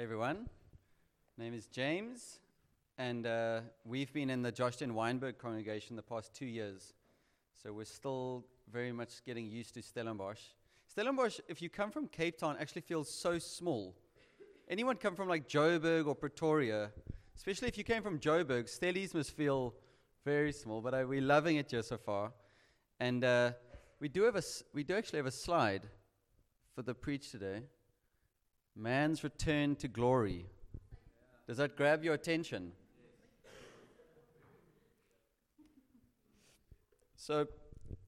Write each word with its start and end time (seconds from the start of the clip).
Hey 0.00 0.04
everyone, 0.04 0.48
name 1.36 1.52
is 1.52 1.66
James, 1.66 2.38
and 2.96 3.26
uh, 3.26 3.60
we've 3.84 4.10
been 4.14 4.30
in 4.30 4.40
the 4.40 4.50
Joshton 4.50 4.92
Weinberg 4.92 5.36
congregation 5.36 5.94
the 5.94 6.00
past 6.00 6.32
two 6.32 6.46
years, 6.46 6.94
so 7.62 7.70
we're 7.70 7.84
still 7.84 8.46
very 8.72 8.92
much 8.92 9.22
getting 9.26 9.46
used 9.46 9.74
to 9.74 9.82
Stellenbosch. 9.82 10.40
Stellenbosch, 10.88 11.40
if 11.48 11.60
you 11.60 11.68
come 11.68 11.90
from 11.90 12.06
Cape 12.06 12.38
Town, 12.38 12.56
actually 12.58 12.80
feels 12.80 13.10
so 13.10 13.38
small. 13.38 13.94
Anyone 14.70 14.96
come 14.96 15.14
from 15.14 15.28
like 15.28 15.46
Joburg 15.46 16.06
or 16.06 16.14
Pretoria, 16.14 16.92
especially 17.36 17.68
if 17.68 17.76
you 17.76 17.84
came 17.84 18.02
from 18.02 18.18
Joburg, 18.18 18.74
Stellies 18.74 19.12
must 19.12 19.32
feel 19.32 19.74
very 20.24 20.52
small, 20.52 20.80
but 20.80 20.94
uh, 20.94 21.04
we're 21.06 21.20
loving 21.20 21.56
it 21.56 21.70
here 21.70 21.82
so 21.82 21.98
far. 21.98 22.32
And 23.00 23.22
uh, 23.22 23.50
we 24.00 24.08
do 24.08 24.22
have 24.22 24.36
a 24.36 24.38
s- 24.38 24.62
we 24.72 24.82
do 24.82 24.94
actually 24.94 25.18
have 25.18 25.26
a 25.26 25.30
slide 25.30 25.82
for 26.74 26.80
the 26.80 26.94
preach 26.94 27.30
today. 27.30 27.64
Man's 28.76 29.24
return 29.24 29.76
to 29.76 29.88
glory. 29.88 30.46
Does 31.46 31.56
that 31.58 31.76
grab 31.76 32.04
your 32.04 32.14
attention? 32.14 32.72
So, 37.16 37.46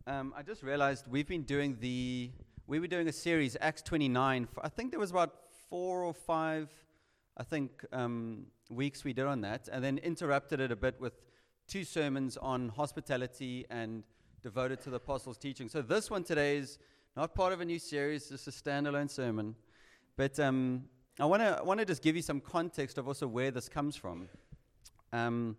um, 0.06 0.33
I 0.37 0.43
just 0.43 0.62
realized 0.62 1.06
we've 1.09 1.29
been 1.29 1.43
doing 1.43 1.77
the 1.80 2.30
we 2.67 2.79
were 2.79 2.87
doing 2.87 3.09
a 3.09 3.12
series 3.12 3.56
Acts 3.61 3.83
29. 3.83 4.47
For, 4.47 4.65
I 4.65 4.69
think 4.69 4.93
there 4.93 5.01
was 5.01 5.11
about 5.11 5.34
four 5.69 6.05
or 6.05 6.15
five, 6.15 6.70
I 7.37 7.42
think 7.42 7.84
um, 7.92 8.47
weeks 8.70 9.05
we 9.05 9.12
did 9.12 9.27
on 9.27 9.41
that, 9.42 9.69
and 9.70 9.84
then 9.84 9.98
interrupted 9.98 10.61
it 10.61 10.73
a 10.73 10.77
bit 10.77 11.01
with 11.01 11.12
two 11.69 11.84
sermons 11.84 12.37
on 12.37 12.69
hospitality 12.70 13.67
and 13.69 14.05
devoted 14.42 14.81
to 14.83 14.91
the 14.91 14.97
apostles' 14.97 15.39
teaching. 15.39 15.69
So 15.69 15.83
this 15.83 16.11
one 16.11 16.25
today 16.25 16.56
is 16.56 16.79
not 17.17 17.34
part 17.34 17.53
of 17.53 17.61
a 17.61 17.65
new 17.65 17.79
series; 17.79 18.29
just 18.29 18.48
a 18.48 18.51
standalone 18.51 19.11
sermon. 19.11 19.56
But 20.16 20.39
um, 20.39 20.84
I 21.19 21.25
want 21.25 21.43
to 21.43 21.61
want 21.65 21.80
to 21.80 21.87
just 21.87 22.02
give 22.02 22.16
you 22.16 22.23
some 22.23 22.41
context 22.41 22.98
of 22.98 23.07
also 23.09 23.27
where 23.27 23.51
this 23.51 23.69
comes 23.69 23.97
from. 23.97 24.29
Um, 25.12 25.57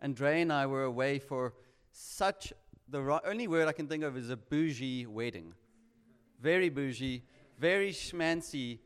Andrea 0.00 0.42
and 0.42 0.52
I 0.52 0.66
were 0.66 0.84
away 0.84 1.18
for 1.18 1.54
such 1.92 2.52
the 2.88 3.02
ro- 3.02 3.20
only 3.24 3.48
word 3.48 3.68
I 3.68 3.72
can 3.72 3.86
think 3.86 4.04
of 4.04 4.16
is 4.16 4.30
a 4.30 4.36
bougie 4.36 5.06
wedding, 5.06 5.54
very 6.40 6.68
bougie, 6.68 7.22
very 7.58 7.92
schmancy. 7.92 8.78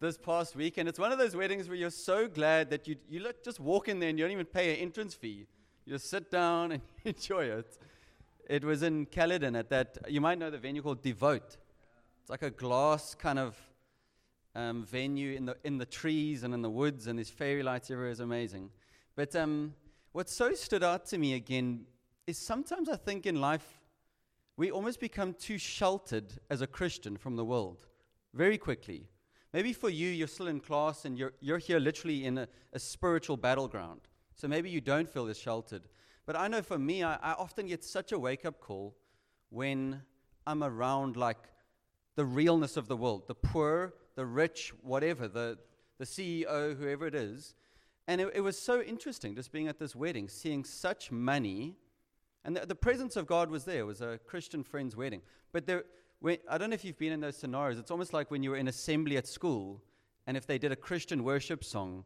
This 0.00 0.18
past 0.18 0.56
week, 0.56 0.78
and 0.78 0.88
it's 0.88 0.98
one 0.98 1.12
of 1.12 1.18
those 1.18 1.36
weddings 1.36 1.68
where 1.68 1.76
you're 1.76 1.88
so 1.88 2.26
glad 2.26 2.70
that 2.70 2.88
you 2.88 2.96
you 3.08 3.22
let, 3.22 3.44
just 3.44 3.60
walk 3.60 3.86
in 3.86 4.00
there 4.00 4.08
and 4.08 4.18
you 4.18 4.24
don't 4.24 4.32
even 4.32 4.46
pay 4.46 4.74
an 4.74 4.80
entrance 4.80 5.14
fee. 5.14 5.46
You 5.84 5.92
just 5.92 6.10
sit 6.10 6.28
down 6.28 6.72
and 6.72 6.82
enjoy 7.04 7.44
it. 7.44 7.78
It 8.48 8.64
was 8.64 8.82
in 8.82 9.06
Caledon 9.06 9.54
at 9.54 9.68
that. 9.70 9.98
You 10.08 10.20
might 10.20 10.40
know 10.40 10.50
the 10.50 10.58
venue 10.58 10.82
called 10.82 11.02
Devote. 11.02 11.56
It's 12.20 12.30
like 12.30 12.42
a 12.42 12.50
glass 12.50 13.14
kind 13.14 13.38
of 13.38 13.56
um, 14.54 14.84
venue 14.84 15.34
in 15.34 15.46
the 15.46 15.56
in 15.64 15.78
the 15.78 15.86
trees 15.86 16.42
and 16.42 16.52
in 16.54 16.62
the 16.62 16.70
woods, 16.70 17.06
and 17.06 17.18
there's 17.18 17.30
fairy 17.30 17.62
lights 17.62 17.90
everywhere. 17.90 18.10
is 18.10 18.20
amazing. 18.20 18.70
But 19.14 19.34
um, 19.36 19.74
what 20.12 20.28
so 20.28 20.54
stood 20.54 20.82
out 20.82 21.06
to 21.06 21.18
me 21.18 21.34
again 21.34 21.86
is 22.26 22.38
sometimes 22.38 22.88
I 22.88 22.96
think 22.96 23.26
in 23.26 23.40
life 23.40 23.82
we 24.56 24.70
almost 24.70 25.00
become 25.00 25.34
too 25.34 25.58
sheltered 25.58 26.32
as 26.50 26.60
a 26.60 26.66
Christian 26.66 27.16
from 27.16 27.36
the 27.36 27.44
world 27.44 27.86
very 28.34 28.58
quickly. 28.58 29.08
Maybe 29.52 29.72
for 29.72 29.90
you, 29.90 30.08
you're 30.08 30.28
still 30.28 30.46
in 30.46 30.60
class 30.60 31.04
and 31.04 31.18
you're, 31.18 31.32
you're 31.40 31.58
here 31.58 31.78
literally 31.78 32.24
in 32.24 32.38
a, 32.38 32.48
a 32.72 32.78
spiritual 32.78 33.36
battleground. 33.36 34.00
So 34.34 34.48
maybe 34.48 34.70
you 34.70 34.80
don't 34.80 35.08
feel 35.08 35.26
as 35.28 35.38
sheltered. 35.38 35.82
But 36.24 36.36
I 36.36 36.48
know 36.48 36.62
for 36.62 36.78
me, 36.78 37.02
I, 37.02 37.16
I 37.16 37.32
often 37.32 37.66
get 37.66 37.84
such 37.84 38.12
a 38.12 38.18
wake 38.18 38.46
up 38.46 38.60
call 38.60 38.96
when 39.50 40.02
I'm 40.46 40.62
around 40.62 41.16
like 41.16 41.38
the 42.16 42.24
realness 42.24 42.76
of 42.76 42.88
the 42.88 42.96
world, 42.96 43.28
the 43.28 43.34
poor, 43.34 43.92
the 44.14 44.26
rich, 44.26 44.72
whatever, 44.82 45.28
the, 45.28 45.58
the 45.98 46.04
CEO, 46.04 46.76
whoever 46.76 47.06
it 47.06 47.14
is. 47.14 47.54
And 48.08 48.20
it, 48.20 48.32
it 48.34 48.40
was 48.40 48.58
so 48.58 48.82
interesting 48.82 49.34
just 49.34 49.52
being 49.52 49.68
at 49.68 49.78
this 49.78 49.94
wedding, 49.94 50.28
seeing 50.28 50.64
such 50.64 51.10
money. 51.10 51.76
And 52.44 52.56
the, 52.56 52.66
the 52.66 52.74
presence 52.74 53.16
of 53.16 53.26
God 53.26 53.50
was 53.50 53.64
there. 53.64 53.80
It 53.80 53.86
was 53.86 54.00
a 54.00 54.18
Christian 54.26 54.64
friend's 54.64 54.96
wedding. 54.96 55.22
But 55.52 55.66
there, 55.66 55.84
when, 56.20 56.38
I 56.48 56.58
don't 56.58 56.70
know 56.70 56.74
if 56.74 56.84
you've 56.84 56.98
been 56.98 57.12
in 57.12 57.20
those 57.20 57.36
scenarios. 57.36 57.78
It's 57.78 57.90
almost 57.90 58.12
like 58.12 58.30
when 58.30 58.42
you 58.42 58.50
were 58.50 58.56
in 58.56 58.68
assembly 58.68 59.16
at 59.16 59.26
school, 59.26 59.82
and 60.26 60.36
if 60.36 60.46
they 60.46 60.58
did 60.58 60.72
a 60.72 60.76
Christian 60.76 61.24
worship 61.24 61.64
song, 61.64 62.04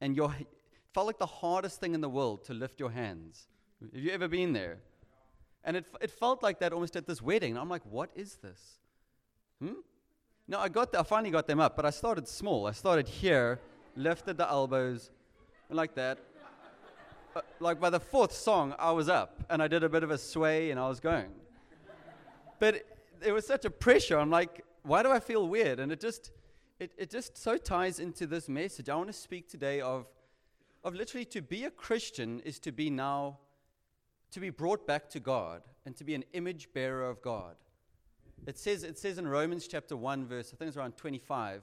and 0.00 0.16
your, 0.16 0.34
it 0.40 0.48
felt 0.92 1.06
like 1.06 1.18
the 1.18 1.26
hardest 1.26 1.80
thing 1.80 1.94
in 1.94 2.00
the 2.00 2.08
world 2.08 2.44
to 2.44 2.54
lift 2.54 2.80
your 2.80 2.90
hands. 2.90 3.48
Have 3.80 4.02
you 4.02 4.10
ever 4.10 4.28
been 4.28 4.52
there? 4.52 4.78
And 5.64 5.76
it, 5.76 5.86
it 6.00 6.10
felt 6.10 6.42
like 6.42 6.58
that 6.60 6.72
almost 6.72 6.94
at 6.96 7.06
this 7.06 7.22
wedding. 7.22 7.56
I'm 7.56 7.68
like, 7.68 7.82
what 7.84 8.10
is 8.14 8.36
this? 8.36 8.78
Hmm? 9.60 9.80
No, 10.46 10.58
I 10.58 10.68
got 10.68 10.92
the, 10.92 11.00
I 11.00 11.02
finally 11.02 11.30
got 11.30 11.46
them 11.46 11.58
up, 11.58 11.74
but 11.74 11.86
I 11.86 11.90
started 11.90 12.28
small. 12.28 12.66
I 12.66 12.72
started 12.72 13.08
here, 13.08 13.60
lifted 13.96 14.36
the 14.36 14.48
elbows, 14.48 15.10
like 15.70 15.94
that. 15.94 16.18
Uh, 17.34 17.40
like 17.60 17.80
by 17.80 17.88
the 17.88 17.98
fourth 17.98 18.32
song, 18.32 18.74
I 18.78 18.92
was 18.92 19.08
up, 19.08 19.42
and 19.48 19.62
I 19.62 19.68
did 19.68 19.82
a 19.82 19.88
bit 19.88 20.02
of 20.02 20.10
a 20.10 20.18
sway, 20.18 20.70
and 20.70 20.78
I 20.78 20.86
was 20.86 21.00
going. 21.00 21.30
But 22.60 22.86
there 23.20 23.32
was 23.32 23.46
such 23.46 23.64
a 23.64 23.70
pressure. 23.70 24.18
I'm 24.18 24.30
like, 24.30 24.64
why 24.82 25.02
do 25.02 25.10
I 25.10 25.18
feel 25.18 25.48
weird? 25.48 25.80
And 25.80 25.90
it 25.90 26.00
just, 26.00 26.30
it, 26.78 26.92
it 26.98 27.10
just 27.10 27.38
so 27.38 27.56
ties 27.56 27.98
into 27.98 28.26
this 28.26 28.48
message. 28.48 28.90
I 28.90 28.96
want 28.96 29.08
to 29.08 29.14
speak 29.14 29.48
today 29.48 29.80
of, 29.80 30.06
of 30.84 30.94
literally 30.94 31.24
to 31.26 31.40
be 31.40 31.64
a 31.64 31.70
Christian 31.70 32.40
is 32.40 32.58
to 32.60 32.70
be 32.70 32.90
now, 32.90 33.38
to 34.30 34.40
be 34.40 34.50
brought 34.50 34.86
back 34.86 35.08
to 35.10 35.20
God 35.20 35.62
and 35.86 35.96
to 35.96 36.04
be 36.04 36.14
an 36.14 36.24
image 36.34 36.68
bearer 36.74 37.08
of 37.08 37.22
God. 37.22 37.56
It 38.46 38.58
says, 38.58 38.84
it 38.84 38.98
says 38.98 39.18
in 39.18 39.26
Romans 39.26 39.66
chapter 39.66 39.96
1, 39.96 40.26
verse, 40.26 40.52
I 40.52 40.56
think 40.56 40.68
it's 40.68 40.76
around 40.76 40.96
25, 40.96 41.62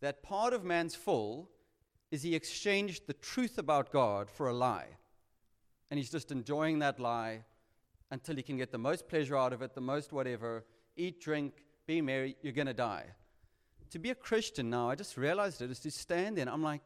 that 0.00 0.22
part 0.22 0.52
of 0.52 0.64
man's 0.64 0.94
fall 0.94 1.50
is 2.10 2.22
he 2.22 2.34
exchanged 2.34 3.06
the 3.06 3.14
truth 3.14 3.58
about 3.58 3.92
God 3.92 4.30
for 4.30 4.48
a 4.48 4.52
lie. 4.52 4.88
And 5.90 5.98
he's 5.98 6.10
just 6.10 6.32
enjoying 6.32 6.78
that 6.78 6.98
lie 6.98 7.44
until 8.10 8.36
he 8.36 8.42
can 8.42 8.56
get 8.56 8.72
the 8.72 8.78
most 8.78 9.08
pleasure 9.08 9.36
out 9.36 9.52
of 9.52 9.62
it, 9.62 9.74
the 9.74 9.80
most 9.80 10.12
whatever, 10.12 10.64
eat, 10.96 11.20
drink, 11.20 11.64
be 11.86 12.00
merry, 12.00 12.36
you're 12.42 12.52
going 12.52 12.66
to 12.66 12.74
die. 12.74 13.06
To 13.90 13.98
be 13.98 14.10
a 14.10 14.14
Christian 14.14 14.70
now, 14.70 14.90
I 14.90 14.94
just 14.94 15.16
realized 15.16 15.60
it 15.62 15.70
is 15.70 15.80
to 15.80 15.90
stand 15.90 16.36
there 16.36 16.42
and 16.42 16.50
I'm 16.50 16.62
like, 16.62 16.82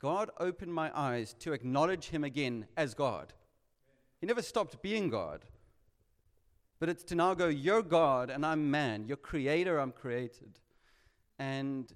God 0.00 0.30
opened 0.38 0.74
my 0.74 0.90
eyes 0.94 1.34
to 1.40 1.52
acknowledge 1.52 2.08
him 2.08 2.24
again 2.24 2.66
as 2.76 2.94
God. 2.94 3.32
He 4.20 4.26
never 4.26 4.42
stopped 4.42 4.82
being 4.82 5.08
God. 5.08 5.44
But 6.84 6.90
it's 6.90 7.04
to 7.04 7.14
now 7.14 7.32
go, 7.32 7.48
You're 7.48 7.82
God 7.82 8.28
and 8.28 8.44
I'm 8.44 8.70
man. 8.70 9.06
You're 9.08 9.16
creator, 9.16 9.78
I'm 9.78 9.90
created. 9.90 10.60
And 11.38 11.90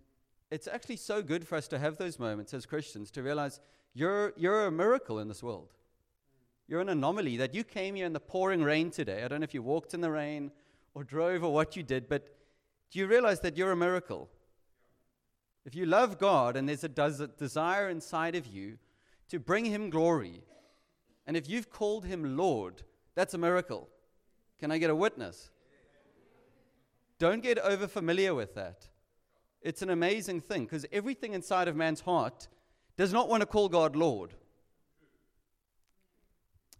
it's 0.50 0.66
actually 0.66 0.96
so 0.96 1.20
good 1.20 1.46
for 1.46 1.56
us 1.56 1.68
to 1.68 1.78
have 1.78 1.98
those 1.98 2.18
moments 2.18 2.54
as 2.54 2.64
Christians 2.64 3.10
to 3.10 3.22
realize 3.22 3.60
you're, 3.92 4.32
you're 4.38 4.64
a 4.64 4.70
miracle 4.70 5.18
in 5.18 5.28
this 5.28 5.42
world. 5.42 5.74
You're 6.68 6.80
an 6.80 6.88
anomaly 6.88 7.36
that 7.36 7.54
you 7.54 7.64
came 7.64 7.96
here 7.96 8.06
in 8.06 8.14
the 8.14 8.18
pouring 8.18 8.62
rain 8.62 8.90
today. 8.90 9.22
I 9.22 9.28
don't 9.28 9.40
know 9.40 9.44
if 9.44 9.52
you 9.52 9.62
walked 9.62 9.92
in 9.92 10.00
the 10.00 10.10
rain 10.10 10.52
or 10.94 11.04
drove 11.04 11.44
or 11.44 11.52
what 11.52 11.76
you 11.76 11.82
did, 11.82 12.08
but 12.08 12.26
do 12.90 12.98
you 12.98 13.06
realize 13.06 13.40
that 13.40 13.58
you're 13.58 13.72
a 13.72 13.76
miracle? 13.76 14.30
If 15.66 15.74
you 15.74 15.84
love 15.84 16.18
God 16.18 16.56
and 16.56 16.66
there's 16.66 16.82
a 16.82 16.88
desire 16.88 17.90
inside 17.90 18.34
of 18.34 18.46
you 18.46 18.78
to 19.28 19.38
bring 19.38 19.66
Him 19.66 19.90
glory, 19.90 20.44
and 21.26 21.36
if 21.36 21.46
you've 21.46 21.68
called 21.68 22.06
Him 22.06 22.38
Lord, 22.38 22.84
that's 23.14 23.34
a 23.34 23.38
miracle. 23.38 23.90
Can 24.58 24.70
I 24.70 24.78
get 24.78 24.90
a 24.90 24.94
witness? 24.94 25.50
Don't 27.18 27.42
get 27.42 27.58
over 27.58 27.86
familiar 27.86 28.34
with 28.34 28.54
that. 28.54 28.88
It's 29.60 29.82
an 29.82 29.90
amazing 29.90 30.40
thing 30.40 30.64
because 30.64 30.86
everything 30.92 31.34
inside 31.34 31.68
of 31.68 31.76
man's 31.76 32.00
heart 32.00 32.48
does 32.96 33.12
not 33.12 33.28
want 33.28 33.40
to 33.40 33.46
call 33.46 33.68
God 33.68 33.96
Lord. 33.96 34.34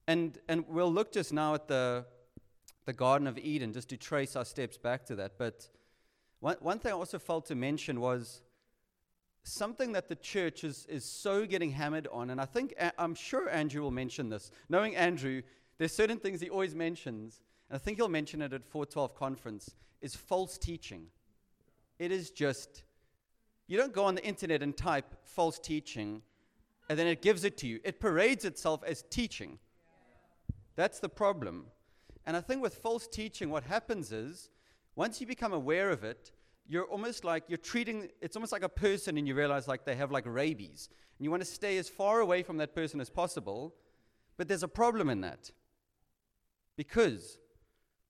And, 0.07 0.39
and 0.49 0.65
we'll 0.69 0.93
look 0.93 1.13
just 1.13 1.33
now 1.33 1.55
at 1.55 1.69
the, 1.69 2.05
the 2.87 2.93
Garden 2.93 3.27
of 3.27 3.37
Eden 3.37 3.73
just 3.73 3.89
to 3.91 3.97
trace 3.97 4.37
our 4.37 4.45
steps 4.45 4.79
back 4.79 5.05
to 5.07 5.17
that. 5.17 5.33
But 5.39 5.69
one, 6.41 6.57
one 6.61 6.79
thing 6.79 6.93
I 6.93 6.95
also 6.95 7.19
felt 7.19 7.47
to 7.47 7.55
mention 7.55 8.01
was 8.01 8.43
something 9.43 9.93
that 9.93 10.09
the 10.09 10.17
church 10.17 10.65
is, 10.65 10.87
is 10.89 11.05
so 11.05 11.47
getting 11.47 11.73
hammered 11.73 12.07
on. 12.13 12.31
And 12.31 12.41
I 12.41 12.45
think, 12.45 12.75
I'm 12.97 13.15
sure 13.15 13.51
Andrew 13.51 13.83
will 13.83 13.91
mention 13.91 14.29
this. 14.29 14.51
Knowing 14.69 14.97
Andrew, 14.97 15.43
there's 15.79 15.93
certain 15.93 16.19
things 16.19 16.41
he 16.41 16.49
always 16.49 16.75
mentions, 16.75 17.41
and 17.69 17.77
I 17.77 17.79
think 17.79 17.99
he'll 17.99 18.09
mention 18.09 18.43
it 18.43 18.53
at 18.53 18.65
412 18.65 19.15
conference, 19.15 19.75
is 20.01 20.15
false 20.15 20.59
teaching. 20.59 21.07
It 21.99 22.13
is 22.13 22.31
just, 22.31 22.85
you 23.67 23.77
don't 23.77 23.93
go 23.93 24.05
on 24.05 24.15
the 24.15 24.25
internet 24.25 24.63
and 24.63 24.77
type 24.77 25.15
false 25.25 25.59
teaching 25.59 26.23
and 26.89 26.99
then 26.99 27.07
it 27.07 27.21
gives 27.21 27.45
it 27.45 27.59
to 27.59 27.67
you. 27.67 27.81
It 27.85 28.01
parades 28.01 28.45
itself 28.45 28.83
as 28.85 29.05
teaching. 29.11 29.59
That's 30.75 31.01
the 31.01 31.09
problem. 31.09 31.67
And 32.25 32.37
I 32.37 32.41
think 32.41 32.63
with 32.63 32.77
false 32.77 33.07
teaching, 33.07 33.51
what 33.51 33.65
happens 33.65 34.13
is 34.13 34.51
once 34.97 35.21
you 35.21 35.27
become 35.27 35.53
aware 35.53 35.91
of 35.91 36.03
it, 36.05 36.33
you're 36.69 36.85
almost 36.85 37.25
like 37.25 37.45
you're 37.49 37.57
treating 37.57 38.09
it's 38.21 38.37
almost 38.37 38.53
like 38.53 38.63
a 38.63 38.69
person 38.69 39.17
and 39.17 39.27
you 39.27 39.35
realize 39.35 39.67
like 39.67 39.85
they 39.85 39.97
have 39.97 40.13
like 40.13 40.25
rabies 40.27 40.91
and 41.19 41.25
you 41.25 41.31
want 41.31 41.43
to 41.43 41.49
stay 41.49 41.79
as 41.79 41.89
far 41.89 42.21
away 42.21 42.43
from 42.43 42.59
that 42.59 42.75
person 42.75 43.01
as 43.01 43.09
possible 43.09 43.75
but 44.37 44.49
there's 44.49 44.63
a 44.63 44.69
problem 44.69 45.09
in 45.09 45.23
that 45.23 45.51
because 46.77 47.39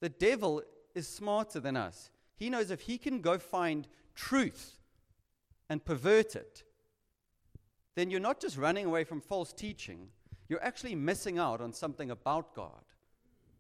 the 0.01 0.09
devil 0.09 0.63
is 0.95 1.09
smarter 1.09 1.61
than 1.61 1.77
us 1.77 2.11
he 2.37 2.51
knows 2.51 2.71
if 2.71 2.83
he 2.83 2.99
can 2.99 3.21
go 3.21 3.39
find 3.39 3.89
truth 4.15 4.79
and 5.69 5.85
pervert 5.85 6.35
it 6.37 6.65
then 7.99 8.13
you're 8.13 8.21
not 8.21 8.41
just 8.41 8.57
running 8.57 8.87
away 8.87 9.03
from 9.03 9.21
false 9.21 9.53
teaching, 9.53 10.11
you're 10.49 10.63
actually 10.63 10.95
missing 10.95 11.37
out 11.37 11.61
on 11.61 11.73
something 11.73 12.13
about 12.13 12.55
God 12.55 12.85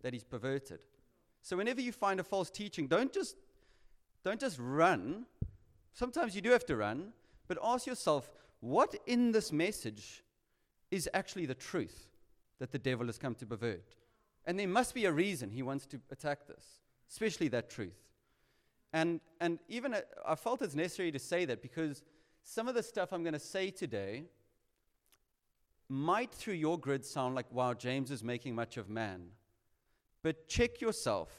that 0.02 0.12
He's 0.12 0.22
perverted. 0.22 0.78
So 1.42 1.56
whenever 1.56 1.80
you 1.80 1.90
find 1.90 2.20
a 2.20 2.22
false 2.22 2.48
teaching, 2.48 2.86
don't 2.86 3.12
just, 3.12 3.34
don't 4.24 4.38
just 4.38 4.56
run. 4.60 5.26
Sometimes 5.92 6.36
you 6.36 6.40
do 6.40 6.50
have 6.52 6.64
to 6.66 6.76
run, 6.76 7.12
but 7.48 7.58
ask 7.64 7.84
yourself, 7.84 8.30
what 8.60 8.94
in 9.08 9.32
this 9.32 9.50
message 9.50 10.22
is 10.92 11.10
actually 11.14 11.46
the 11.46 11.54
truth 11.54 12.06
that 12.60 12.70
the 12.70 12.78
devil 12.78 13.06
has 13.06 13.18
come 13.18 13.34
to 13.34 13.44
pervert? 13.44 13.96
And 14.48 14.58
there 14.58 14.66
must 14.66 14.94
be 14.94 15.04
a 15.04 15.12
reason 15.12 15.50
he 15.50 15.62
wants 15.62 15.84
to 15.88 16.00
attack 16.10 16.46
this, 16.46 16.80
especially 17.10 17.48
that 17.48 17.68
truth. 17.68 18.00
And, 18.94 19.20
and 19.42 19.58
even 19.68 19.92
uh, 19.92 20.00
I 20.26 20.36
felt 20.36 20.62
it's 20.62 20.74
necessary 20.74 21.12
to 21.12 21.18
say 21.18 21.44
that 21.44 21.60
because 21.60 22.02
some 22.44 22.66
of 22.66 22.74
the 22.74 22.82
stuff 22.82 23.12
I'm 23.12 23.22
going 23.22 23.34
to 23.34 23.38
say 23.38 23.68
today 23.68 24.24
might, 25.90 26.32
through 26.32 26.54
your 26.54 26.78
grid, 26.78 27.04
sound 27.04 27.34
like, 27.34 27.52
wow, 27.52 27.74
James 27.74 28.10
is 28.10 28.24
making 28.24 28.54
much 28.54 28.78
of 28.78 28.88
man. 28.88 29.26
But 30.22 30.48
check 30.48 30.80
yourself, 30.80 31.30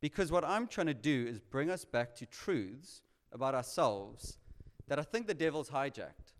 because 0.00 0.32
what 0.32 0.42
I'm 0.42 0.66
trying 0.68 0.86
to 0.86 0.94
do 0.94 1.26
is 1.28 1.38
bring 1.38 1.70
us 1.70 1.84
back 1.84 2.14
to 2.16 2.24
truths 2.24 3.02
about 3.30 3.54
ourselves 3.54 4.38
that 4.88 4.98
I 4.98 5.02
think 5.02 5.26
the 5.26 5.34
devil's 5.34 5.68
hijacked. 5.68 6.32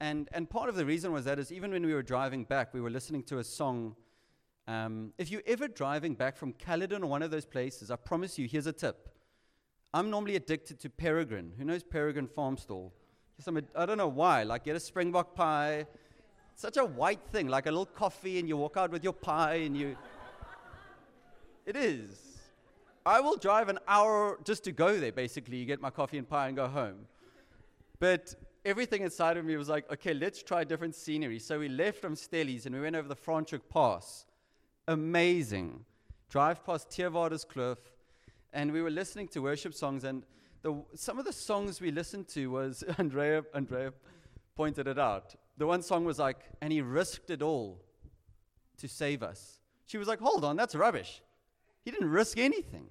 And, 0.00 0.30
and 0.32 0.48
part 0.48 0.70
of 0.70 0.74
the 0.74 0.86
reason 0.86 1.12
was 1.12 1.26
that 1.26 1.38
is 1.38 1.52
even 1.52 1.70
when 1.70 1.84
we 1.84 1.92
were 1.92 2.02
driving 2.02 2.44
back, 2.44 2.72
we 2.72 2.80
were 2.80 2.90
listening 2.90 3.24
to 3.24 3.40
a 3.40 3.44
song. 3.44 3.94
Um, 4.68 5.14
if 5.16 5.30
you're 5.30 5.42
ever 5.46 5.66
driving 5.66 6.14
back 6.14 6.36
from 6.36 6.52
Caledon 6.52 7.02
or 7.02 7.06
one 7.06 7.22
of 7.22 7.30
those 7.30 7.46
places, 7.46 7.90
I 7.90 7.96
promise 7.96 8.38
you, 8.38 8.46
here's 8.46 8.66
a 8.66 8.72
tip. 8.72 9.08
I'm 9.94 10.10
normally 10.10 10.36
addicted 10.36 10.78
to 10.80 10.90
Peregrine. 10.90 11.54
Who 11.56 11.64
knows 11.64 11.82
Peregrine 11.82 12.28
Farm 12.28 12.58
Stall? 12.58 12.92
I 13.74 13.86
don't 13.86 13.96
know 13.96 14.08
why. 14.08 14.42
Like, 14.42 14.64
get 14.64 14.76
a 14.76 14.80
Springbok 14.80 15.34
pie. 15.34 15.86
Such 16.54 16.76
a 16.76 16.84
white 16.84 17.22
thing, 17.32 17.48
like 17.48 17.64
a 17.64 17.70
little 17.70 17.86
coffee, 17.86 18.38
and 18.38 18.46
you 18.46 18.58
walk 18.58 18.76
out 18.76 18.90
with 18.90 19.02
your 19.02 19.14
pie, 19.14 19.54
and 19.54 19.74
you. 19.74 19.96
it 21.64 21.74
is. 21.74 22.38
I 23.06 23.20
will 23.20 23.36
drive 23.36 23.70
an 23.70 23.78
hour 23.88 24.38
just 24.44 24.64
to 24.64 24.72
go 24.72 25.00
there, 25.00 25.12
basically. 25.12 25.56
You 25.56 25.64
get 25.64 25.80
my 25.80 25.88
coffee 25.88 26.18
and 26.18 26.28
pie 26.28 26.48
and 26.48 26.56
go 26.56 26.68
home. 26.68 27.06
But 28.00 28.34
everything 28.66 29.00
inside 29.00 29.38
of 29.38 29.46
me 29.46 29.56
was 29.56 29.70
like, 29.70 29.90
okay, 29.90 30.12
let's 30.12 30.42
try 30.42 30.62
different 30.64 30.94
scenery. 30.94 31.38
So 31.38 31.58
we 31.58 31.70
left 31.70 32.02
from 32.02 32.14
Stellies 32.14 32.66
and 32.66 32.74
we 32.74 32.82
went 32.82 32.96
over 32.96 33.08
the 33.08 33.16
Franschhoek 33.16 33.62
Pass. 33.70 34.26
Amazing. 34.88 35.84
Drive 36.30 36.64
past 36.64 36.88
Kloof, 36.88 37.76
and 38.54 38.72
we 38.72 38.80
were 38.80 38.90
listening 38.90 39.28
to 39.28 39.40
worship 39.40 39.74
songs, 39.74 40.02
and 40.02 40.22
the, 40.62 40.82
some 40.94 41.18
of 41.18 41.26
the 41.26 41.32
songs 41.32 41.78
we 41.78 41.90
listened 41.90 42.26
to 42.28 42.46
was 42.50 42.82
Andrea, 42.98 43.44
Andrea 43.52 43.92
pointed 44.56 44.88
it 44.88 44.98
out. 44.98 45.34
The 45.58 45.66
one 45.66 45.82
song 45.82 46.06
was 46.06 46.18
like, 46.18 46.38
and 46.62 46.72
he 46.72 46.80
risked 46.80 47.28
it 47.28 47.42
all 47.42 47.84
to 48.78 48.88
save 48.88 49.22
us. 49.22 49.60
She 49.84 49.98
was 49.98 50.08
like, 50.08 50.20
hold 50.20 50.42
on, 50.42 50.56
that's 50.56 50.74
rubbish. 50.74 51.20
He 51.84 51.90
didn't 51.90 52.08
risk 52.08 52.38
anything. 52.38 52.86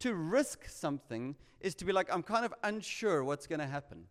To 0.00 0.12
risk 0.12 0.68
something 0.68 1.36
is 1.60 1.76
to 1.76 1.84
be 1.84 1.92
like, 1.92 2.12
I'm 2.12 2.24
kind 2.24 2.44
of 2.44 2.52
unsure 2.64 3.22
what's 3.22 3.46
going 3.46 3.60
to 3.60 3.66
happen. 3.66 4.06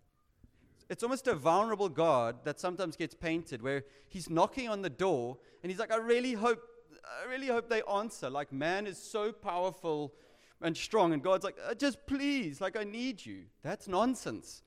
It's 0.90 1.04
almost 1.04 1.28
a 1.28 1.36
vulnerable 1.36 1.88
God 1.88 2.44
that 2.46 2.60
sometimes 2.60 2.96
gets 2.96 3.14
painted 3.14 3.62
where 3.62 3.84
he's 4.08 4.30
knocking 4.30 4.70
on 4.70 4.82
the 4.82 4.90
door 4.90 5.38
and 5.62 5.72
he's 5.72 5.80
like, 5.80 5.92
I 5.92 5.98
really 5.98 6.34
hope, 6.34 6.62
I 7.04 7.30
really 7.30 7.48
hope 7.48 7.70
they 7.70 7.82
answer. 7.84 8.30
Like, 8.30 8.52
man 8.52 8.88
is 8.88 8.98
so 8.98 9.32
powerful 9.32 10.14
and 10.62 10.76
strong. 10.76 11.14
And 11.14 11.24
God's 11.24 11.44
like, 11.44 11.58
uh, 11.68 11.74
just 11.74 12.06
please, 12.06 12.62
like, 12.62 12.78
I 12.78 12.84
need 12.84 13.26
you. 13.26 13.44
That's 13.64 13.88
nonsense. 13.88 14.64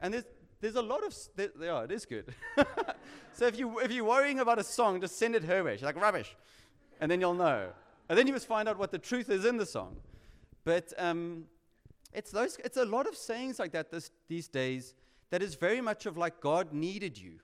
And 0.00 0.14
there's, 0.14 0.24
there's 0.60 0.76
a 0.76 0.82
lot 0.82 1.04
of, 1.04 1.14
there, 1.36 1.50
yeah, 1.60 1.82
it 1.82 1.92
is 1.92 2.04
good. 2.04 2.34
so 3.32 3.46
if, 3.46 3.58
you, 3.58 3.78
if 3.80 3.92
you're 3.92 4.04
worrying 4.04 4.40
about 4.40 4.58
a 4.58 4.64
song, 4.64 5.00
just 5.00 5.18
send 5.18 5.34
it 5.34 5.44
her 5.44 5.62
way. 5.62 5.76
She's 5.76 5.84
like, 5.84 6.00
rubbish. 6.00 6.36
And 7.00 7.10
then 7.10 7.20
you'll 7.20 7.34
know. 7.34 7.68
And 8.08 8.18
then 8.18 8.26
you 8.26 8.32
must 8.32 8.46
find 8.46 8.68
out 8.68 8.78
what 8.78 8.90
the 8.90 8.98
truth 8.98 9.30
is 9.30 9.44
in 9.44 9.56
the 9.56 9.66
song. 9.66 9.96
But 10.64 10.92
um, 10.98 11.44
it's, 12.12 12.30
those, 12.30 12.58
it's 12.64 12.76
a 12.76 12.84
lot 12.84 13.06
of 13.06 13.16
sayings 13.16 13.58
like 13.58 13.72
that 13.72 13.90
this, 13.90 14.10
these 14.28 14.48
days 14.48 14.94
that 15.30 15.42
is 15.42 15.54
very 15.54 15.80
much 15.80 16.06
of 16.06 16.16
like 16.16 16.40
God 16.40 16.72
needed 16.72 17.18
you. 17.18 17.38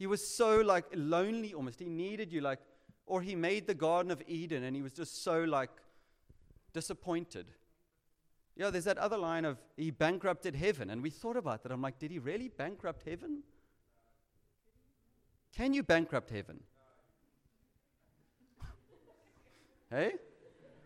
He 0.00 0.06
was 0.06 0.26
so 0.26 0.62
like 0.62 0.86
lonely 0.94 1.52
almost. 1.52 1.78
He 1.78 1.90
needed 1.90 2.32
you 2.32 2.40
like 2.40 2.58
or 3.04 3.20
he 3.20 3.34
made 3.36 3.66
the 3.66 3.74
Garden 3.74 4.10
of 4.10 4.22
Eden 4.26 4.64
and 4.64 4.74
he 4.74 4.80
was 4.80 4.92
just 4.92 5.22
so 5.22 5.44
like 5.44 5.68
disappointed. 6.72 7.44
Yeah, 8.56 8.70
there's 8.70 8.84
that 8.84 8.96
other 8.96 9.18
line 9.18 9.44
of 9.44 9.58
he 9.76 9.90
bankrupted 9.90 10.54
heaven. 10.54 10.88
And 10.88 11.02
we 11.02 11.10
thought 11.10 11.36
about 11.36 11.62
that. 11.62 11.70
I'm 11.70 11.82
like, 11.82 11.98
did 11.98 12.10
he 12.10 12.18
really 12.18 12.48
bankrupt 12.48 13.06
heaven? 13.06 13.42
Can 15.54 15.74
you 15.74 15.82
bankrupt 15.82 16.30
heaven? 16.30 16.60
hey? 19.90 20.14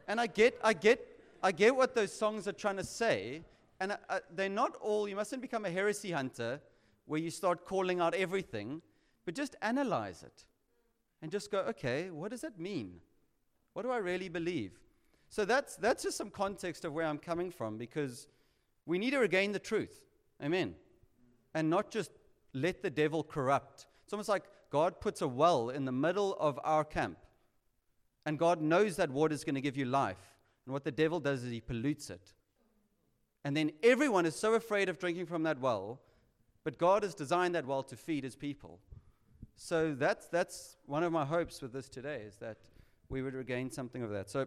And 0.08 0.20
I 0.20 0.26
get, 0.26 0.58
I 0.64 0.72
get, 0.72 1.06
I 1.40 1.52
get 1.52 1.76
what 1.76 1.94
those 1.94 2.12
songs 2.12 2.48
are 2.48 2.52
trying 2.52 2.78
to 2.78 2.84
say. 2.84 3.42
And 3.78 3.92
uh, 3.92 3.96
uh, 4.08 4.18
they're 4.34 4.48
not 4.48 4.74
all, 4.80 5.08
you 5.08 5.14
mustn't 5.14 5.40
become 5.40 5.64
a 5.64 5.70
heresy 5.70 6.10
hunter 6.10 6.60
where 7.06 7.20
you 7.20 7.30
start 7.30 7.64
calling 7.64 8.00
out 8.00 8.12
everything, 8.14 8.82
but 9.24 9.34
just 9.34 9.56
analyze 9.62 10.22
it 10.22 10.44
and 11.22 11.30
just 11.30 11.50
go, 11.50 11.60
okay, 11.60 12.10
what 12.10 12.30
does 12.30 12.42
that 12.42 12.58
mean? 12.58 13.00
What 13.72 13.82
do 13.82 13.90
I 13.90 13.98
really 13.98 14.28
believe? 14.28 14.72
So 15.28 15.44
that's, 15.44 15.76
that's 15.76 16.02
just 16.02 16.16
some 16.16 16.30
context 16.30 16.84
of 16.84 16.92
where 16.92 17.06
I'm 17.06 17.18
coming 17.18 17.50
from 17.50 17.76
because 17.76 18.28
we 18.86 18.98
need 18.98 19.10
to 19.10 19.18
regain 19.18 19.52
the 19.52 19.58
truth. 19.58 20.04
Amen. 20.42 20.74
And 21.54 21.70
not 21.70 21.90
just 21.90 22.10
let 22.52 22.82
the 22.82 22.90
devil 22.90 23.24
corrupt. 23.24 23.86
It's 24.04 24.12
almost 24.12 24.28
like 24.28 24.44
God 24.70 25.00
puts 25.00 25.22
a 25.22 25.28
well 25.28 25.70
in 25.70 25.84
the 25.84 25.92
middle 25.92 26.36
of 26.38 26.60
our 26.62 26.84
camp. 26.84 27.18
And 28.26 28.38
God 28.38 28.60
knows 28.60 28.96
that 28.96 29.10
water 29.10 29.34
is 29.34 29.44
going 29.44 29.54
to 29.54 29.60
give 29.60 29.76
you 29.76 29.84
life. 29.84 30.34
And 30.66 30.72
what 30.72 30.84
the 30.84 30.92
devil 30.92 31.20
does 31.20 31.42
is 31.42 31.50
he 31.50 31.60
pollutes 31.60 32.10
it. 32.10 32.32
And 33.44 33.56
then 33.56 33.72
everyone 33.82 34.24
is 34.24 34.34
so 34.34 34.54
afraid 34.54 34.88
of 34.88 34.98
drinking 34.98 35.26
from 35.26 35.42
that 35.42 35.60
well, 35.60 36.00
but 36.64 36.78
God 36.78 37.02
has 37.02 37.14
designed 37.14 37.54
that 37.54 37.66
well 37.66 37.82
to 37.82 37.96
feed 37.96 38.24
his 38.24 38.36
people. 38.36 38.80
So 39.56 39.94
that's, 39.94 40.26
that's 40.26 40.76
one 40.86 41.02
of 41.02 41.12
my 41.12 41.24
hopes 41.24 41.62
with 41.62 41.72
this 41.72 41.88
today 41.88 42.22
is 42.26 42.36
that 42.36 42.58
we 43.08 43.22
would 43.22 43.34
regain 43.34 43.70
something 43.70 44.02
of 44.02 44.10
that. 44.10 44.28
So, 44.30 44.46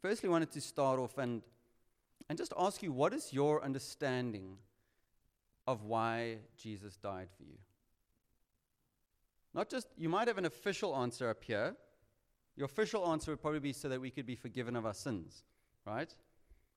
firstly, 0.00 0.28
wanted 0.28 0.50
to 0.52 0.60
start 0.60 0.98
off 0.98 1.18
and, 1.18 1.42
and 2.28 2.38
just 2.38 2.52
ask 2.58 2.82
you 2.82 2.92
what 2.92 3.12
is 3.12 3.32
your 3.32 3.62
understanding 3.62 4.56
of 5.66 5.84
why 5.84 6.38
Jesus 6.56 6.96
died 6.96 7.28
for 7.36 7.44
you? 7.44 7.58
Not 9.54 9.68
just, 9.68 9.88
you 9.96 10.08
might 10.08 10.28
have 10.28 10.38
an 10.38 10.46
official 10.46 10.96
answer 10.96 11.28
up 11.28 11.42
here. 11.42 11.74
Your 12.56 12.66
official 12.66 13.10
answer 13.10 13.32
would 13.32 13.40
probably 13.40 13.60
be 13.60 13.72
so 13.72 13.88
that 13.88 14.00
we 14.00 14.10
could 14.10 14.26
be 14.26 14.36
forgiven 14.36 14.76
of 14.76 14.86
our 14.86 14.94
sins, 14.94 15.44
right? 15.86 16.14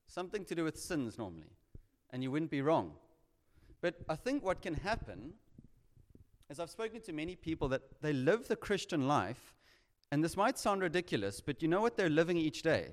Something 0.07 0.45
to 0.45 0.55
do 0.55 0.63
with 0.63 0.77
sins 0.77 1.17
normally. 1.17 1.51
And 2.11 2.21
you 2.21 2.31
wouldn't 2.31 2.51
be 2.51 2.61
wrong. 2.61 2.93
But 3.81 3.95
I 4.09 4.15
think 4.15 4.43
what 4.43 4.61
can 4.61 4.75
happen 4.75 5.33
as 6.51 6.59
I've 6.59 6.69
spoken 6.69 6.99
to 7.03 7.13
many 7.13 7.37
people 7.37 7.69
that 7.69 7.81
they 8.01 8.11
live 8.11 8.49
the 8.49 8.57
Christian 8.57 9.07
life, 9.07 9.55
and 10.11 10.21
this 10.21 10.35
might 10.35 10.59
sound 10.59 10.81
ridiculous, 10.81 11.39
but 11.39 11.61
you 11.61 11.69
know 11.69 11.79
what 11.79 11.95
they're 11.95 12.09
living 12.09 12.35
each 12.35 12.61
day? 12.61 12.89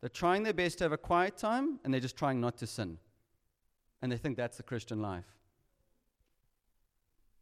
They're 0.00 0.08
trying 0.08 0.44
their 0.44 0.52
best 0.52 0.78
to 0.78 0.84
have 0.84 0.92
a 0.92 0.96
quiet 0.96 1.36
time, 1.36 1.80
and 1.82 1.92
they're 1.92 2.00
just 2.00 2.16
trying 2.16 2.40
not 2.40 2.56
to 2.58 2.68
sin. 2.68 2.98
And 4.00 4.12
they 4.12 4.16
think 4.16 4.36
that's 4.36 4.56
the 4.56 4.62
Christian 4.62 5.02
life. 5.02 5.24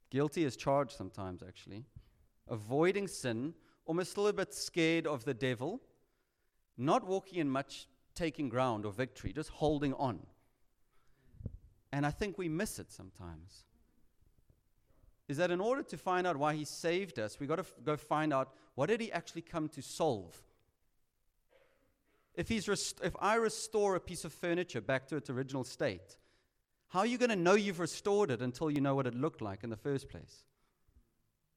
Guilty 0.09 0.45
is 0.45 0.57
charged 0.57 0.93
sometimes, 0.93 1.43
actually. 1.47 1.85
Avoiding 2.49 3.07
sin, 3.07 3.53
almost 3.85 4.17
a 4.17 4.21
little 4.23 4.37
bit 4.37 4.55
scared 4.55 5.07
of 5.07 5.27
the 5.27 5.35
devil, 5.35 5.83
not 6.79 7.07
walking 7.07 7.39
in 7.39 7.51
much 7.51 7.87
taking 8.15 8.49
ground 8.49 8.87
or 8.87 8.93
victory, 8.93 9.35
just 9.35 9.51
holding 9.51 9.93
on. 9.95 10.21
And 11.93 12.07
I 12.07 12.11
think 12.11 12.39
we 12.39 12.49
miss 12.49 12.79
it 12.79 12.91
sometimes 12.91 13.65
is 15.29 15.37
that 15.37 15.51
in 15.51 15.61
order 15.61 15.83
to 15.83 15.97
find 15.97 16.27
out 16.27 16.37
why 16.37 16.55
he 16.55 16.65
saved 16.65 17.19
us, 17.19 17.39
we've 17.39 17.49
got 17.49 17.57
to 17.57 17.63
f- 17.63 17.75
go 17.85 17.97
find 17.97 18.33
out 18.33 18.53
what 18.75 18.89
did 18.89 19.01
he 19.01 19.13
actually 19.13 19.43
come 19.43 19.69
to 19.71 19.83
solve. 19.83 20.43
If, 22.35 22.49
he's 22.49 22.69
rest- 22.69 23.01
if 23.03 23.15
I 23.21 23.37
restore 23.37 23.95
a 23.95 24.01
piece 24.01 24.25
of 24.25 24.33
furniture 24.33 24.81
back 24.81 25.07
to 25.09 25.17
its 25.17 25.31
original 25.31 25.65
state, 25.65 26.17
how 26.89 27.01
are 27.01 27.07
you 27.07 27.19
going 27.19 27.31
to 27.31 27.37
know 27.37 27.55
you've 27.55 27.81
restored 27.81 28.31
it 28.31 28.43
until 28.43 28.71
you 28.71 28.81
know 28.81 28.95
what 28.95 29.07
it 29.07 29.15
looked 29.15 29.41
like 29.41 29.65
in 29.65 29.71
the 29.71 29.77
first 29.77 30.09
place? 30.09 30.45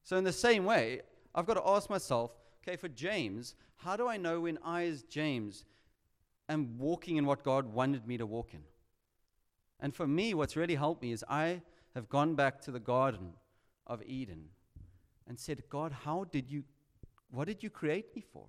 So, 0.04 0.18
in 0.18 0.24
the 0.24 0.32
same 0.32 0.66
way, 0.66 1.02
I've 1.34 1.46
got 1.46 1.56
to 1.56 1.68
ask 1.68 1.90
myself 1.90 2.32
okay, 2.64 2.78
for 2.78 2.88
James, 2.88 3.56
how 3.78 3.96
do 3.96 4.08
I 4.08 4.18
know 4.18 4.42
when 4.42 4.58
I, 4.64 4.86
as 4.86 5.04
James, 5.04 5.66
am 6.50 6.78
walking 6.78 7.18
in 7.18 7.26
what 7.26 7.44
God 7.44 7.74
wanted 7.74 8.08
me 8.08 8.18
to 8.18 8.26
walk 8.26 8.54
in? 8.54 8.62
And 9.80 9.94
for 9.94 10.08
me, 10.08 10.34
what's 10.34 10.56
really 10.56 10.76
helped 10.76 11.02
me 11.02 11.12
is 11.12 11.24
I 11.30 11.62
have 11.94 12.10
gone 12.10 12.36
back 12.36 12.62
to 12.62 12.72
the 12.72 12.80
garden 12.80 13.34
of 13.88 14.02
Eden 14.04 14.50
and 15.28 15.40
said, 15.40 15.64
God, 15.70 15.92
how 15.92 16.26
did 16.32 16.50
you, 16.50 16.64
what 17.32 17.48
did 17.48 17.64
you 17.64 17.70
create 17.70 18.16
me 18.16 18.24
for? 18.34 18.48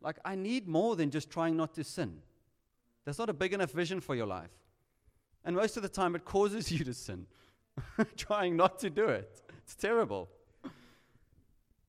Like, 0.00 0.18
I 0.24 0.34
need 0.34 0.68
more 0.68 0.96
than 0.96 1.10
just 1.10 1.30
trying 1.30 1.56
not 1.56 1.74
to 1.74 1.84
sin. 1.84 2.18
That's 3.04 3.18
not 3.18 3.30
a 3.30 3.34
big 3.34 3.52
enough 3.52 3.72
vision 3.72 4.00
for 4.00 4.14
your 4.14 4.26
life. 4.26 4.50
And 5.44 5.56
most 5.56 5.76
of 5.76 5.82
the 5.82 5.88
time, 5.88 6.14
it 6.16 6.24
causes 6.24 6.70
you 6.76 6.84
to 6.84 6.94
sin, 6.94 7.26
trying 8.16 8.56
not 8.56 8.78
to 8.80 8.90
do 8.90 9.06
it. 9.08 9.42
It's 9.62 9.74
terrible. 9.74 10.28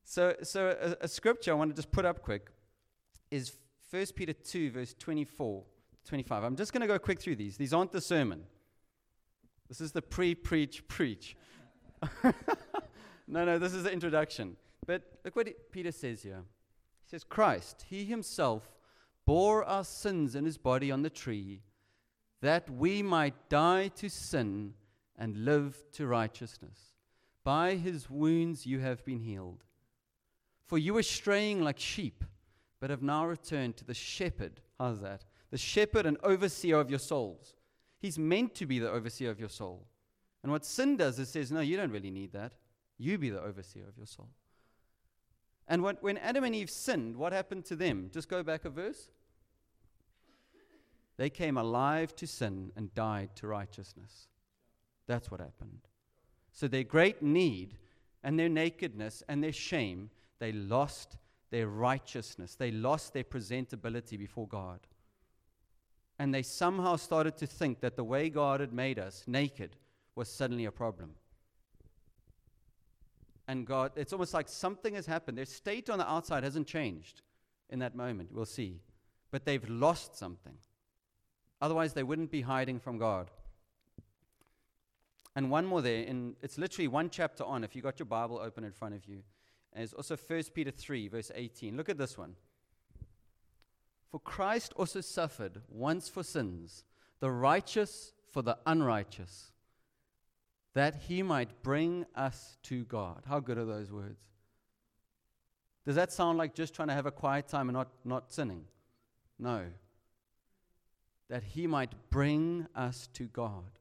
So, 0.04 0.36
so 0.42 0.75
a, 0.82 1.06
a 1.06 1.08
scripture 1.08 1.51
I 1.51 1.56
want 1.56 1.72
to 1.72 1.75
just 1.75 1.92
put 1.92 2.06
up 2.06 2.22
quick 2.22 2.50
is 3.30 3.51
1 3.89 4.06
Peter 4.16 4.34
2, 4.34 4.72
verse 4.72 4.96
24, 4.98 5.63
25. 6.06 6.44
I'm 6.44 6.56
just 6.56 6.72
going 6.72 6.82
to 6.82 6.88
go 6.88 6.98
quick 6.98 7.22
through 7.22 7.36
these. 7.36 7.58
These 7.58 7.74
aren't 7.74 7.92
the 7.92 8.01
sermon. 8.01 8.44
This 9.68 9.82
is 9.82 9.92
the 9.92 10.01
pre 10.01 10.34
preach 10.34 10.88
preach. 10.88 11.36
no, 13.27 13.46
no, 13.46 13.60
this 13.60 13.74
is 13.74 13.84
the 13.84 13.92
introduction. 13.92 14.56
But 14.86 15.04
look 15.24 15.36
what 15.36 15.72
Peter 15.72 15.92
says 15.92 16.24
here. 16.24 16.44
He 17.04 17.10
says, 17.10 17.24
Christ, 17.24 17.86
he 17.89 18.06
himself 18.06 18.77
bore 19.25 19.63
our 19.66 19.84
sins 19.84 20.36
in 20.36 20.46
his 20.46 20.58
body 20.58 20.92
on 20.92 21.01
the 21.01 21.10
tree, 21.10 21.62
that 22.42 22.70
we 22.70 23.04
might 23.04 23.50
die 23.50 23.89
to 23.89 24.10
sin 24.10 24.74
and 25.18 25.46
live 25.46 25.84
to 25.94 26.08
righteousness. 26.08 26.94
By 27.44 27.75
his 27.75 28.10
wounds 28.10 28.66
you 28.66 28.80
have 28.80 29.04
been 29.06 29.20
healed. 29.20 29.63
For 30.66 30.77
you 30.77 30.94
were 30.94 31.04
straying 31.04 31.62
like 31.62 31.80
sheep, 31.80 32.24
but 32.80 32.89
have 32.89 33.01
now 33.01 33.25
returned 33.25 33.77
to 33.77 33.86
the 33.86 33.94
shepherd. 33.94 34.62
How's 34.77 35.01
that? 35.01 35.24
The 35.50 35.58
shepherd 35.58 36.06
and 36.06 36.18
overseer 36.24 36.80
of 36.80 36.89
your 36.89 37.00
souls. 37.00 37.56
He's 38.00 38.20
meant 38.20 38.54
to 38.56 38.66
be 38.66 38.80
the 38.80 38.92
overseer 38.92 39.32
of 39.32 39.39
your 39.39 39.50
soul. 39.50 39.88
And 40.48 40.54
what 40.54 40.63
sin 40.63 40.96
does 40.96 41.20
is 41.20 41.27
says, 41.27 41.51
no, 41.51 41.60
you 41.60 41.75
don't 41.75 41.92
really 41.92 42.10
need 42.10 42.32
that. 42.32 42.54
You 42.98 43.18
be 43.18 43.30
the 43.30 43.42
overseer 43.42 43.86
of 43.86 43.98
your 43.98 44.06
soul. 44.06 44.30
And 45.68 45.84
what, 45.84 46.01
when 46.01 46.18
Adam 46.20 46.46
and 46.46 46.56
Eve 46.56 46.70
sinned, 46.70 47.18
what 47.18 47.34
happened 47.34 47.66
to 47.66 47.75
them? 47.75 48.10
Just 48.13 48.30
go 48.30 48.44
back 48.44 48.63
a 48.63 48.70
verse. 48.70 49.10
They 51.18 51.30
came 51.30 51.58
alive 51.58 52.16
to 52.16 52.25
sin 52.25 52.72
and 52.77 52.96
died 52.96 53.36
to 53.36 53.48
righteousness. 53.48 54.30
That's 55.06 55.30
what 55.30 55.42
happened. 55.42 55.82
So 56.54 56.70
their 56.70 56.86
great 56.86 57.22
need 57.22 57.75
and 58.24 58.39
their 58.39 58.48
nakedness 58.48 59.24
and 59.27 59.44
their 59.44 59.51
shame, 59.51 60.12
they 60.39 60.54
lost 60.54 61.18
their 61.50 61.68
righteousness. 61.68 62.56
They 62.56 62.72
lost 62.72 63.12
their 63.12 63.25
presentability 63.25 64.18
before 64.18 64.48
God. 64.48 64.80
And 66.18 66.34
they 66.34 66.42
somehow 66.42 66.96
started 66.96 67.36
to 67.36 67.48
think 67.48 67.82
that 67.82 67.98
the 67.98 68.06
way 68.06 68.30
God 68.30 68.62
had 68.62 68.72
made 68.72 68.98
us, 68.98 69.25
naked, 69.27 69.75
was 70.17 70.27
suddenly 70.27 70.65
a 70.65 70.71
problem. 70.71 71.12
And 73.47 73.65
God, 73.65 73.91
it's 73.95 74.12
almost 74.12 74.33
like 74.33 74.50
something 74.50 74.95
has 74.95 75.05
happened. 75.05 75.38
Their 75.38 75.45
state 75.45 75.89
on 75.89 76.00
the 76.00 76.09
outside 76.09 76.43
hasn't 76.43 76.67
changed 76.67 77.21
in 77.69 77.79
that 77.79 77.95
moment. 77.95 78.33
We'll 78.33 78.45
see. 78.45 78.81
But 79.31 79.45
they've 79.45 79.69
lost 79.69 80.17
something. 80.17 80.57
Otherwise, 81.62 81.93
they 81.93 82.03
wouldn't 82.03 82.31
be 82.31 82.41
hiding 82.41 82.79
from 82.79 82.97
God. 82.97 83.31
And 85.36 85.50
one 85.50 85.65
more 85.65 85.81
there, 85.81 86.01
in, 86.01 86.36
it's 86.41 86.57
literally 86.57 86.88
one 86.88 87.09
chapter 87.09 87.43
on, 87.43 87.63
if 87.63 87.75
you 87.75 87.81
got 87.81 88.00
your 88.00 88.05
Bible 88.07 88.39
open 88.39 88.63
in 88.63 88.71
front 88.71 88.95
of 88.95 89.05
you. 89.05 89.21
And 89.71 89.83
it's 89.83 89.93
also 89.93 90.17
1 90.17 90.43
Peter 90.53 90.71
3, 90.71 91.07
verse 91.07 91.31
18. 91.33 91.77
Look 91.77 91.89
at 91.89 91.97
this 91.97 92.17
one. 92.17 92.36
For 94.09 94.19
Christ 94.19 94.74
also 94.75 95.01
suffered 95.01 95.62
once 95.69 96.09
for 96.09 96.24
sins, 96.24 96.83
the 97.19 97.31
righteous 97.31 98.13
for 98.31 98.41
the 98.41 98.57
unrighteous, 98.65 99.51
that 100.77 100.93
he 101.07 101.24
might 101.24 101.63
bring 101.63 102.05
us 102.13 102.55
to 102.62 102.84
God. 102.84 103.24
How 103.27 103.39
good 103.39 103.57
are 103.57 103.65
those 103.65 103.91
words? 103.91 104.22
Does 105.88 105.96
that 105.96 106.12
sound 106.12 106.38
like 106.38 106.53
just 106.53 106.75
trying 106.75 106.89
to 106.89 106.93
have 106.93 107.07
a 107.07 107.12
quiet 107.12 107.48
time 107.48 107.67
and 107.67 107.75
not, 107.75 107.88
not 108.05 108.31
sinning? 108.31 108.63
No. 109.39 109.63
That 111.29 111.41
he 111.41 111.65
might 111.65 111.93
bring 112.12 112.67
us 112.75 113.10
to 113.13 113.24
God, 113.24 113.72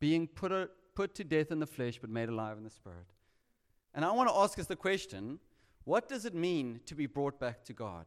being 0.00 0.26
put, 0.26 0.50
a, 0.50 0.68
put 0.96 1.14
to 1.14 1.22
death 1.22 1.52
in 1.52 1.60
the 1.60 1.66
flesh 1.66 2.00
but 2.00 2.10
made 2.10 2.28
alive 2.28 2.58
in 2.58 2.64
the 2.64 2.70
spirit. 2.70 3.06
And 3.94 4.04
I 4.04 4.10
want 4.10 4.28
to 4.28 4.34
ask 4.34 4.58
us 4.58 4.66
the 4.66 4.74
question 4.74 5.38
what 5.84 6.08
does 6.08 6.24
it 6.24 6.34
mean 6.34 6.80
to 6.86 6.96
be 6.96 7.06
brought 7.06 7.38
back 7.38 7.62
to 7.66 7.72
God? 7.72 8.06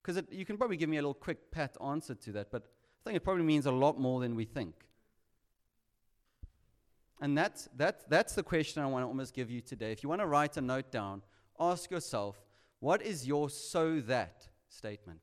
Because 0.00 0.22
you 0.30 0.44
can 0.44 0.56
probably 0.56 0.76
give 0.76 0.88
me 0.88 0.98
a 0.98 1.00
little 1.00 1.14
quick 1.14 1.50
pat 1.50 1.76
answer 1.84 2.14
to 2.14 2.32
that, 2.32 2.52
but 2.52 2.62
I 2.62 3.00
think 3.02 3.16
it 3.16 3.24
probably 3.24 3.42
means 3.42 3.66
a 3.66 3.72
lot 3.72 3.98
more 3.98 4.20
than 4.20 4.36
we 4.36 4.44
think. 4.44 4.86
And 7.20 7.36
that's, 7.36 7.68
that's, 7.76 8.04
that's 8.08 8.34
the 8.34 8.42
question 8.42 8.82
I 8.82 8.86
want 8.86 9.02
to 9.02 9.06
almost 9.06 9.34
give 9.34 9.50
you 9.50 9.60
today. 9.60 9.92
If 9.92 10.02
you 10.02 10.08
want 10.08 10.20
to 10.20 10.26
write 10.26 10.56
a 10.56 10.60
note 10.60 10.90
down, 10.90 11.22
ask 11.58 11.90
yourself, 11.90 12.40
what 12.80 13.00
is 13.02 13.26
your 13.26 13.48
so 13.48 14.00
that 14.00 14.48
statement? 14.68 15.20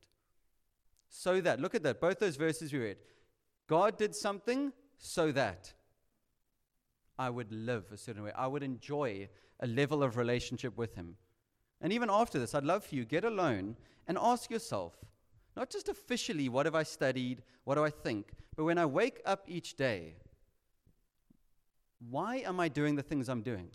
So 1.10 1.40
that. 1.42 1.60
Look 1.60 1.76
at 1.76 1.84
that. 1.84 2.02
Both 2.02 2.20
those 2.20 2.36
verses 2.36 2.74
we 2.74 2.80
read. 2.80 2.98
God 3.68 3.98
did 3.98 4.16
something 4.16 4.74
so 4.98 5.32
that 5.32 5.72
I 7.20 7.30
would 7.30 7.52
live 7.52 7.86
a 7.92 7.98
certain 7.98 8.24
way. 8.24 8.32
I 8.36 8.48
would 8.48 8.64
enjoy 8.64 9.30
a 9.60 9.68
level 9.68 10.02
of 10.02 10.18
relationship 10.18 10.76
with 10.78 10.96
Him. 10.96 11.16
And 11.80 11.94
even 11.94 12.10
after 12.10 12.40
this, 12.40 12.56
I'd 12.56 12.64
love 12.64 12.84
for 12.84 12.96
you 12.96 13.06
get 13.06 13.24
alone 13.24 13.76
and 14.08 14.18
ask 14.20 14.50
yourself, 14.50 14.94
not 15.56 15.70
just 15.70 15.90
officially, 15.90 16.50
what 16.50 16.66
have 16.66 16.76
I 16.76 16.84
studied? 16.84 17.44
What 17.64 17.76
do 17.76 17.86
I 17.86 17.92
think? 17.92 18.32
But 18.56 18.64
when 18.64 18.80
I 18.80 18.86
wake 18.86 19.22
up 19.26 19.44
each 19.48 19.76
day, 19.76 20.16
why 22.10 22.38
am 22.38 22.60
I 22.60 22.68
doing 22.68 22.96
the 22.96 23.04
things 23.04 23.30
I'm 23.30 23.42
doing? 23.42 23.70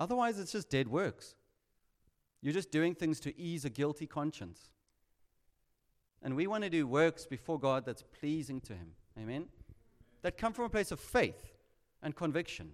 Otherwise, 0.00 0.38
it's 0.38 0.52
just 0.52 0.70
dead 0.70 0.88
works. 0.88 1.34
You're 2.42 2.52
just 2.52 2.70
doing 2.70 2.94
things 2.94 3.20
to 3.20 3.38
ease 3.40 3.64
a 3.64 3.70
guilty 3.70 4.06
conscience. 4.06 4.70
And 6.22 6.36
we 6.36 6.46
want 6.46 6.64
to 6.64 6.70
do 6.70 6.86
works 6.86 7.26
before 7.26 7.58
God 7.58 7.86
that's 7.86 8.02
pleasing 8.02 8.60
to 8.62 8.74
Him. 8.74 8.92
Amen? 9.18 9.46
That 10.22 10.36
come 10.36 10.52
from 10.52 10.64
a 10.66 10.68
place 10.68 10.90
of 10.90 11.00
faith 11.00 11.52
and 12.02 12.14
conviction. 12.14 12.72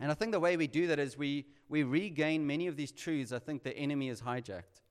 And 0.00 0.10
I 0.10 0.14
think 0.14 0.32
the 0.32 0.40
way 0.40 0.56
we 0.56 0.66
do 0.66 0.86
that 0.88 0.98
is 0.98 1.18
we, 1.18 1.46
we 1.68 1.82
regain 1.82 2.46
many 2.46 2.66
of 2.66 2.76
these 2.76 2.92
truths 2.92 3.32
I 3.32 3.38
think 3.38 3.62
the 3.62 3.76
enemy 3.76 4.08
has 4.08 4.20
hijacked. 4.20 4.82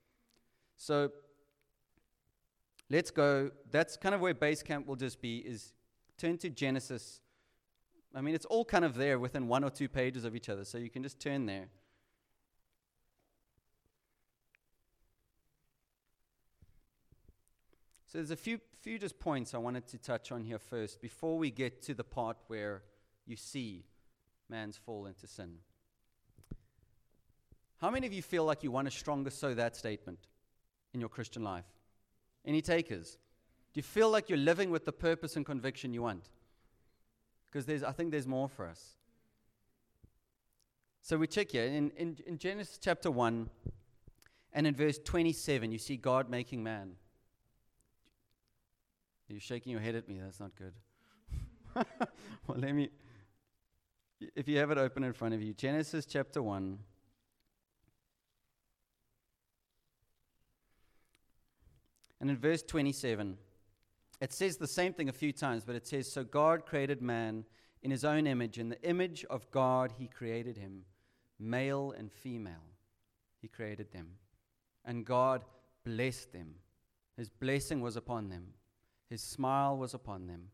So 0.78 1.12
let's 2.90 3.12
go. 3.12 3.52
That's 3.72 3.98
kind 3.98 4.14
of 4.14 4.22
where 4.22 4.34
base 4.34 4.64
camp 4.64 4.88
will 4.88 4.96
just 4.96 5.22
be 5.22 5.38
is 5.38 5.74
turn 6.18 6.38
to 6.40 6.50
Genesis. 6.50 7.21
I 8.14 8.22
mean, 8.22 8.36
it's 8.36 8.46
all 8.46 8.66
kind 8.66 8.84
of 8.84 8.96
there 8.96 9.20
within 9.20 9.48
one 9.48 9.64
or 9.64 9.70
two 9.70 9.88
pages 9.88 10.26
of 10.26 10.36
each 10.36 10.50
other, 10.50 10.66
so 10.66 10.78
you 10.78 10.90
can 10.90 11.04
just 11.04 11.20
turn 11.20 11.46
there. 11.46 11.68
So 18.12 18.18
there's 18.18 18.32
a 18.32 18.36
few, 18.36 18.60
few 18.82 19.00
just 19.00 19.18
points 19.20 19.54
I 19.54 19.58
wanted 19.58 19.88
to 19.88 19.98
touch 19.98 20.34
on 20.34 20.44
here 20.44 20.60
first 20.60 21.02
before 21.02 21.38
we 21.38 21.50
get 21.50 21.82
to 21.84 21.94
the 21.94 22.04
part 22.04 22.36
where 22.48 22.84
you 23.26 23.38
see 23.38 23.86
man's 24.50 24.76
fall 24.76 25.06
into 25.06 25.28
sin. 25.28 25.60
How 27.78 27.90
many 27.90 28.06
of 28.06 28.12
you 28.12 28.22
feel 28.22 28.44
like 28.44 28.64
you 28.64 28.72
want 28.72 28.90
a 28.90 28.92
stronger 28.92 29.30
so 29.30 29.54
that 29.54 29.78
statement 29.78 30.20
in 30.94 31.00
your 31.00 31.08
Christian 31.08 31.44
life? 31.44 31.66
Any 32.46 32.62
takers? 32.62 33.18
Do 33.74 33.78
you 33.78 33.84
feel 33.84 34.10
like 34.10 34.30
you're 34.30 34.38
living 34.38 34.70
with 34.70 34.84
the 34.84 34.92
purpose 34.92 35.38
and 35.38 35.46
conviction 35.46 35.94
you 35.94 36.02
want? 36.02 36.30
Because 37.52 37.66
there's, 37.66 37.84
I 37.84 37.92
think 37.92 38.12
there's 38.12 38.28
more 38.28 38.48
for 38.48 38.66
us. 38.66 38.96
So 41.02 41.18
we 41.18 41.28
check 41.28 41.52
here 41.52 41.66
in, 41.66 41.92
in, 41.98 42.18
in 42.26 42.38
Genesis 42.38 42.78
chapter 42.82 43.12
1 43.12 43.50
and 44.54 44.68
in 44.68 44.76
verse 44.76 45.00
27, 45.04 45.72
you 45.72 45.78
see 45.78 45.98
God 45.98 46.30
making 46.30 46.64
man. 46.64 46.94
You're 49.28 49.40
shaking 49.40 49.72
your 49.72 49.82
head 49.82 49.96
at 49.96 50.08
me. 50.08 50.20
That's 50.22 50.40
not 50.40 50.52
good. 50.56 50.74
well, 52.48 52.58
let 52.58 52.76
me, 52.76 52.90
if 54.36 54.48
you 54.48 54.58
have 54.58 54.72
it 54.72 54.78
open 54.78 55.04
in 55.04 55.14
front 55.14 55.34
of 55.34 55.42
you, 55.42 55.54
Genesis 55.54 56.06
chapter 56.06 56.44
1. 56.44 56.78
And 62.20 62.30
in 62.30 62.38
verse 62.38 62.62
27, 62.62 63.38
it 64.22 64.32
says 64.32 64.58
the 64.58 64.68
same 64.68 64.94
thing 64.94 65.10
a 65.10 65.14
few 65.14 65.34
times, 65.34 65.64
but 65.66 65.76
it 65.76 65.88
says, 65.88 66.12
So 66.12 66.24
God 66.24 66.66
created 66.66 67.02
man 67.02 67.44
in 67.82 67.90
his 67.90 68.06
own 68.06 68.28
image. 68.28 68.60
In 68.60 68.70
the 68.70 68.82
image 68.84 69.26
of 69.30 69.50
God, 69.50 69.94
he 69.98 70.08
created 70.08 70.58
him. 70.58 70.84
Male 71.40 71.94
and 71.98 72.12
female, 72.12 72.70
he 73.42 73.48
created 73.48 73.92
them. 73.92 74.10
And 74.86 75.06
God 75.06 75.44
blessed 75.84 76.32
them. 76.34 76.54
His 77.18 77.30
blessing 77.30 77.82
was 77.82 77.98
upon 77.98 78.30
them, 78.30 78.54
his 79.10 79.22
smile 79.22 79.76
was 79.76 79.94
upon 79.94 80.28
them 80.28 80.50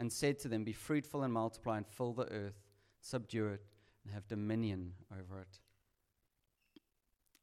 and 0.00 0.10
said 0.10 0.38
to 0.40 0.48
them, 0.48 0.64
Be 0.64 0.72
fruitful 0.72 1.22
and 1.22 1.32
multiply 1.32 1.76
and 1.76 1.86
fill 1.86 2.14
the 2.14 2.26
earth, 2.32 2.58
subdue 3.00 3.48
it, 3.48 3.62
and 4.02 4.12
have 4.14 4.26
dominion 4.26 4.94
over 5.12 5.40
it. 5.40 5.60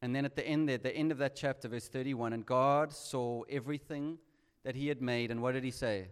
And 0.02 0.16
then 0.16 0.26
at 0.26 0.36
the 0.36 0.46
end 0.46 0.68
there, 0.68 0.80
the 0.80 0.96
end 0.96 1.12
of 1.12 1.20
that 1.20 1.36
chapter, 1.36 1.68
verse 1.68 1.88
31, 1.88 2.34
and 2.34 2.46
God 2.46 2.94
saw 2.94 3.44
everything 3.50 4.18
that 4.64 4.76
he 4.76 4.88
had 4.88 5.02
made, 5.02 5.32
and 5.32 5.42
what 5.42 5.54
did 5.54 5.64
he 5.64 5.72
say? 5.72 6.10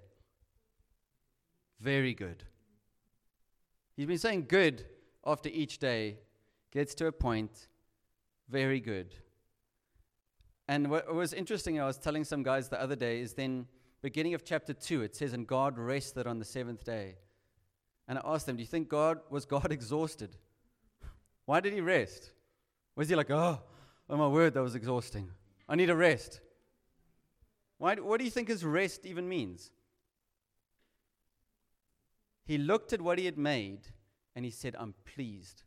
Very 1.79 2.13
good. 2.13 2.43
He's 3.95 4.05
been 4.05 4.17
saying 4.17 4.45
good 4.47 4.85
after 5.25 5.49
each 5.49 5.79
day, 5.79 6.17
gets 6.71 6.93
to 6.95 7.07
a 7.07 7.11
point, 7.11 7.67
very 8.49 8.79
good. 8.79 9.15
And 10.67 10.89
what 10.89 11.13
was 11.13 11.33
interesting, 11.33 11.79
I 11.79 11.85
was 11.85 11.97
telling 11.97 12.23
some 12.23 12.43
guys 12.43 12.69
the 12.69 12.81
other 12.81 12.95
day, 12.95 13.19
is 13.19 13.33
then 13.33 13.67
beginning 14.01 14.33
of 14.33 14.43
chapter 14.43 14.73
2, 14.73 15.03
it 15.03 15.15
says, 15.15 15.33
And 15.33 15.47
God 15.47 15.77
rested 15.77 16.27
on 16.27 16.39
the 16.39 16.45
seventh 16.45 16.83
day. 16.83 17.15
And 18.07 18.17
I 18.17 18.21
asked 18.25 18.45
them, 18.45 18.55
Do 18.55 18.61
you 18.63 18.67
think 18.67 18.89
God 18.89 19.19
was 19.29 19.45
God 19.45 19.71
exhausted? 19.71 20.35
Why 21.45 21.59
did 21.59 21.73
he 21.73 21.81
rest? 21.81 22.31
Was 22.95 23.09
he 23.09 23.15
like, 23.15 23.31
Oh, 23.31 23.61
oh 24.09 24.17
my 24.17 24.27
word, 24.27 24.53
that 24.55 24.61
was 24.61 24.75
exhausting. 24.75 25.29
I 25.67 25.75
need 25.75 25.89
a 25.89 25.95
rest. 25.95 26.41
Why, 27.77 27.95
what 27.95 28.19
do 28.19 28.25
you 28.25 28.31
think 28.31 28.47
his 28.47 28.63
rest 28.63 29.05
even 29.05 29.27
means? 29.27 29.71
He 32.45 32.57
looked 32.57 32.93
at 32.93 33.01
what 33.01 33.17
he 33.17 33.25
had 33.25 33.37
made 33.37 33.87
and 34.35 34.45
he 34.45 34.51
said, 34.51 34.75
I'm 34.77 34.93
pleased 35.13 35.63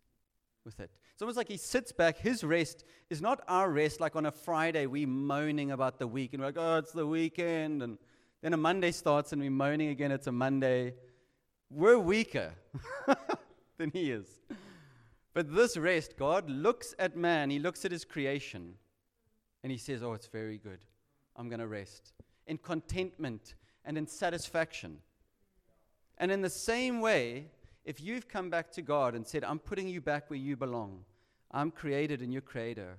with 0.65 0.81
it. 0.81 0.91
It's 1.13 1.23
almost 1.23 1.37
like 1.37 1.49
he 1.49 1.57
sits 1.57 1.91
back. 1.91 2.19
His 2.19 2.45
rest 2.45 2.85
is 3.11 3.21
not 3.21 3.41
our 3.49 3.71
rest, 3.71 4.01
like 4.01 4.15
on 4.15 4.27
a 4.27 4.31
Friday, 4.31 4.87
we 4.87 5.05
moaning 5.05 5.73
about 5.73 5.99
the 5.99 6.07
week 6.07 6.33
and 6.33 6.41
we're 6.41 6.49
like, 6.49 6.59
oh, 6.59 6.77
it's 6.77 6.93
the 6.93 7.07
weekend. 7.07 7.83
And 7.83 7.99
then 8.43 8.53
a 8.53 8.57
Monday 8.57 8.93
starts 8.93 9.33
and 9.33 9.43
we're 9.43 9.51
moaning 9.51 9.89
again, 9.89 10.13
it's 10.13 10.29
a 10.29 10.33
Monday. 10.33 10.95
We're 11.71 11.99
weaker 11.99 12.55
than 13.79 13.91
he 13.91 14.13
is. 14.13 14.27
But 15.35 15.55
this 15.55 15.77
rest, 15.77 16.17
God 16.17 16.49
looks 16.49 16.95
at 16.99 17.17
man, 17.17 17.51
he 17.51 17.59
looks 17.59 17.85
at 17.85 17.93
his 17.93 18.05
creation, 18.05 18.75
and 19.63 19.71
he 19.71 19.79
says, 19.79 20.03
Oh, 20.03 20.13
it's 20.15 20.27
very 20.27 20.59
good. 20.59 20.81
I'm 21.39 21.49
going 21.49 21.61
to 21.61 21.69
rest 21.69 22.13
in 22.47 22.59
contentment 22.59 23.55
and 23.85 23.97
in 23.97 24.07
satisfaction. 24.07 24.99
And 26.19 26.33
in 26.33 26.43
the 26.43 26.51
same 26.51 27.01
way, 27.01 27.47
if 27.85 28.01
you've 28.01 28.29
come 28.29 28.51
back 28.51 28.73
to 28.73 28.83
God 28.83 29.15
and 29.15 29.27
said, 29.27 29.45
I'm 29.45 29.61
putting 29.61 29.89
you 29.89 30.01
back 30.01 30.29
where 30.29 30.39
you 30.39 30.57
belong, 30.57 31.05
I'm 31.53 31.71
created 31.71 32.21
in 32.21 32.33
your 32.33 32.43
creator, 32.43 32.99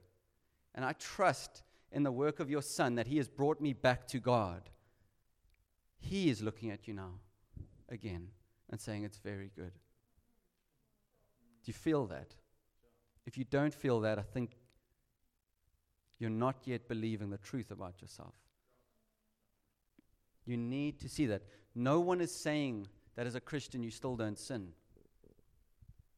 and 0.74 0.86
I 0.86 0.94
trust 0.94 1.64
in 1.92 2.04
the 2.04 2.12
work 2.12 2.40
of 2.40 2.50
your 2.50 2.62
Son 2.62 2.96
that 2.96 3.08
He 3.08 3.18
has 3.18 3.28
brought 3.28 3.60
me 3.60 3.74
back 3.74 4.08
to 4.08 4.20
God, 4.20 4.70
He 6.00 6.30
is 6.30 6.42
looking 6.42 6.72
at 6.72 6.88
you 6.88 6.94
now 6.94 7.16
again 7.90 8.30
and 8.70 8.80
saying, 8.80 9.04
It's 9.04 9.18
very 9.18 9.52
good. 9.56 9.74
Do 11.64 11.70
you 11.70 11.74
feel 11.74 12.06
that? 12.08 12.36
If 13.26 13.38
you 13.38 13.44
don't 13.44 13.74
feel 13.74 14.00
that, 14.02 14.18
I 14.18 14.24
think 14.24 14.52
you're 16.20 16.30
not 16.30 16.58
yet 16.66 16.88
believing 16.88 17.30
the 17.30 17.38
truth 17.38 17.72
about 17.72 18.02
yourself. 18.02 18.34
You 20.46 20.58
need 20.58 21.00
to 21.02 21.10
see 21.10 21.26
that. 21.28 21.44
No 21.76 22.00
one 22.00 22.22
is 22.22 22.34
saying 22.34 22.88
that 23.16 23.28
as 23.28 23.36
a 23.36 23.42
Christian 23.42 23.84
you 23.84 23.92
still 23.92 24.16
don't 24.16 24.38
sin. 24.38 24.70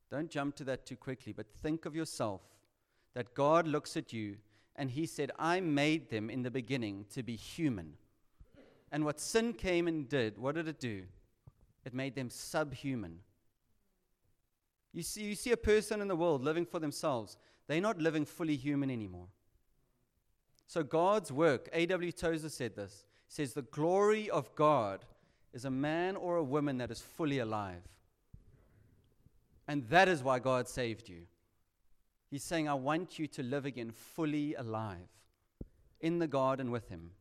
Don't 0.09 0.29
jump 0.29 0.55
to 0.57 0.63
that 0.65 0.85
too 0.85 0.97
quickly, 0.97 1.33
but 1.33 1.45
think 1.61 1.85
of 1.85 1.95
yourself 1.95 2.41
that 3.13 3.33
God 3.33 3.67
looks 3.67 3.95
at 3.95 4.11
you 4.11 4.37
and 4.75 4.89
He 4.89 5.05
said, 5.05 5.31
I 5.37 5.59
made 5.59 6.09
them 6.09 6.29
in 6.29 6.43
the 6.43 6.51
beginning 6.51 7.05
to 7.13 7.23
be 7.23 7.35
human. 7.35 7.93
And 8.91 9.05
what 9.05 9.19
sin 9.19 9.53
came 9.53 9.87
and 9.87 10.09
did, 10.09 10.37
what 10.37 10.55
did 10.55 10.67
it 10.67 10.79
do? 10.79 11.03
It 11.85 11.93
made 11.93 12.15
them 12.15 12.29
subhuman. 12.29 13.19
You 14.93 15.03
see, 15.03 15.23
you 15.23 15.35
see 15.35 15.51
a 15.51 15.57
person 15.57 16.01
in 16.01 16.07
the 16.07 16.15
world 16.15 16.43
living 16.43 16.65
for 16.65 16.79
themselves, 16.79 17.37
they're 17.67 17.79
not 17.79 17.99
living 17.99 18.25
fully 18.25 18.55
human 18.55 18.91
anymore. 18.91 19.27
So 20.71 20.83
God's 20.83 21.33
work, 21.33 21.67
A.W. 21.73 22.13
Tozer 22.13 22.47
said 22.47 22.77
this, 22.77 23.03
says 23.27 23.51
the 23.51 23.61
glory 23.61 24.29
of 24.29 24.55
God 24.55 25.03
is 25.51 25.65
a 25.65 25.69
man 25.69 26.15
or 26.15 26.37
a 26.37 26.43
woman 26.43 26.77
that 26.77 26.89
is 26.89 27.01
fully 27.01 27.39
alive. 27.39 27.83
And 29.67 29.83
that 29.89 30.07
is 30.07 30.23
why 30.23 30.39
God 30.39 30.69
saved 30.69 31.09
you. 31.09 31.23
He's 32.29 32.45
saying, 32.45 32.69
I 32.69 32.75
want 32.75 33.19
you 33.19 33.27
to 33.27 33.43
live 33.43 33.65
again 33.65 33.91
fully 33.91 34.55
alive 34.55 35.09
in 35.99 36.19
the 36.19 36.27
garden 36.27 36.71
with 36.71 36.87
Him. 36.87 37.11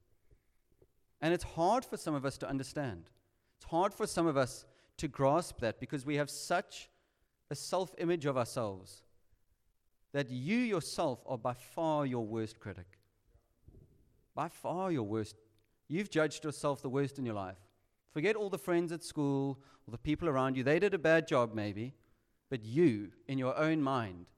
And 1.21 1.35
it's 1.35 1.43
hard 1.43 1.85
for 1.85 1.97
some 1.97 2.15
of 2.15 2.25
us 2.25 2.39
to 2.39 2.49
understand. 2.49 3.11
It's 3.57 3.69
hard 3.69 3.93
for 3.93 4.07
some 4.07 4.29
of 4.29 4.37
us 4.37 4.65
to 4.99 5.09
grasp 5.09 5.59
that 5.59 5.81
because 5.81 6.07
we 6.07 6.15
have 6.15 6.31
such 6.31 6.89
a 7.51 7.57
self 7.57 7.97
image 7.99 8.27
of 8.27 8.37
ourselves 8.37 9.03
that 10.13 10.31
you 10.31 10.59
yourself 10.59 11.19
are 11.27 11.37
by 11.37 11.55
far 11.55 12.07
your 12.07 12.25
worst 12.25 12.61
critic 12.61 13.00
by 14.41 14.49
far 14.49 14.91
your 14.91 15.03
worst. 15.03 15.37
You've 15.87 16.09
judged 16.09 16.45
yourself 16.45 16.81
the 16.81 16.89
worst 16.89 17.19
in 17.19 17.27
your 17.27 17.35
life. 17.35 17.59
Forget 18.11 18.37
all 18.37 18.49
the 18.49 18.57
friends 18.57 18.91
at 18.91 19.05
school 19.05 19.61
or 19.87 19.91
the 19.91 19.99
people 19.99 20.31
around 20.31 20.57
you. 20.57 20.63
They 20.63 20.79
did 20.79 20.95
a 20.95 20.99
bad 20.99 21.29
job, 21.29 21.53
maybe. 21.53 21.93
But 22.49 22.65
you, 22.65 23.11
in 23.29 23.37
your 23.37 23.55
own 23.59 23.83
mind, 23.83 24.31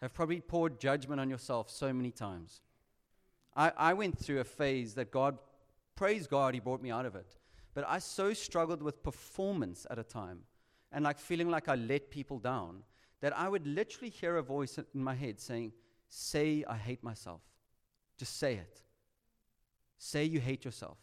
have 0.00 0.14
probably 0.14 0.40
poured 0.40 0.78
judgment 0.78 1.20
on 1.20 1.28
yourself 1.28 1.68
so 1.68 1.92
many 1.92 2.12
times. 2.12 2.62
I, 3.56 3.72
I 3.76 3.92
went 3.94 4.20
through 4.20 4.38
a 4.38 4.44
phase 4.44 4.94
that 4.94 5.10
God, 5.10 5.36
praise 5.96 6.28
God, 6.28 6.54
He 6.54 6.60
brought 6.60 6.80
me 6.80 6.92
out 6.92 7.04
of 7.04 7.16
it. 7.16 7.36
But 7.74 7.84
I 7.88 7.98
so 7.98 8.32
struggled 8.32 8.84
with 8.84 9.02
performance 9.02 9.84
at 9.90 9.98
a 9.98 10.04
time 10.04 10.42
and 10.92 11.02
like 11.02 11.18
feeling 11.18 11.50
like 11.50 11.68
I 11.68 11.74
let 11.74 12.12
people 12.12 12.38
down 12.38 12.84
that 13.20 13.36
I 13.36 13.48
would 13.48 13.66
literally 13.66 14.10
hear 14.10 14.36
a 14.36 14.44
voice 14.44 14.78
in 14.78 15.02
my 15.02 15.16
head 15.16 15.40
saying, 15.40 15.72
Say, 16.08 16.64
I 16.68 16.76
hate 16.76 17.02
myself. 17.02 17.40
Just 18.16 18.38
say 18.38 18.54
it. 18.54 18.84
Say 20.02 20.24
you 20.24 20.40
hate 20.40 20.64
yourself. 20.64 20.96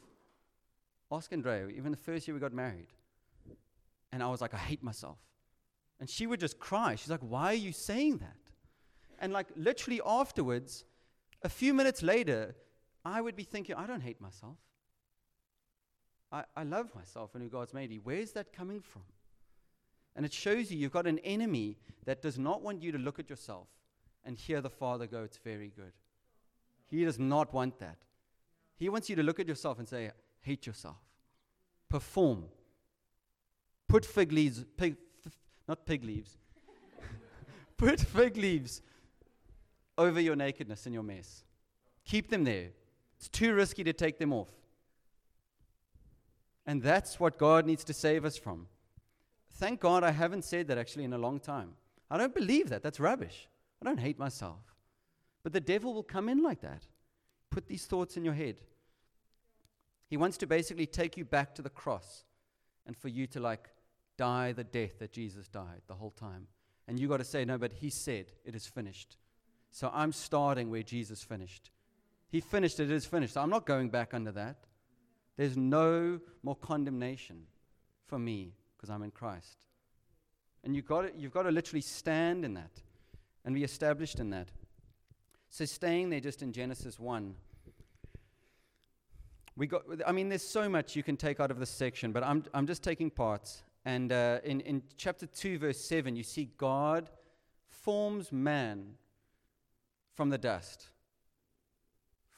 Ask 1.12 1.32
Andrea, 1.32 1.68
even 1.68 1.92
the 1.92 1.98
first 1.98 2.28
year 2.28 2.34
we 2.34 2.42
got 2.42 2.52
married. 2.52 2.88
And 4.12 4.24
I 4.24 4.28
was 4.28 4.42
like, 4.42 4.56
I 4.56 4.58
hate 4.58 4.82
myself. 4.82 5.20
And 6.00 6.10
she 6.10 6.26
would 6.26 6.40
just 6.40 6.58
cry. 6.58 6.96
She's 6.96 7.12
like, 7.12 7.22
Why 7.22 7.52
are 7.52 7.54
you 7.68 7.72
saying 7.72 8.18
that? 8.18 8.36
And 9.20 9.32
like 9.32 9.46
literally 9.56 10.02
afterwards, 10.04 10.84
a 11.44 11.50
few 11.50 11.76
minutes 11.76 12.02
later, 12.02 12.56
I 13.06 13.22
would 13.22 13.36
be 13.36 13.44
thinking, 13.44 13.76
I 13.76 13.86
don't 13.86 14.02
hate 14.02 14.20
myself. 14.20 14.58
I, 16.32 16.44
I 16.56 16.64
love 16.64 16.94
myself 16.96 17.36
and 17.36 17.44
who 17.44 17.50
God's 17.50 17.76
made 17.76 17.92
me. 17.92 18.00
Where's 18.04 18.32
that 18.32 18.52
coming 18.52 18.82
from? 18.82 19.04
And 20.16 20.26
it 20.26 20.34
shows 20.34 20.72
you 20.72 20.80
you've 20.80 20.92
got 20.92 21.06
an 21.06 21.20
enemy 21.20 21.78
that 22.06 22.24
does 22.24 22.40
not 22.40 22.64
want 22.64 22.82
you 22.82 22.92
to 22.92 22.98
look 22.98 23.20
at 23.20 23.30
yourself 23.30 23.68
and 24.26 24.40
hear 24.40 24.60
the 24.60 24.72
Father 24.72 25.06
go, 25.06 25.24
It's 25.24 25.38
very 25.38 25.72
good. 25.76 25.94
He 26.88 27.06
does 27.06 27.20
not 27.20 27.54
want 27.54 27.78
that. 27.78 27.98
He 28.78 28.90
wants 28.90 29.10
you 29.10 29.16
to 29.16 29.24
look 29.24 29.40
at 29.40 29.48
yourself 29.48 29.80
and 29.80 29.88
say, 29.88 30.12
hate 30.42 30.66
yourself. 30.66 30.98
Perform. 31.90 32.46
Put 33.88 34.06
fig 34.06 34.32
leaves, 34.32 34.64
pig, 34.78 34.98
f- 35.26 35.34
not 35.68 35.86
pig 35.86 36.04
leaves. 36.04 36.38
Put 37.78 38.00
fig 38.00 38.38
leaves 38.38 38.82
over 39.98 40.20
your 40.20 40.36
nakedness 40.36 40.86
and 40.86 40.94
your 40.94 41.04
mess. 41.04 41.44
Keep 42.06 42.30
them 42.30 42.44
there. 42.44 42.70
It's 43.18 43.30
too 43.30 43.54
risky 43.54 43.84
to 43.84 43.94
take 43.94 44.20
them 44.20 44.32
off. 44.32 44.50
And 46.66 46.84
that's 46.84 47.20
what 47.20 47.38
God 47.38 47.66
needs 47.66 47.84
to 47.86 47.94
save 47.94 48.26
us 48.26 48.38
from. 48.38 48.68
Thank 49.54 49.80
God 49.80 50.04
I 50.04 50.12
haven't 50.12 50.44
said 50.44 50.68
that 50.68 50.78
actually 50.78 51.06
in 51.06 51.14
a 51.14 51.18
long 51.18 51.40
time. 51.40 51.74
I 52.12 52.18
don't 52.18 52.36
believe 52.36 52.70
that. 52.70 52.84
That's 52.84 53.00
rubbish. 53.00 53.48
I 53.82 53.86
don't 53.86 54.00
hate 54.00 54.20
myself. 54.20 54.60
But 55.44 55.54
the 55.54 55.62
devil 55.62 55.94
will 55.94 56.04
come 56.04 56.30
in 56.30 56.44
like 56.44 56.62
that. 56.62 56.84
Put 57.58 57.68
these 57.68 57.88
thoughts 57.88 58.18
in 58.18 58.24
your 58.24 58.36
head. 58.36 58.58
He 60.12 60.16
wants 60.16 60.38
to 60.38 60.46
basically 60.46 60.86
take 60.86 61.18
you 61.18 61.26
back 61.26 61.56
to 61.56 61.64
the 61.64 61.72
cross 61.72 62.24
and 62.86 62.96
for 62.96 63.08
you 63.08 63.26
to 63.26 63.40
like 63.40 63.68
die 64.16 64.52
the 64.52 64.64
death 64.64 65.00
that 65.00 65.12
Jesus 65.12 65.48
died 65.48 65.82
the 65.88 65.96
whole 65.96 66.12
time. 66.12 66.46
And 66.88 67.00
you 67.00 67.08
got 67.08 67.18
to 67.18 67.24
say, 67.24 67.46
no, 67.46 67.58
but 67.58 67.74
he 67.74 67.90
said 67.90 68.28
it 68.46 68.54
is 68.54 68.68
finished. 68.68 69.18
So 69.72 69.90
I'm 69.92 70.12
starting 70.12 70.70
where 70.70 70.84
Jesus 70.84 71.24
finished. 71.24 71.72
He 72.30 72.42
finished 72.42 72.80
it, 72.80 72.92
it 72.92 72.94
is 72.94 73.08
finished. 73.08 73.34
So 73.34 73.42
I'm 73.42 73.50
not 73.50 73.66
going 73.66 73.90
back 73.90 74.14
under 74.14 74.34
that. 74.34 74.58
There's 75.36 75.58
no 75.58 76.20
more 76.44 76.58
condemnation 76.58 77.48
for 78.06 78.20
me 78.20 78.54
because 78.78 78.92
I'm 78.92 79.02
in 79.02 79.10
Christ. 79.10 79.66
And 80.64 80.76
you've 80.76 80.86
got, 80.86 81.02
to, 81.02 81.12
you've 81.20 81.34
got 81.34 81.42
to 81.42 81.52
literally 81.52 81.82
stand 81.82 82.46
in 82.46 82.54
that 82.54 82.84
and 83.44 83.56
be 83.56 83.64
established 83.64 84.20
in 84.20 84.30
that. 84.30 84.50
So, 85.50 85.66
staying 85.66 86.10
there 86.10 86.20
just 86.20 86.42
in 86.42 86.52
Genesis 86.52 87.00
1, 87.00 87.34
we 89.56 89.66
got, 89.66 89.84
I 90.06 90.12
mean, 90.12 90.30
there's 90.30 90.48
so 90.48 90.70
much 90.70 90.96
you 90.96 91.04
can 91.04 91.18
take 91.18 91.40
out 91.40 91.50
of 91.50 91.60
this 91.60 91.72
section, 91.72 92.12
but 92.12 92.24
I'm, 92.24 92.44
I'm 92.54 92.68
just 92.68 92.84
taking 92.84 93.10
parts. 93.10 93.64
And 93.86 94.12
uh, 94.12 94.40
in, 94.44 94.60
in 94.62 94.84
chapter 94.98 95.26
2, 95.26 95.58
verse 95.58 95.80
7, 95.80 96.16
you 96.16 96.24
see 96.24 96.50
God 96.58 97.10
forms 97.70 98.32
man 98.32 98.96
from 100.14 100.30
the 100.30 100.38
dust, 100.38 100.90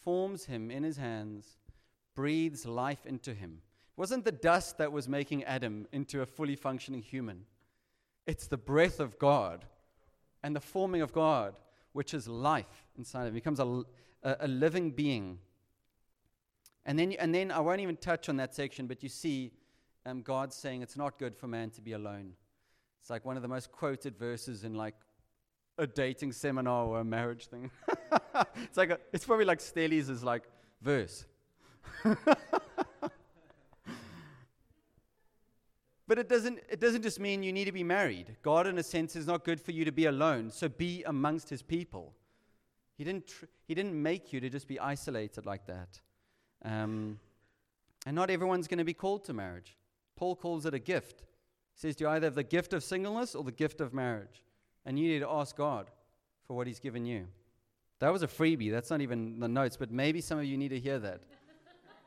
forms 0.01 0.45
him 0.45 0.71
in 0.71 0.83
his 0.83 0.97
hands, 0.97 1.57
breathes 2.15 2.65
life 2.65 3.05
into 3.05 3.33
him. 3.33 3.61
It 3.97 3.99
wasn't 3.99 4.23
the 4.25 4.31
dust 4.31 4.77
that 4.77 4.91
was 4.91 5.09
making 5.09 5.43
Adam 5.43 5.87
into 5.91 6.21
a 6.21 6.25
fully 6.25 6.55
functioning 6.55 7.01
human, 7.01 7.45
it's 8.25 8.47
the 8.47 8.57
breath 8.57 8.99
of 8.99 9.17
God 9.17 9.65
and 10.43 10.55
the 10.55 10.61
forming 10.61 11.01
of 11.01 11.11
God 11.11 11.55
which 11.93 12.13
is 12.13 12.27
life 12.27 12.87
inside 12.97 13.23
of 13.23 13.27
him. 13.29 13.33
He 13.33 13.39
becomes 13.39 13.59
a, 13.59 13.83
a, 14.23 14.35
a 14.41 14.47
living 14.47 14.91
being. 14.91 15.39
And 16.85 16.97
then, 16.97 17.13
and 17.13 17.33
then 17.33 17.51
I 17.51 17.59
won't 17.59 17.81
even 17.81 17.97
touch 17.97 18.29
on 18.29 18.37
that 18.37 18.55
section, 18.55 18.87
but 18.87 19.03
you 19.03 19.09
see 19.09 19.51
um, 20.05 20.21
God 20.21 20.53
saying 20.53 20.81
it's 20.81 20.97
not 20.97 21.19
good 21.19 21.35
for 21.35 21.47
man 21.47 21.69
to 21.71 21.81
be 21.81 21.93
alone. 21.93 22.33
It's 23.01 23.09
like 23.09 23.25
one 23.25 23.35
of 23.35 23.41
the 23.41 23.47
most 23.47 23.71
quoted 23.71 24.17
verses 24.17 24.63
in 24.63 24.73
like 24.73 24.95
a 25.77 25.87
dating 25.87 26.33
seminar 26.33 26.85
or 26.85 26.99
a 26.99 27.03
marriage 27.03 27.47
thing. 27.47 27.71
it's 28.63 28.77
like 28.77 28.89
a, 28.89 28.99
it's 29.13 29.25
probably 29.25 29.45
like 29.45 29.59
Stelli's 29.59 30.09
is 30.09 30.23
like 30.23 30.43
verse. 30.81 31.25
It 36.19 36.27
doesn't, 36.27 36.59
it 36.69 36.79
doesn't 36.79 37.01
just 37.01 37.19
mean 37.19 37.43
you 37.43 37.53
need 37.53 37.65
to 37.65 37.71
be 37.71 37.83
married. 37.83 38.35
God, 38.41 38.67
in 38.67 38.77
a 38.77 38.83
sense, 38.83 39.15
is 39.15 39.25
not 39.25 39.45
good 39.45 39.59
for 39.59 39.71
you 39.71 39.85
to 39.85 39.91
be 39.91 40.05
alone, 40.05 40.51
so 40.51 40.67
be 40.67 41.03
amongst 41.03 41.49
his 41.49 41.61
people. 41.61 42.13
He 42.97 43.03
didn't, 43.05 43.27
tr- 43.27 43.45
he 43.65 43.73
didn't 43.73 44.01
make 44.01 44.33
you 44.33 44.41
to 44.41 44.49
just 44.49 44.67
be 44.67 44.79
isolated 44.79 45.45
like 45.45 45.65
that. 45.67 46.01
Um, 46.65 47.19
and 48.05 48.15
not 48.15 48.29
everyone's 48.29 48.67
going 48.67 48.79
to 48.79 48.83
be 48.83 48.93
called 48.93 49.23
to 49.25 49.33
marriage. 49.33 49.77
Paul 50.17 50.35
calls 50.35 50.65
it 50.65 50.73
a 50.73 50.79
gift. 50.79 51.21
He 51.73 51.79
says, 51.79 51.95
Do 51.95 52.03
you 52.03 52.09
either 52.09 52.27
have 52.27 52.35
the 52.35 52.43
gift 52.43 52.73
of 52.73 52.83
singleness 52.83 53.35
or 53.35 53.43
the 53.43 53.53
gift 53.53 53.79
of 53.79 53.93
marriage? 53.93 54.43
And 54.85 54.99
you 54.99 55.07
need 55.07 55.19
to 55.19 55.29
ask 55.29 55.55
God 55.55 55.89
for 56.45 56.57
what 56.57 56.67
he's 56.67 56.79
given 56.79 57.05
you. 57.05 57.27
That 57.99 58.11
was 58.11 58.23
a 58.23 58.27
freebie. 58.27 58.71
That's 58.71 58.89
not 58.89 59.01
even 59.01 59.39
the 59.39 59.47
notes, 59.47 59.77
but 59.77 59.91
maybe 59.91 60.19
some 60.19 60.39
of 60.39 60.45
you 60.45 60.57
need 60.57 60.69
to 60.69 60.79
hear 60.79 60.99
that. 60.99 61.21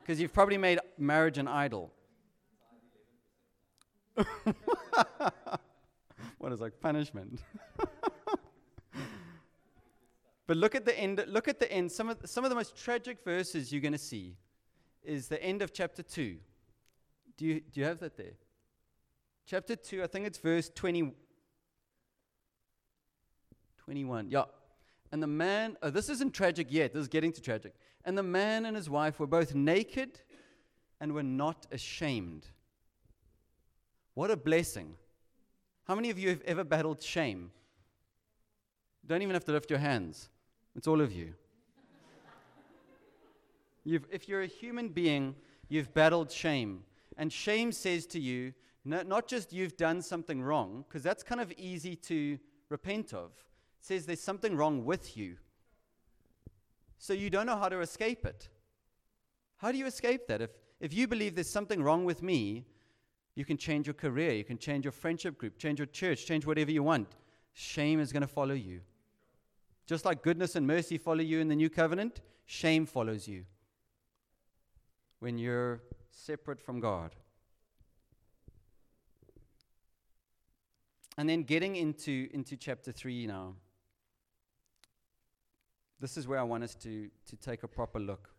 Because 0.01 0.20
you've 0.20 0.33
probably 0.33 0.59
made 0.59 0.79
marriage 0.98 1.38
an 1.38 1.48
idol. 1.48 1.92
what 6.38 6.53
is 6.53 6.61
like 6.61 6.81
punishment? 6.81 7.40
but 10.46 10.57
look 10.57 10.75
at 10.75 10.85
the 10.85 10.98
end. 10.98 11.25
Look 11.29 11.48
at 11.48 11.59
the 11.59 11.70
end. 11.72 11.90
Some 11.90 12.11
of, 12.11 12.18
some 12.25 12.44
of 12.44 12.51
the 12.51 12.57
most 12.57 12.77
tragic 12.77 13.25
verses 13.25 13.72
you're 13.72 13.81
going 13.81 13.92
to 13.92 13.98
see 13.98 14.37
is 15.03 15.29
the 15.29 15.42
end 15.42 15.62
of 15.62 15.72
chapter 15.72 16.03
2. 16.03 16.37
Do 17.37 17.46
you, 17.46 17.61
do 17.61 17.81
you 17.81 17.87
have 17.87 17.98
that 18.01 18.16
there? 18.16 18.35
Chapter 19.46 19.75
2, 19.75 20.03
I 20.03 20.07
think 20.07 20.27
it's 20.27 20.38
verse 20.38 20.70
20, 20.75 21.12
21. 23.79 24.31
Yeah. 24.31 24.44
And 25.11 25.22
the 25.22 25.27
man, 25.27 25.77
oh, 25.83 25.90
this 25.90 26.09
isn't 26.09 26.33
tragic 26.33 26.68
yet. 26.70 26.92
This 26.92 27.03
is 27.03 27.09
getting 27.09 27.33
to 27.33 27.40
tragic. 27.40 27.75
And 28.05 28.16
the 28.16 28.22
man 28.22 28.64
and 28.64 28.77
his 28.77 28.88
wife 28.88 29.18
were 29.20 29.27
both 29.27 29.55
naked 29.55 30.20
and 31.01 31.12
were 31.12 31.22
not 31.22 31.66
ashamed. 31.70 32.46
What 34.14 34.31
a 34.31 34.37
blessing. 34.37 34.94
How 35.85 35.94
many 35.94 36.11
of 36.11 36.18
you 36.18 36.29
have 36.29 36.42
ever 36.42 36.64
battled 36.64 37.03
shame? 37.03 37.51
Don't 39.07 39.22
even 39.22 39.35
have 39.35 39.44
to 39.46 39.53
lift 39.53 39.70
your 39.70 39.79
hands, 39.79 40.29
it's 40.77 40.87
all 40.87 41.01
of 41.01 41.12
you. 41.12 41.35
You've, 43.85 44.07
if 44.12 44.29
you're 44.29 44.42
a 44.42 44.46
human 44.46 44.90
being, 44.90 45.35
you've 45.68 45.92
battled 45.92 46.31
shame. 46.31 46.85
And 47.16 47.33
shame 47.33 47.72
says 47.72 48.07
to 48.07 48.20
you, 48.20 48.55
no, 48.85 49.03
not 49.03 49.27
just 49.27 49.53
you've 49.53 49.77
done 49.77 50.01
something 50.03 50.40
wrong, 50.40 50.85
because 50.87 51.03
that's 51.03 51.22
kind 51.22 51.40
of 51.40 51.53
easy 51.57 51.96
to 51.96 52.38
repent 52.68 53.12
of. 53.12 53.31
It 53.81 53.87
says 53.87 54.07
there's 54.07 54.22
something 54.22 54.57
wrong 54.57 54.85
with 54.85 55.16
you. 55.16 55.37
So 56.98 57.12
you 57.12 57.29
don't 57.29 57.46
know 57.46 57.57
how 57.57 57.68
to 57.68 57.81
escape 57.81 58.25
it. 58.25 58.48
How 59.57 59.72
do 59.72 59.79
you 59.79 59.87
escape 59.87 60.29
that? 60.29 60.40
If, 60.40 60.51
if 60.81 60.94
you 60.94 61.09
believe 61.09 61.35
there's 61.35 61.51
something 61.51 61.83
wrong 61.83 62.05
with 62.05 62.22
me, 62.22 62.66
you 63.35 63.45
can 63.45 63.57
change 63.57 63.87
your 63.87 63.95
career, 63.95 64.33
you 64.33 64.45
can 64.45 64.59
change 64.59 64.85
your 64.85 64.92
friendship 64.92 65.38
group, 65.38 65.59
change 65.59 65.79
your 65.79 65.87
church, 65.87 66.27
change 66.27 66.45
whatever 66.45 66.71
you 66.71 66.83
want. 66.83 67.09
Shame 67.55 68.01
is 68.01 68.12
going 68.12 68.23
to 68.23 68.27
follow 68.27 68.55
you. 68.55 68.81
Just 69.87 70.05
like 70.05 70.23
goodness 70.23 70.55
and 70.55 70.66
mercy 70.66 70.99
follow 70.99 71.21
you 71.21 71.40
in 71.40 71.49
the 71.49 71.57
new 71.57 71.71
covenant, 71.71 72.21
shame 72.47 72.87
follows 72.87 73.27
you 73.27 73.45
when 75.21 75.38
you're 75.38 75.81
separate 76.11 76.61
from 76.61 76.81
God. 76.81 77.14
And 81.18 81.29
then 81.29 81.42
getting 81.42 81.77
into, 81.77 82.29
into 82.33 82.57
chapter 82.57 82.90
3 82.90 83.27
now. 83.27 83.55
This 86.01 86.16
is 86.16 86.27
where 86.27 86.38
I 86.38 86.42
want 86.42 86.64
us 86.64 86.75
to, 86.77 87.09
to 87.29 87.37
take 87.37 87.62
a 87.62 87.68
proper 87.68 88.01
look. 88.01 88.31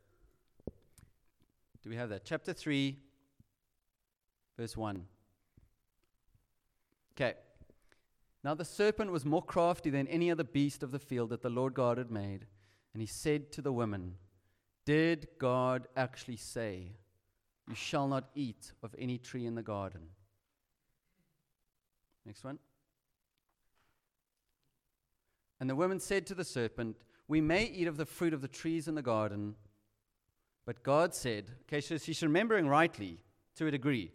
Do 1.82 1.90
we 1.90 1.96
have 1.96 2.10
that? 2.10 2.26
Chapter 2.26 2.52
3, 2.52 2.98
verse 4.58 4.76
1. 4.78 5.06
Okay. 7.16 7.34
Now 8.44 8.54
the 8.54 8.66
serpent 8.66 9.12
was 9.12 9.26
more 9.26 9.42
crafty 9.42 9.90
than 9.90 10.08
any 10.08 10.30
other 10.32 10.44
beast 10.44 10.84
of 10.84 10.92
the 10.92 11.00
field 11.00 11.30
that 11.30 11.42
the 11.42 11.50
Lord 11.50 11.74
God 11.74 11.98
had 11.98 12.12
made. 12.12 12.46
And 12.94 13.02
he 13.02 13.08
said 13.08 13.52
to 13.54 13.62
the 13.62 13.72
woman, 13.72 14.16
Did 14.86 15.28
God 15.40 15.88
actually 15.96 16.38
say, 16.38 16.92
You 17.68 17.76
shall 17.76 18.08
not 18.08 18.30
eat 18.36 18.74
of 18.84 18.94
any 18.98 19.18
tree 19.18 19.46
in 19.46 19.56
the 19.56 19.64
garden? 19.64 20.02
Next 22.26 22.44
one. 22.44 22.60
And 25.60 25.70
the 25.70 25.76
woman 25.76 26.00
said 26.00 26.28
to 26.28 26.36
the 26.36 26.44
serpent, 26.44 26.98
We 27.28 27.42
may 27.42 27.66
eat 27.66 27.88
of 27.88 27.98
the 27.98 28.06
fruit 28.06 28.34
of 28.34 28.42
the 28.42 28.48
trees 28.48 28.88
in 28.88 28.96
the 28.96 29.02
garden. 29.02 29.56
But 30.66 30.84
God 30.84 31.14
said, 31.14 31.52
okay, 31.64 31.82
so 31.82 31.98
she's 31.98 32.24
remembering 32.24 32.68
rightly 32.68 33.20
to 33.56 33.68
a 33.68 33.72
degree. 33.72 34.12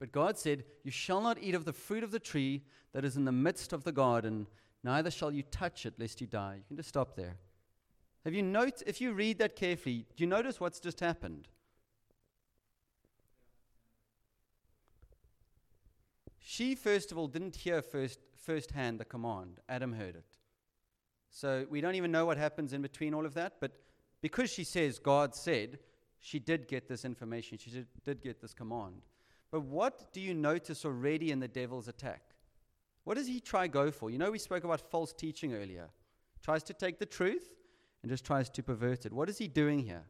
But 0.00 0.10
God 0.10 0.36
said, 0.38 0.64
You 0.82 0.90
shall 0.90 1.20
not 1.20 1.38
eat 1.40 1.54
of 1.54 1.64
the 1.64 1.72
fruit 1.72 2.02
of 2.02 2.10
the 2.10 2.18
tree 2.18 2.64
that 2.92 3.04
is 3.04 3.16
in 3.16 3.26
the 3.26 3.32
midst 3.32 3.72
of 3.72 3.84
the 3.84 3.92
garden, 3.92 4.48
neither 4.82 5.10
shall 5.10 5.30
you 5.30 5.44
touch 5.44 5.86
it, 5.86 5.94
lest 5.98 6.20
you 6.20 6.26
die. 6.26 6.56
You 6.56 6.64
can 6.66 6.76
just 6.76 6.88
stop 6.88 7.14
there. 7.14 7.36
Have 8.24 8.34
you 8.34 8.42
note 8.42 8.82
if 8.86 9.00
you 9.00 9.12
read 9.12 9.38
that 9.38 9.54
carefully, 9.54 10.06
do 10.16 10.24
you 10.24 10.26
notice 10.26 10.58
what's 10.58 10.80
just 10.80 11.00
happened? 11.00 11.48
She, 16.40 16.74
first 16.74 17.12
of 17.12 17.18
all, 17.18 17.28
didn't 17.28 17.56
hear 17.56 17.80
first 17.80 18.18
firsthand 18.36 18.98
the 18.98 19.04
command. 19.04 19.60
Adam 19.68 19.92
heard 19.92 20.16
it. 20.16 20.24
So 21.30 21.66
we 21.70 21.80
don't 21.80 21.94
even 21.94 22.10
know 22.10 22.26
what 22.26 22.38
happens 22.38 22.72
in 22.72 22.82
between 22.82 23.14
all 23.14 23.24
of 23.24 23.34
that, 23.34 23.54
but 23.60 23.72
because 24.20 24.50
she 24.50 24.64
says 24.64 24.98
God 24.98 25.34
said, 25.34 25.78
she 26.18 26.38
did 26.38 26.68
get 26.68 26.88
this 26.88 27.04
information. 27.04 27.56
She 27.58 27.70
did, 27.70 27.86
did 28.04 28.22
get 28.22 28.40
this 28.40 28.52
command. 28.52 29.02
But 29.50 29.62
what 29.62 30.12
do 30.12 30.20
you 30.20 30.34
notice 30.34 30.84
already 30.84 31.30
in 31.30 31.40
the 31.40 31.48
devil's 31.48 31.88
attack? 31.88 32.22
What 33.04 33.16
does 33.16 33.26
he 33.26 33.40
try 33.40 33.66
go 33.66 33.90
for? 33.90 34.10
You 34.10 34.18
know, 34.18 34.30
we 34.30 34.38
spoke 34.38 34.64
about 34.64 34.80
false 34.80 35.12
teaching 35.12 35.54
earlier. 35.54 35.88
Tries 36.42 36.62
to 36.64 36.72
take 36.72 36.98
the 36.98 37.06
truth 37.06 37.54
and 38.02 38.10
just 38.10 38.24
tries 38.24 38.48
to 38.50 38.62
pervert 38.62 39.06
it. 39.06 39.12
What 39.12 39.28
is 39.28 39.38
he 39.38 39.48
doing 39.48 39.80
here? 39.80 40.04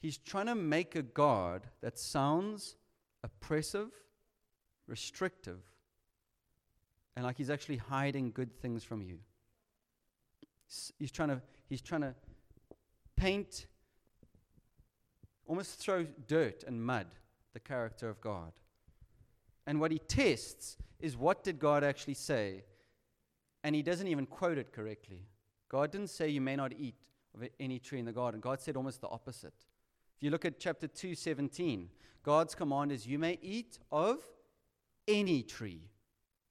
He's 0.00 0.16
trying 0.16 0.46
to 0.46 0.54
make 0.54 0.94
a 0.94 1.02
God 1.02 1.66
that 1.80 1.98
sounds 1.98 2.76
oppressive, 3.22 3.90
restrictive, 4.86 5.60
and 7.16 7.24
like 7.24 7.36
he's 7.36 7.50
actually 7.50 7.78
hiding 7.78 8.30
good 8.30 8.56
things 8.60 8.84
from 8.84 9.02
you. 9.02 9.18
He's 10.98 11.10
trying 11.10 11.30
to, 11.30 11.42
he's 11.68 11.82
trying 11.82 12.02
to 12.02 12.14
paint 13.16 13.66
almost 15.48 15.80
throw 15.80 16.06
dirt 16.26 16.62
and 16.64 16.84
mud 16.84 17.06
the 17.54 17.60
character 17.60 18.08
of 18.08 18.20
God. 18.20 18.52
And 19.66 19.80
what 19.80 19.90
he 19.90 19.98
tests 19.98 20.76
is 21.00 21.16
what 21.16 21.42
did 21.42 21.58
God 21.58 21.82
actually 21.82 22.14
say? 22.14 22.64
And 23.64 23.74
he 23.74 23.82
doesn't 23.82 24.06
even 24.06 24.26
quote 24.26 24.58
it 24.58 24.72
correctly. 24.72 25.26
God 25.68 25.90
didn't 25.90 26.10
say 26.10 26.28
you 26.28 26.40
may 26.40 26.56
not 26.56 26.72
eat 26.78 26.94
of 27.34 27.48
any 27.58 27.78
tree 27.78 27.98
in 27.98 28.04
the 28.04 28.12
garden. 28.12 28.40
God 28.40 28.60
said 28.60 28.76
almost 28.76 29.00
the 29.00 29.08
opposite. 29.08 29.66
If 30.16 30.22
you 30.22 30.30
look 30.30 30.44
at 30.44 30.58
chapter 30.58 30.86
2:17, 30.86 31.90
God's 32.22 32.54
command 32.54 32.92
is 32.92 33.06
you 33.06 33.18
may 33.18 33.38
eat 33.42 33.78
of 33.90 34.20
any 35.06 35.42
tree 35.42 35.90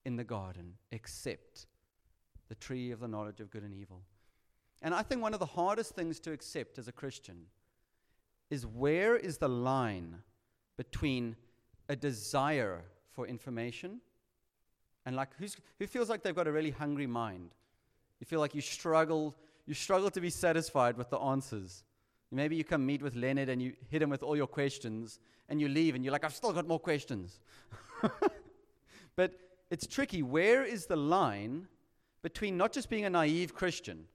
in 0.06 0.16
the 0.16 0.24
garden 0.24 0.78
except 0.92 1.68
the 2.48 2.56
tree 2.56 2.92
of 2.92 3.00
the 3.00 3.08
knowledge 3.08 3.40
of 3.40 3.50
good 3.50 3.64
and 3.64 3.74
evil. 3.74 4.04
And 4.82 4.94
I 4.94 5.02
think 5.02 5.22
one 5.22 5.34
of 5.34 5.40
the 5.40 5.46
hardest 5.46 5.96
things 5.96 6.20
to 6.22 6.32
accept 6.32 6.78
as 6.78 6.88
a 6.88 6.92
Christian 6.92 7.48
is 8.50 8.66
where 8.66 9.16
is 9.16 9.38
the 9.38 9.48
line 9.50 10.16
between 10.78 11.36
a 11.90 11.96
desire 11.96 12.84
for 13.12 13.28
information 13.28 14.00
and 15.06 15.16
like 15.16 15.30
who 15.80 15.88
feels 15.88 16.10
like 16.10 16.22
they've 16.22 16.36
got 16.36 16.48
a 16.48 16.52
really 16.52 16.72
hungry 16.72 17.08
mind? 17.08 17.56
You 18.20 18.26
feel 18.26 18.40
like 18.40 18.54
you 18.56 18.62
struggle, 18.62 19.36
you 19.66 19.74
struggle 19.74 20.10
to 20.12 20.20
be 20.20 20.30
satisfied 20.30 20.98
with 20.98 21.10
the 21.10 21.18
answers. 21.18 21.84
Maybe 22.32 22.58
you 22.58 22.66
come 22.66 22.86
meet 22.86 23.02
with 23.02 23.16
Leonard 23.16 23.48
and 23.48 23.62
you 23.62 23.74
hit 23.90 24.02
him 24.02 24.10
with 24.10 24.22
all 24.22 24.36
your 24.36 24.48
questions 24.48 25.20
and 25.48 25.62
you 25.62 25.70
leave 25.70 25.96
and 25.96 26.04
you're 26.04 26.12
like, 26.12 26.26
I've 26.26 26.36
still 26.36 26.52
got 26.52 26.68
more 26.68 26.80
questions. 26.80 27.40
but 29.16 29.34
it's 29.70 29.88
tricky. 29.88 30.24
Where 30.24 30.64
is 30.64 30.88
the 30.88 30.98
line 30.98 31.68
between 32.22 32.58
not 32.58 32.74
just 32.74 32.90
being 32.90 33.06
a 33.06 33.10
naive 33.10 33.54
Christian? 33.54 34.06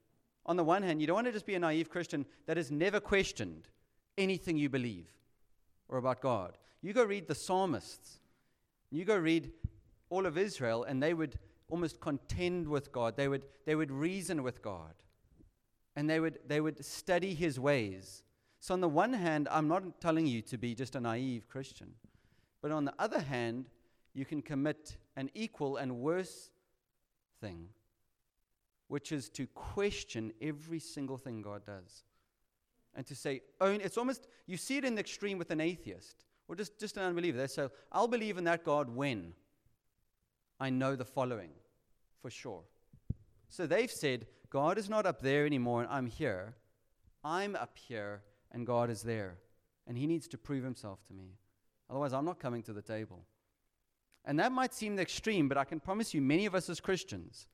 On 0.45 0.57
the 0.57 0.65
one 0.65 0.83
hand, 0.83 1.01
you 1.01 1.07
don't 1.07 1.15
want 1.15 1.27
to 1.27 1.33
just 1.33 1.47
be 1.47 1.55
a 1.55 1.59
naive 1.59 1.89
Christian 1.89 2.27
that 2.47 2.59
is 2.59 2.71
never 2.71 3.01
questioned 3.01 3.69
anything 4.19 4.57
you 4.57 4.69
believe 4.69 5.09
or 5.89 5.99
about 5.99 6.21
God. 6.21 6.57
You 6.81 6.93
go 6.93 7.05
read 7.05 7.29
the 7.29 7.35
psalmists, 7.35 8.19
you 8.91 9.05
go 9.05 9.17
read 9.17 9.53
all 10.11 10.27
of 10.27 10.37
Israel, 10.37 10.85
and 10.85 11.03
they 11.03 11.15
would 11.15 11.39
almost 11.71 12.01
contend 12.01 12.69
with 12.69 12.93
God. 12.93 13.17
They 13.17 13.29
would, 13.29 13.45
they 13.65 13.75
would 13.75 13.91
reason 13.91 14.43
with 14.43 14.63
God, 14.63 14.95
and 15.97 16.09
they 16.09 16.21
would, 16.21 16.39
they 16.47 16.61
would 16.61 16.85
study 16.85 17.35
his 17.35 17.59
ways. 17.59 18.23
So, 18.61 18.75
on 18.75 18.81
the 18.81 18.89
one 18.89 19.13
hand, 19.13 19.49
I'm 19.51 19.69
not 19.69 20.01
telling 20.01 20.27
you 20.27 20.43
to 20.43 20.59
be 20.59 20.75
just 20.75 20.95
a 20.95 21.01
naive 21.01 21.49
Christian. 21.49 21.95
But 22.61 22.71
on 22.71 22.85
the 22.85 22.95
other 22.99 23.21
hand, 23.21 23.67
you 24.15 24.25
can 24.25 24.41
commit 24.41 24.97
an 25.17 25.31
equal 25.35 25.79
and 25.79 25.97
worse 25.97 26.51
thing, 27.41 27.69
which 28.89 29.11
is 29.11 29.29
to 29.31 29.47
question 29.49 30.33
every 30.41 30.79
single 30.79 31.19
thing 31.19 31.43
God 31.43 31.67
does. 31.67 32.05
And 32.95 33.07
to 33.07 33.15
say, 33.15 33.43
own, 33.61 33.81
it's 33.81 33.97
almost, 33.97 34.27
you 34.47 34.57
see 34.57 34.77
it 34.77 34.85
in 34.85 34.95
the 34.95 35.01
extreme 35.01 35.39
with 35.39 35.51
an 35.51 35.61
atheist 35.61 36.25
or 36.49 36.57
just, 36.57 36.79
just 36.79 36.97
an 36.97 37.05
unbeliever. 37.05 37.39
They 37.39 37.47
say, 37.47 37.69
I'll 37.91 38.09
believe 38.09 38.37
in 38.37 38.45
that 38.45 38.65
God 38.65 38.95
when 38.95 39.33
I 40.61 40.71
know 40.71 40.95
the 40.95 41.05
following 41.05 41.51
for 42.21 42.31
sure. 42.31 42.63
So 43.49 43.67
they've 43.67 43.91
said, 43.91 44.27
God 44.51 44.79
is 44.79 44.89
not 44.91 45.07
up 45.07 45.23
there 45.23 45.47
anymore 45.47 45.83
and 45.83 45.91
I'm 45.91 46.07
here. 46.07 46.55
I'm 47.25 47.57
up 47.57 47.77
here 47.79 48.23
and 48.53 48.67
God 48.67 48.91
is 48.91 49.03
there. 49.03 49.39
And 49.87 49.97
He 49.97 50.07
needs 50.07 50.29
to 50.29 50.39
prove 50.39 50.63
Himself 50.63 51.03
to 51.07 51.15
me. 51.15 51.37
Otherwise, 51.89 52.13
I'm 52.13 52.25
not 52.25 52.39
coming 52.39 52.63
to 52.65 52.73
the 52.73 52.83
table. 52.83 53.25
And 54.25 54.39
that 54.39 54.53
might 54.53 54.73
seem 54.73 54.97
the 54.97 55.03
extreme, 55.03 55.49
but 55.49 55.59
I 55.59 55.65
can 55.65 55.81
promise 55.81 56.15
you, 56.15 56.21
many 56.21 56.47
of 56.47 56.55
us 56.55 56.71
as 56.71 56.81
Christians 56.81 57.49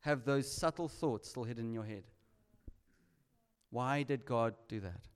have 0.00 0.24
those 0.24 0.50
subtle 0.50 0.88
thoughts 0.88 1.28
still 1.28 1.44
hidden 1.44 1.66
in 1.66 1.72
your 1.72 1.84
head. 1.84 2.04
Why 3.70 4.02
did 4.02 4.24
God 4.24 4.54
do 4.68 4.80
that? 4.80 5.08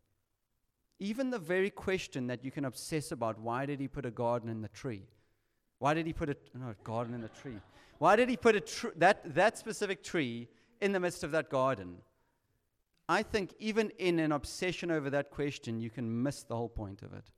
Even 0.98 1.30
the 1.30 1.38
very 1.38 1.70
question 1.70 2.26
that 2.28 2.44
you 2.44 2.50
can 2.50 2.64
obsess 2.64 3.10
about 3.12 3.38
why 3.38 3.66
did 3.66 3.80
He 3.80 3.88
put 3.88 4.06
a 4.06 4.10
garden 4.10 4.48
in 4.48 4.62
the 4.62 4.68
tree? 4.68 5.08
Why 5.78 5.94
did 5.94 6.06
He 6.06 6.12
put 6.12 6.30
a 6.30 6.36
no, 6.54 6.74
garden 6.84 7.14
in 7.14 7.20
the 7.20 7.28
tree? 7.28 7.58
Why 7.98 8.16
did 8.16 8.28
He 8.28 8.36
put 8.36 8.54
a 8.54 8.60
tr- 8.60 8.88
that, 8.96 9.34
that 9.34 9.58
specific 9.58 10.02
tree 10.02 10.48
in 10.80 10.92
the 10.92 11.00
midst 11.00 11.24
of 11.24 11.32
that 11.32 11.50
garden? 11.50 11.96
I 13.08 13.22
think 13.22 13.52
even 13.58 13.90
in 13.98 14.18
an 14.20 14.32
obsession 14.32 14.90
over 14.90 15.10
that 15.10 15.30
question, 15.30 15.80
you 15.80 15.90
can 15.90 16.22
miss 16.22 16.44
the 16.44 16.56
whole 16.56 16.68
point 16.68 17.02
of 17.02 17.12
it. 17.12 17.30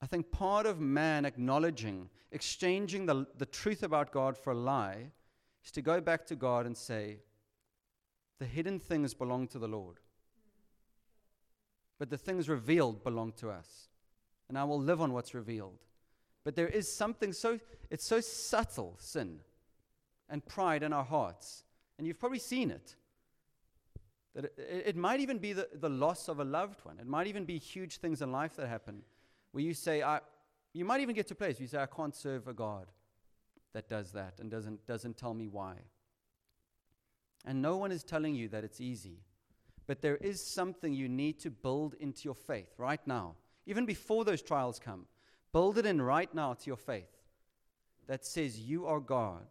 I 0.00 0.06
think 0.06 0.30
part 0.30 0.66
of 0.66 0.78
man 0.78 1.24
acknowledging, 1.24 2.10
exchanging 2.30 3.06
the, 3.06 3.26
the 3.38 3.46
truth 3.46 3.82
about 3.82 4.12
God 4.12 4.36
for 4.36 4.52
a 4.52 4.56
lie, 4.56 5.10
is 5.64 5.72
to 5.72 5.82
go 5.82 6.00
back 6.00 6.26
to 6.26 6.36
God 6.36 6.66
and 6.66 6.76
say, 6.76 7.18
the 8.38 8.46
hidden 8.46 8.78
things 8.78 9.14
belong 9.14 9.48
to 9.48 9.58
the 9.58 9.68
Lord. 9.68 9.98
But 11.98 12.10
the 12.10 12.18
things 12.18 12.48
revealed 12.48 13.02
belong 13.02 13.32
to 13.38 13.50
us. 13.50 13.88
And 14.48 14.58
I 14.58 14.64
will 14.64 14.80
live 14.80 15.00
on 15.00 15.12
what's 15.12 15.34
revealed. 15.34 15.84
But 16.44 16.54
there 16.54 16.68
is 16.68 16.92
something 16.92 17.32
so, 17.32 17.58
it's 17.90 18.04
so 18.04 18.20
subtle, 18.20 18.96
sin 18.98 19.40
and 20.28 20.44
pride 20.44 20.82
in 20.82 20.92
our 20.92 21.04
hearts. 21.04 21.64
And 21.98 22.06
you've 22.06 22.18
probably 22.18 22.38
seen 22.38 22.70
it. 22.70 22.94
That 24.34 24.44
it, 24.44 24.54
it 24.58 24.96
might 24.96 25.20
even 25.20 25.38
be 25.38 25.52
the, 25.52 25.68
the 25.74 25.88
loss 25.88 26.28
of 26.28 26.40
a 26.40 26.44
loved 26.44 26.84
one. 26.84 26.98
It 27.00 27.06
might 27.06 27.26
even 27.26 27.44
be 27.44 27.58
huge 27.58 27.96
things 27.96 28.22
in 28.22 28.30
life 28.30 28.56
that 28.56 28.68
happen 28.68 29.02
where 29.52 29.64
you 29.64 29.74
say, 29.74 30.02
I, 30.02 30.20
you 30.74 30.84
might 30.84 31.00
even 31.00 31.14
get 31.14 31.26
to 31.28 31.34
a 31.34 31.36
place 31.36 31.56
where 31.56 31.62
you 31.62 31.68
say, 31.68 31.78
I 31.78 31.86
can't 31.86 32.14
serve 32.14 32.46
a 32.46 32.52
God 32.52 32.86
that 33.72 33.88
does 33.88 34.12
that 34.12 34.34
and 34.40 34.50
doesn't, 34.50 34.86
doesn't 34.86 35.16
tell 35.16 35.34
me 35.34 35.48
why. 35.48 35.76
And 37.46 37.62
no 37.62 37.76
one 37.76 37.92
is 37.92 38.02
telling 38.02 38.34
you 38.34 38.48
that 38.48 38.64
it's 38.64 38.80
easy. 38.80 39.20
But 39.86 40.02
there 40.02 40.16
is 40.16 40.44
something 40.44 40.92
you 40.92 41.08
need 41.08 41.38
to 41.40 41.50
build 41.50 41.94
into 42.00 42.24
your 42.24 42.34
faith 42.34 42.74
right 42.76 43.04
now, 43.06 43.36
even 43.66 43.86
before 43.86 44.24
those 44.24 44.42
trials 44.42 44.80
come. 44.80 45.06
Build 45.52 45.78
it 45.78 45.86
in 45.86 46.02
right 46.02 46.32
now 46.34 46.54
to 46.54 46.66
your 46.66 46.76
faith 46.76 47.16
that 48.08 48.26
says, 48.26 48.58
You 48.58 48.86
are 48.86 49.00
God, 49.00 49.46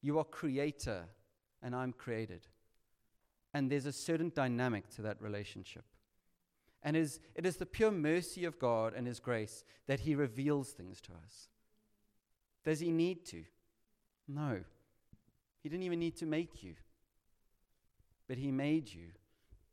you 0.00 0.18
are 0.18 0.24
creator, 0.24 1.04
and 1.62 1.74
I'm 1.74 1.92
created. 1.92 2.46
And 3.52 3.70
there's 3.70 3.86
a 3.86 3.92
certain 3.92 4.30
dynamic 4.34 4.88
to 4.90 5.02
that 5.02 5.20
relationship. 5.20 5.84
And 6.82 6.96
it 6.96 7.00
is, 7.00 7.20
it 7.34 7.44
is 7.44 7.56
the 7.56 7.66
pure 7.66 7.90
mercy 7.90 8.44
of 8.44 8.58
God 8.58 8.94
and 8.94 9.06
His 9.06 9.18
grace 9.18 9.64
that 9.86 10.00
He 10.00 10.14
reveals 10.14 10.70
things 10.70 11.00
to 11.02 11.12
us. 11.24 11.48
Does 12.64 12.78
He 12.78 12.92
need 12.92 13.26
to? 13.26 13.44
No. 14.28 14.60
He 15.62 15.68
didn't 15.68 15.82
even 15.82 15.98
need 15.98 16.16
to 16.18 16.26
make 16.26 16.62
you, 16.62 16.74
but 18.28 18.38
He 18.38 18.52
made 18.52 18.92
you. 18.92 19.08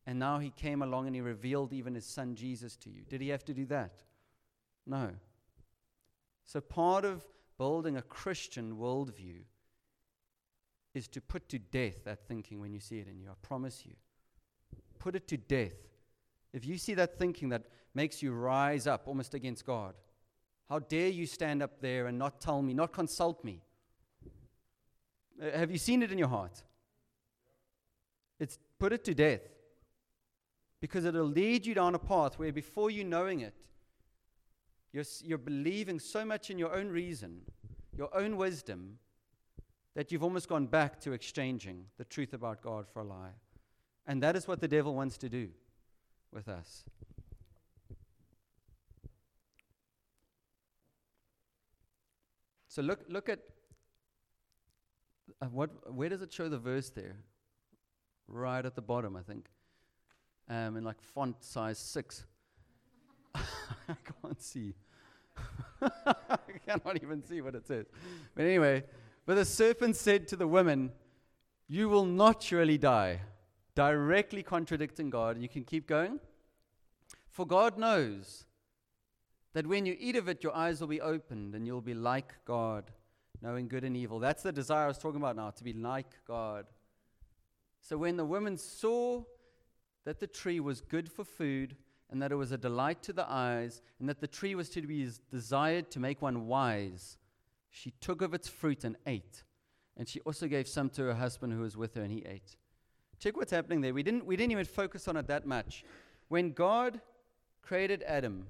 And 0.07 0.17
now 0.17 0.39
He 0.39 0.49
came 0.49 0.81
along 0.81 1.07
and 1.07 1.15
He 1.15 1.21
revealed 1.21 1.73
even 1.73 1.95
His 1.95 2.05
Son 2.05 2.35
Jesus 2.35 2.75
to 2.77 2.89
you. 2.89 3.03
Did 3.07 3.21
He 3.21 3.29
have 3.29 3.45
to 3.45 3.53
do 3.53 3.65
that? 3.67 4.03
No. 4.87 5.11
So, 6.45 6.61
part 6.61 7.05
of 7.05 7.25
building 7.57 7.97
a 7.97 8.01
Christian 8.01 8.77
worldview 8.77 9.41
is 10.93 11.07
to 11.09 11.21
put 11.21 11.49
to 11.49 11.59
death 11.59 12.03
that 12.05 12.27
thinking 12.27 12.61
when 12.61 12.73
you 12.73 12.79
see 12.79 12.99
it 12.99 13.07
in 13.07 13.19
you. 13.19 13.27
I 13.29 13.33
promise 13.41 13.85
you. 13.85 13.93
Put 14.99 15.15
it 15.15 15.27
to 15.27 15.37
death. 15.37 15.75
If 16.53 16.65
you 16.65 16.77
see 16.77 16.93
that 16.93 17.19
thinking 17.19 17.49
that 17.49 17.63
makes 17.93 18.23
you 18.23 18.31
rise 18.31 18.87
up 18.87 19.07
almost 19.07 19.33
against 19.33 19.65
God, 19.65 19.93
how 20.69 20.79
dare 20.79 21.09
you 21.09 21.25
stand 21.25 21.61
up 21.61 21.81
there 21.81 22.07
and 22.07 22.17
not 22.17 22.39
tell 22.39 22.61
me, 22.61 22.73
not 22.73 22.93
consult 22.93 23.43
me? 23.43 23.61
Uh, 25.41 25.51
have 25.57 25.69
you 25.69 25.77
seen 25.77 26.01
it 26.01 26.11
in 26.11 26.17
your 26.17 26.29
heart? 26.29 26.63
Put 28.79 28.93
it 28.93 29.03
to 29.05 29.13
death. 29.13 29.41
Because 30.81 31.05
it'll 31.05 31.25
lead 31.25 31.65
you 31.65 31.73
down 31.73 31.95
a 31.95 31.99
path 31.99 32.37
where 32.37 32.51
before 32.51 32.91
you 32.91 33.03
knowing 33.03 33.39
it, 33.41 33.55
you're, 34.91 35.05
you're 35.23 35.37
believing 35.37 35.99
so 35.99 36.23
much 36.23 36.49
in 36.49 36.57
your 36.57 36.75
own 36.75 36.89
reason, 36.89 37.41
your 37.97 38.15
own 38.15 38.37
wisdom, 38.37 38.99
that 39.95 40.11
you've 40.11 40.23
almost 40.23 40.47
gone 40.47 40.67
back 40.67 40.99
to 41.01 41.13
exchanging 41.13 41.85
the 41.97 42.05
truth 42.05 42.33
about 42.33 42.61
God 42.61 42.87
for 42.87 42.99
a 42.99 43.03
lie. 43.03 43.33
And 44.05 44.21
that 44.21 44.35
is 44.35 44.47
what 44.47 44.61
the 44.61 44.67
devil 44.67 44.93
wants 44.93 45.17
to 45.19 45.29
do 45.29 45.49
with 46.31 46.47
us. 46.47 46.83
So 52.67 52.81
look, 52.81 52.99
look 53.07 53.29
at 53.29 53.39
uh, 55.41 55.45
what, 55.45 55.93
where 55.93 56.09
does 56.09 56.21
it 56.21 56.31
show 56.31 56.49
the 56.49 56.57
verse 56.57 56.89
there? 56.89 57.15
Right 58.27 58.65
at 58.65 58.75
the 58.75 58.81
bottom, 58.81 59.15
I 59.15 59.21
think. 59.21 59.47
Um, 60.49 60.77
in 60.77 60.83
like 60.83 61.01
font 61.01 61.43
size 61.43 61.77
six. 61.77 62.25
I 63.35 63.95
can't 64.21 64.41
see. 64.41 64.73
I 65.81 66.37
cannot 66.65 67.01
even 67.01 67.23
see 67.23 67.41
what 67.41 67.55
it 67.55 67.67
says. 67.67 67.85
But 68.35 68.45
anyway, 68.45 68.83
but 69.25 69.35
the 69.35 69.45
serpent 69.45 69.95
said 69.95 70.27
to 70.29 70.35
the 70.35 70.47
woman, 70.47 70.91
You 71.67 71.89
will 71.89 72.05
not 72.05 72.43
surely 72.43 72.77
die 72.77 73.21
directly 73.75 74.41
contradicting 74.41 75.09
God. 75.09 75.39
You 75.39 75.49
can 75.49 75.63
keep 75.63 75.85
going. 75.85 76.19
For 77.29 77.45
God 77.45 77.77
knows 77.77 78.45
that 79.53 79.67
when 79.67 79.85
you 79.85 79.95
eat 79.99 80.15
of 80.15 80.29
it, 80.29 80.43
your 80.43 80.55
eyes 80.55 80.79
will 80.79 80.87
be 80.87 81.01
opened 81.01 81.53
and 81.53 81.67
you'll 81.67 81.81
be 81.81 81.93
like 81.93 82.33
God, 82.45 82.91
knowing 83.41 83.67
good 83.67 83.83
and 83.83 83.95
evil. 83.95 84.19
That's 84.19 84.43
the 84.43 84.51
desire 84.51 84.85
I 84.85 84.87
was 84.87 84.97
talking 84.97 85.19
about 85.19 85.35
now, 85.35 85.49
to 85.49 85.63
be 85.63 85.73
like 85.73 86.17
God. 86.25 86.65
So 87.87 87.97
when 87.97 88.17
the 88.17 88.25
woman 88.25 88.57
saw 88.57 89.21
that 90.05 90.19
the 90.19 90.25
tree 90.25 90.59
was 90.59 90.81
good 90.81 91.07
for 91.07 91.23
food, 91.23 91.75
and 92.09 92.19
that 92.19 92.31
it 92.31 92.35
was 92.35 92.51
a 92.51 92.57
delight 92.57 93.03
to 93.03 93.13
the 93.13 93.29
eyes, 93.29 93.83
and 93.99 94.09
that 94.09 94.21
the 94.21 94.27
tree 94.27 94.55
was 94.55 94.69
to 94.69 94.81
be 94.81 95.07
desired 95.29 95.91
to 95.91 95.99
make 95.99 96.19
one 96.19 96.47
wise, 96.47 97.17
she 97.69 97.91
took 98.01 98.23
of 98.23 98.33
its 98.33 98.47
fruit 98.47 98.85
and 98.85 98.95
ate. 99.05 99.43
And 99.97 100.09
she 100.09 100.19
also 100.21 100.47
gave 100.47 100.67
some 100.67 100.89
to 100.91 101.03
her 101.03 101.13
husband 101.13 101.53
who 101.53 101.59
was 101.59 101.77
with 101.77 101.93
her, 101.93 102.01
and 102.01 102.11
he 102.11 102.25
ate. 102.25 102.57
Check 103.19 103.37
what's 103.37 103.51
happening 103.51 103.81
there. 103.81 103.93
We 103.93 104.01
didn't, 104.01 104.25
we 104.25 104.35
didn't 104.35 104.53
even 104.53 104.65
focus 104.65 105.07
on 105.07 105.15
it 105.15 105.27
that 105.27 105.45
much. 105.45 105.83
When 106.27 106.53
God 106.53 107.01
created 107.61 108.01
Adam 108.07 108.47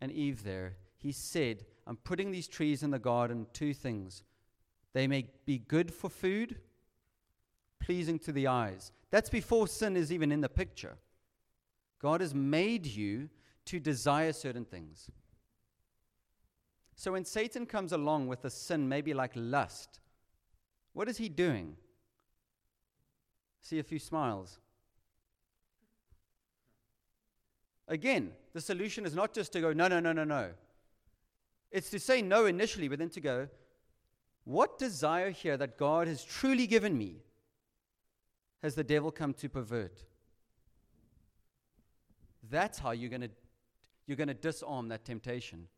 and 0.00 0.10
Eve 0.10 0.42
there, 0.42 0.74
he 0.96 1.12
said, 1.12 1.64
I'm 1.86 1.96
putting 1.96 2.32
these 2.32 2.48
trees 2.48 2.82
in 2.82 2.90
the 2.90 2.98
garden, 2.98 3.46
two 3.52 3.72
things. 3.72 4.24
They 4.92 5.06
may 5.06 5.28
be 5.46 5.58
good 5.58 5.94
for 5.94 6.10
food, 6.10 6.56
pleasing 7.88 8.18
to 8.18 8.32
the 8.32 8.46
eyes. 8.46 8.92
That's 9.10 9.30
before 9.30 9.66
sin 9.66 9.96
is 9.96 10.12
even 10.12 10.30
in 10.30 10.42
the 10.42 10.48
picture. 10.50 10.98
God 12.02 12.20
has 12.20 12.34
made 12.34 12.84
you 12.84 13.30
to 13.64 13.80
desire 13.80 14.34
certain 14.34 14.66
things. 14.66 15.10
So 16.96 17.12
when 17.12 17.24
Satan 17.24 17.64
comes 17.64 17.92
along 17.92 18.26
with 18.26 18.44
a 18.44 18.50
sin, 18.50 18.90
maybe 18.90 19.14
like 19.14 19.32
lust, 19.34 20.00
what 20.92 21.08
is 21.08 21.16
he 21.16 21.30
doing? 21.30 21.76
See 23.62 23.78
a 23.78 23.82
few 23.82 23.98
smiles. 23.98 24.58
Again, 27.88 28.32
the 28.52 28.60
solution 28.60 29.06
is 29.06 29.14
not 29.14 29.32
just 29.32 29.50
to 29.54 29.62
go, 29.62 29.72
no, 29.72 29.88
no, 29.88 29.98
no, 29.98 30.12
no, 30.12 30.24
no. 30.24 30.50
It's 31.70 31.88
to 31.88 31.98
say 31.98 32.20
no 32.20 32.44
initially, 32.44 32.88
but 32.88 32.98
then 32.98 33.08
to 33.10 33.20
go, 33.22 33.48
what 34.44 34.78
desire 34.78 35.30
here 35.30 35.56
that 35.56 35.78
God 35.78 36.06
has 36.06 36.22
truly 36.22 36.66
given 36.66 36.98
me 36.98 37.22
has 38.62 38.74
the 38.74 38.84
devil 38.84 39.10
come 39.10 39.32
to 39.34 39.48
pervert? 39.48 40.04
That's 42.50 42.78
how 42.78 42.92
you're 42.92 43.10
going 43.10 43.22
to 43.22 43.30
you're 44.06 44.16
going 44.16 44.28
to 44.28 44.34
disarm 44.34 44.88
that 44.88 45.04
temptation. 45.04 45.68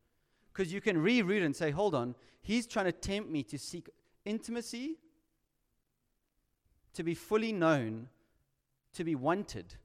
Because 0.53 0.71
you 0.71 0.79
can 0.81 0.97
reroute 0.97 1.43
and 1.43 1.55
say, 1.55 1.71
hold 1.71 1.93
on, 1.93 2.15
he's 2.41 2.65
trying 2.65 2.85
to 2.85 2.91
tempt 2.93 3.29
me 3.29 3.43
to 3.43 3.57
seek 3.57 3.89
intimacy 4.25 4.97
to 6.93 7.03
be 7.03 7.13
fully 7.13 7.51
known, 7.53 8.07
to 8.93 9.03
be 9.03 9.15
wanted. 9.15 9.75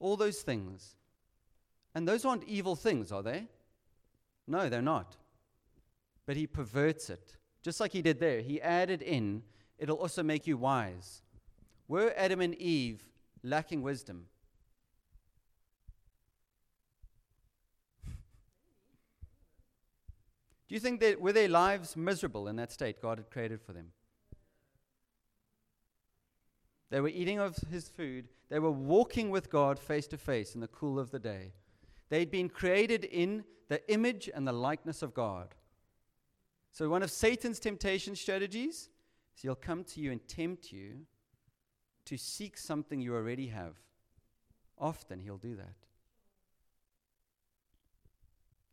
All 0.00 0.16
those 0.16 0.40
things. 0.42 0.96
And 1.94 2.06
those 2.06 2.24
aren't 2.24 2.44
evil 2.44 2.74
things, 2.76 3.12
are 3.12 3.22
they? 3.22 3.46
No, 4.46 4.68
they're 4.68 4.82
not. 4.82 5.16
but 6.26 6.36
he 6.36 6.46
perverts 6.46 7.10
it. 7.10 7.36
Just 7.62 7.80
like 7.80 7.92
he 7.92 8.02
did 8.02 8.20
there, 8.20 8.40
he 8.40 8.60
added 8.60 9.02
in, 9.02 9.42
it'll 9.78 9.96
also 9.96 10.22
make 10.22 10.46
you 10.46 10.56
wise. 10.56 11.22
Were 11.88 12.12
Adam 12.16 12.40
and 12.40 12.54
Eve 12.54 13.02
lacking 13.42 13.82
wisdom? 13.82 14.26
Do 18.06 18.14
you 20.68 20.80
think 20.80 21.00
that 21.00 21.20
were 21.20 21.32
their 21.32 21.48
lives 21.48 21.96
miserable 21.96 22.48
in 22.48 22.56
that 22.56 22.72
state 22.72 23.02
God 23.02 23.18
had 23.18 23.30
created 23.30 23.60
for 23.60 23.72
them? 23.72 23.92
They 26.90 27.00
were 27.00 27.08
eating 27.08 27.38
of 27.38 27.56
his 27.70 27.88
food. 27.88 28.28
They 28.50 28.58
were 28.58 28.70
walking 28.70 29.30
with 29.30 29.50
God 29.50 29.78
face 29.78 30.06
to 30.08 30.18
face 30.18 30.54
in 30.54 30.60
the 30.60 30.68
cool 30.68 30.98
of 30.98 31.10
the 31.10 31.18
day. 31.18 31.52
They'd 32.10 32.30
been 32.30 32.50
created 32.50 33.04
in 33.04 33.44
the 33.70 33.80
image 33.90 34.28
and 34.34 34.46
the 34.46 34.52
likeness 34.52 35.02
of 35.02 35.14
God. 35.14 35.54
So, 36.70 36.90
one 36.90 37.02
of 37.02 37.10
Satan's 37.10 37.58
temptation 37.58 38.14
strategies 38.14 38.90
is 39.34 39.42
he'll 39.42 39.54
come 39.54 39.84
to 39.84 40.00
you 40.00 40.12
and 40.12 40.26
tempt 40.28 40.70
you 40.70 41.06
to 42.06 42.16
seek 42.16 42.56
something 42.56 43.00
you 43.00 43.14
already 43.14 43.48
have. 43.48 43.76
Often 44.78 45.20
he'll 45.20 45.36
do 45.36 45.54
that. 45.56 45.74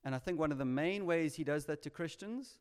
And 0.04 0.15
I 0.15 0.18
think 0.18 0.39
one 0.39 0.52
of 0.52 0.58
the 0.58 0.65
main 0.65 1.06
ways 1.06 1.36
he 1.36 1.44
does 1.44 1.65
that 1.65 1.82
to 1.84 1.89
Christians 1.89 2.58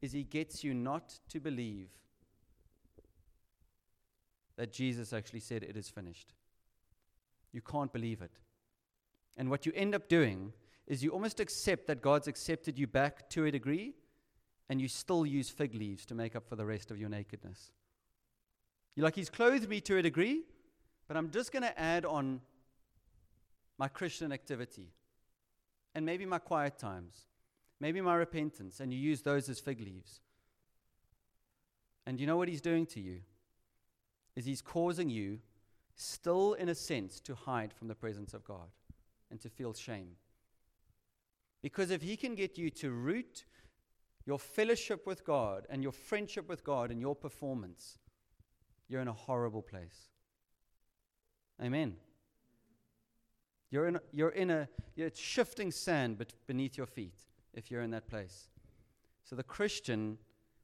is 0.00 0.12
he 0.12 0.22
gets 0.22 0.62
you 0.62 0.74
not 0.74 1.18
to 1.28 1.40
believe 1.40 1.88
that 4.56 4.72
Jesus 4.72 5.12
actually 5.12 5.40
said, 5.40 5.62
It 5.62 5.76
is 5.76 5.88
finished. 5.88 6.32
You 7.52 7.60
can't 7.60 7.92
believe 7.92 8.22
it. 8.22 8.32
And 9.36 9.50
what 9.50 9.66
you 9.66 9.72
end 9.74 9.94
up 9.94 10.08
doing 10.08 10.52
is 10.86 11.02
you 11.02 11.10
almost 11.10 11.40
accept 11.40 11.86
that 11.86 12.02
God's 12.02 12.28
accepted 12.28 12.78
you 12.78 12.86
back 12.86 13.28
to 13.30 13.46
a 13.46 13.50
degree, 13.50 13.94
and 14.68 14.80
you 14.80 14.88
still 14.88 15.26
use 15.26 15.50
fig 15.50 15.74
leaves 15.74 16.04
to 16.06 16.14
make 16.14 16.36
up 16.36 16.48
for 16.48 16.56
the 16.56 16.66
rest 16.66 16.90
of 16.90 16.98
your 16.98 17.08
nakedness. 17.08 17.72
You're 18.94 19.04
like, 19.04 19.16
He's 19.16 19.30
clothed 19.30 19.68
me 19.68 19.80
to 19.82 19.98
a 19.98 20.02
degree, 20.02 20.42
but 21.08 21.16
I'm 21.16 21.30
just 21.30 21.52
going 21.52 21.62
to 21.62 21.78
add 21.78 22.04
on 22.04 22.40
my 23.78 23.88
Christian 23.88 24.32
activity 24.32 24.88
and 25.94 26.04
maybe 26.04 26.26
my 26.26 26.38
quiet 26.38 26.78
times, 26.78 27.26
maybe 27.80 28.00
my 28.00 28.14
repentance, 28.14 28.80
and 28.80 28.92
you 28.92 28.98
use 28.98 29.22
those 29.22 29.48
as 29.48 29.60
fig 29.60 29.80
leaves. 29.80 30.20
And 32.06 32.20
you 32.20 32.26
know 32.26 32.36
what 32.36 32.48
He's 32.48 32.60
doing 32.60 32.86
to 32.86 33.00
you? 33.00 33.20
Is 34.36 34.44
He's 34.44 34.62
causing 34.62 35.10
you, 35.10 35.38
still 35.96 36.54
in 36.54 36.68
a 36.68 36.74
sense, 36.74 37.20
to 37.20 37.34
hide 37.34 37.72
from 37.72 37.88
the 37.88 37.94
presence 37.94 38.34
of 38.34 38.44
God 38.44 38.68
and 39.30 39.40
to 39.40 39.48
feel 39.48 39.72
shame. 39.72 40.16
Because 41.62 41.90
if 41.90 42.02
He 42.02 42.16
can 42.16 42.34
get 42.34 42.58
you 42.58 42.70
to 42.70 42.90
root 42.90 43.44
your 44.26 44.38
fellowship 44.38 45.06
with 45.06 45.24
God 45.24 45.66
and 45.70 45.82
your 45.82 45.92
friendship 45.92 46.48
with 46.48 46.64
God 46.64 46.90
and 46.90 47.00
your 47.00 47.14
performance, 47.14 47.98
you're 48.88 49.00
in 49.00 49.08
a 49.08 49.12
horrible 49.12 49.62
place. 49.62 50.08
Amen. 51.62 51.96
You're 53.70 53.88
in, 53.88 53.96
a, 53.96 54.00
you're 54.12 54.30
in 54.30 54.50
a 54.50 54.68
you're 54.94 55.10
shifting 55.14 55.70
sand 55.70 56.24
beneath 56.46 56.76
your 56.76 56.86
feet 56.86 57.18
if 57.54 57.70
you're 57.70 57.82
in 57.82 57.90
that 57.90 58.08
place. 58.08 58.48
So, 59.24 59.34
the 59.34 59.42
Christian, 59.42 60.18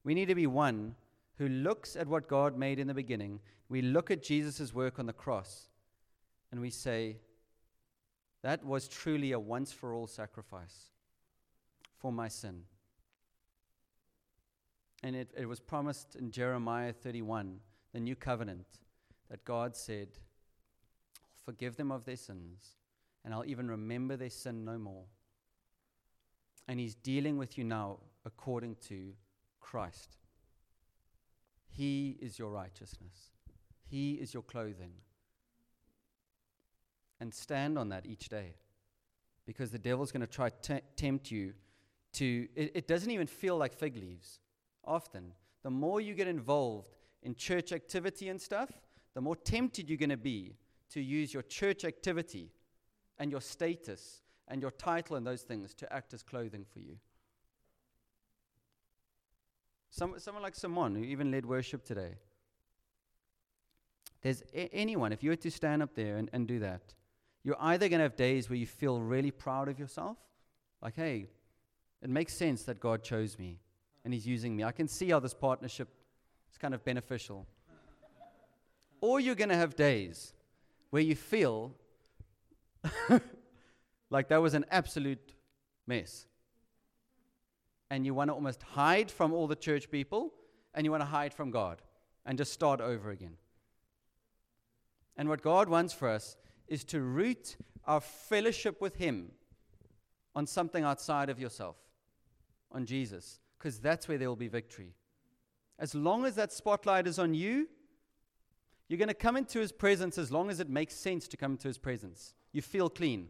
we 0.05 0.15
need 0.15 0.27
to 0.27 0.35
be 0.35 0.47
one 0.47 0.95
who 1.39 1.49
looks 1.49 1.97
at 1.97 2.07
what 2.07 2.29
God 2.29 2.57
made 2.57 2.79
in 2.79 2.87
the 2.87 2.95
beginning. 2.95 3.41
We 3.69 3.83
look 3.83 4.11
at 4.11 4.23
Jesus' 4.23 4.75
work 4.75 4.99
on 4.99 5.07
the 5.07 5.13
cross 5.13 5.69
and 6.53 6.61
we 6.61 6.71
say, 6.71 7.17
that 8.43 8.65
was 8.65 8.89
truly 8.89 9.33
a 9.33 9.41
once 9.41 9.73
for 9.73 9.95
all 9.95 10.07
sacrifice 10.07 10.91
for 11.99 12.13
my 12.13 12.29
sin. 12.29 12.63
And 15.03 15.17
it, 15.17 15.31
it 15.37 15.47
was 15.47 15.61
promised 15.61 16.17
in 16.17 16.31
Jeremiah 16.31 16.93
31, 16.93 17.61
the 17.93 18.01
new 18.01 18.17
covenant, 18.17 18.67
that 19.31 19.45
God 19.45 19.77
said, 19.77 20.09
Forgive 21.45 21.77
them 21.77 21.91
of 21.91 22.05
their 22.05 22.17
sins, 22.17 22.77
and 23.25 23.33
I'll 23.33 23.47
even 23.47 23.69
remember 23.69 24.17
their 24.17 24.31
sin 24.31 24.65
no 24.65 24.79
more. 24.79 25.05
And 26.69 26.79
He's 26.79 26.95
dealing 26.95 27.39
with 27.39 27.59
you 27.59 27.65
now 27.65 27.99
according 28.25 28.77
to 28.89 29.13
Christ. 29.61 30.17
He 31.71 32.17
is 32.21 32.39
your 32.39 32.51
righteousness, 32.51 33.33
He 33.89 34.15
is 34.15 34.35
your 34.35 34.43
clothing 34.43 34.93
and 37.21 37.33
stand 37.33 37.79
on 37.79 37.91
that 37.91 38.07
each 38.07 38.29
day. 38.29 38.55
Because 39.47 39.71
the 39.71 39.79
devil's 39.79 40.11
going 40.11 40.23
to 40.23 40.27
try 40.27 40.49
to 40.49 40.81
tempt 40.97 41.31
you 41.31 41.53
to, 42.15 42.49
it, 42.57 42.73
it 42.75 42.89
doesn't 42.89 43.11
even 43.11 43.27
feel 43.27 43.57
like 43.57 43.75
fig 43.75 43.97
leaves 43.97 44.41
often. 44.85 45.33
The 45.63 45.71
more 45.71 46.01
you 46.01 46.15
get 46.15 46.29
involved 46.29 46.97
in 47.23 47.35
church 47.35 47.73
activity 47.73 48.29
and 48.29 48.41
stuff, 48.41 48.71
the 49.15 49.21
more 49.21 49.37
tempted 49.37 49.89
you're 49.89 49.99
going 49.99 50.11
to 50.11 50.17
be 50.17 50.55
to 50.91 51.01
use 51.01 51.33
your 51.33 51.43
church 51.43 51.85
activity 51.85 52.51
and 53.19 53.31
your 53.31 53.41
status 53.41 54.23
and 54.49 54.61
your 54.61 54.71
title 54.71 55.17
and 55.17 55.27
those 55.27 55.43
things 55.43 55.75
to 55.75 55.93
act 55.93 56.15
as 56.15 56.23
clothing 56.23 56.65
for 56.73 56.81
you. 56.81 56.97
Some, 59.91 60.15
someone 60.19 60.43
like 60.43 60.55
Simon, 60.55 60.95
who 60.95 61.03
even 61.03 61.31
led 61.31 61.45
worship 61.45 61.85
today. 61.85 62.15
There's 64.23 64.43
a- 64.55 64.73
anyone, 64.75 65.13
if 65.13 65.23
you 65.23 65.31
were 65.31 65.37
to 65.37 65.51
stand 65.51 65.83
up 65.83 65.95
there 65.95 66.17
and, 66.17 66.31
and 66.33 66.47
do 66.47 66.59
that, 66.61 66.95
you're 67.43 67.57
either 67.61 67.89
going 67.89 67.99
to 67.99 68.05
have 68.05 68.17
days 68.17 68.49
where 68.49 68.57
you 68.57 68.67
feel 68.67 69.01
really 69.01 69.31
proud 69.31 69.69
of 69.69 69.79
yourself, 69.79 70.19
like, 70.83 70.95
hey, 70.95 71.27
it 72.03 72.11
makes 72.11 72.35
sense 72.35 72.63
that 72.65 72.81
God 72.81 73.03
chose 73.03 73.39
me 73.39 73.59
and 74.05 74.15
He's 74.15 74.27
using 74.27 74.57
me. 74.57 74.65
I 74.65 74.73
can 74.73 74.89
see 74.89 75.11
how 75.11 75.21
this 75.21 75.35
partnership 75.35 75.89
is 76.51 76.59
kind 76.59 76.75
of 76.75 76.85
beneficial. 76.85 77.47
or 79.01 79.21
you're 79.21 79.35
going 79.35 79.49
to 79.51 79.57
have 79.57 79.77
days 79.77 80.35
where 80.91 81.03
you 81.03 81.15
feel 81.15 81.73
like 84.11 84.29
that 84.29 84.43
was 84.43 84.55
an 84.55 84.65
absolute 84.71 85.35
mess. 85.87 86.27
And 87.91 88.07
you 88.07 88.15
want 88.15 88.29
to 88.29 88.35
almost 88.35 88.63
hide 88.63 89.11
from 89.11 89.33
all 89.33 89.47
the 89.47 89.57
church 89.57 89.91
people 89.91 90.33
and 90.75 90.85
you 90.85 90.91
want 90.91 91.03
to 91.03 91.07
hide 91.07 91.35
from 91.35 91.51
God 91.51 91.83
and 92.25 92.39
just 92.39 92.53
start 92.53 92.81
over 92.81 93.11
again. 93.11 93.37
And 95.17 95.29
what 95.29 95.43
God 95.43 95.69
wants 95.69 95.93
for 95.93 96.09
us 96.09 96.37
is 96.69 96.85
to 96.85 97.01
root 97.01 97.57
our 97.87 98.01
fellowship 98.01 98.81
with 98.81 98.97
Him 98.97 99.33
on 100.35 100.47
something 100.47 100.85
outside 100.85 101.29
of 101.29 101.41
yourself, 101.41 101.77
on 102.71 102.87
Jesus, 102.87 103.41
because 103.59 103.81
that's 103.81 104.07
where 104.07 104.17
there 104.17 104.29
will 104.29 104.37
be 104.37 104.49
victory. 104.49 104.95
As 105.81 105.95
long 105.95 106.25
as 106.25 106.37
that 106.37 106.53
spotlight 106.53 107.09
is 107.09 107.19
on 107.19 107.35
you, 107.35 107.67
you're 108.87 108.99
going 108.99 109.09
to 109.09 109.15
come 109.15 109.37
into 109.37 109.59
His 109.59 109.73
presence 109.73 110.19
as 110.19 110.31
long 110.31 110.51
as 110.51 110.61
it 110.61 110.69
makes 110.69 110.95
sense 110.95 111.27
to 111.29 111.37
come 111.37 111.53
into 111.53 111.67
His 111.67 111.79
presence. 111.79 112.35
You 112.53 112.63
feel 112.63 112.89
clean. 112.89 113.29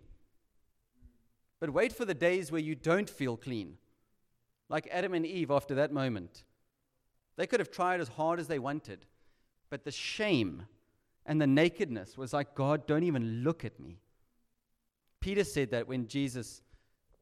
But 1.61 1.71
wait 1.71 1.93
for 1.93 2.05
the 2.05 2.15
days 2.15 2.51
where 2.51 2.61
you 2.61 2.75
don't 2.75 3.09
feel 3.09 3.37
clean. 3.37 3.79
Like 4.69 4.89
Adam 4.91 5.15
and 5.15 5.25
Eve 5.25 5.51
after 5.51 5.75
that 5.77 5.93
moment. 5.93 6.45
They 7.37 7.47
could 7.47 7.61
have 7.61 7.71
tried 7.71 8.01
as 8.01 8.09
hard 8.09 8.39
as 8.39 8.49
they 8.49 8.59
wanted, 8.59 9.07
but 9.71 9.85
the 9.85 9.91
shame 9.91 10.67
and 11.25 11.41
the 11.41 11.47
nakedness 11.47 12.19
was 12.19 12.33
like, 12.33 12.55
God, 12.55 12.87
don't 12.87 13.05
even 13.05 13.43
look 13.45 13.65
at 13.65 13.79
me. 13.81 14.01
Peter 15.21 15.45
said 15.45 15.71
that 15.71 15.87
when 15.87 16.07
Jesus 16.09 16.63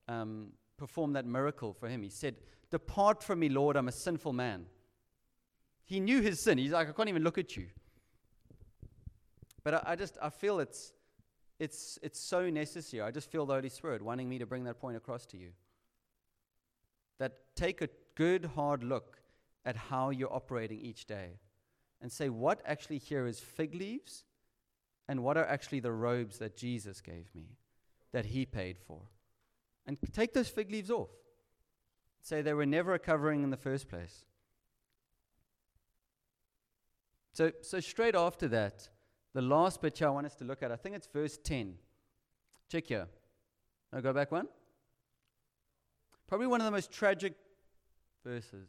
um, 0.08 0.52
performed 0.76 1.16
that 1.16 1.26
miracle 1.26 1.74
for 1.74 1.88
him. 1.88 2.02
He 2.02 2.08
said, 2.08 2.36
Depart 2.70 3.22
from 3.22 3.40
me, 3.40 3.48
Lord, 3.48 3.76
I'm 3.76 3.88
a 3.88 3.92
sinful 3.92 4.32
man. 4.32 4.66
He 5.88 6.00
knew 6.00 6.20
his 6.20 6.38
sin. 6.38 6.58
He's 6.58 6.72
like, 6.72 6.86
I 6.86 6.92
can't 6.92 7.08
even 7.08 7.24
look 7.24 7.38
at 7.38 7.56
you. 7.56 7.66
But 9.64 9.74
I, 9.74 9.82
I 9.92 9.96
just, 9.96 10.18
I 10.20 10.28
feel 10.28 10.60
it's, 10.60 10.92
it's, 11.58 11.98
it's 12.02 12.20
so 12.20 12.50
necessary. 12.50 13.02
I 13.02 13.10
just 13.10 13.30
feel 13.30 13.46
the 13.46 13.54
Holy 13.54 13.70
Spirit 13.70 14.02
wanting 14.02 14.28
me 14.28 14.38
to 14.38 14.44
bring 14.44 14.64
that 14.64 14.78
point 14.78 14.98
across 14.98 15.24
to 15.26 15.38
you. 15.38 15.48
That 17.18 17.38
take 17.56 17.80
a 17.80 17.88
good, 18.16 18.50
hard 18.54 18.84
look 18.84 19.16
at 19.64 19.76
how 19.76 20.10
you're 20.10 20.32
operating 20.32 20.78
each 20.78 21.06
day 21.06 21.38
and 22.02 22.12
say, 22.12 22.28
what 22.28 22.60
actually 22.66 22.98
here 22.98 23.26
is 23.26 23.40
fig 23.40 23.74
leaves 23.74 24.24
and 25.08 25.24
what 25.24 25.38
are 25.38 25.46
actually 25.46 25.80
the 25.80 25.90
robes 25.90 26.36
that 26.36 26.54
Jesus 26.54 27.00
gave 27.00 27.34
me, 27.34 27.56
that 28.12 28.26
he 28.26 28.44
paid 28.44 28.76
for. 28.78 29.00
And 29.86 29.96
take 30.12 30.34
those 30.34 30.48
fig 30.48 30.70
leaves 30.70 30.90
off. 30.90 31.08
Say 32.20 32.42
they 32.42 32.52
were 32.52 32.66
never 32.66 32.92
a 32.92 32.98
covering 32.98 33.42
in 33.42 33.48
the 33.48 33.56
first 33.56 33.88
place. 33.88 34.26
So, 37.32 37.52
so 37.62 37.80
straight 37.80 38.14
after 38.14 38.48
that, 38.48 38.88
the 39.34 39.42
last 39.42 39.80
bit 39.80 39.98
here 39.98 40.08
I 40.08 40.10
want 40.10 40.26
us 40.26 40.34
to 40.36 40.44
look 40.44 40.62
at, 40.62 40.72
I 40.72 40.76
think 40.76 40.96
it's 40.96 41.06
verse 41.06 41.38
10. 41.42 41.74
Check 42.68 42.86
here. 42.88 43.06
Now 43.92 44.00
go 44.00 44.12
back 44.12 44.32
one. 44.32 44.48
Probably 46.26 46.46
one 46.46 46.60
of 46.60 46.64
the 46.64 46.70
most 46.70 46.90
tragic 46.90 47.34
verses 48.24 48.68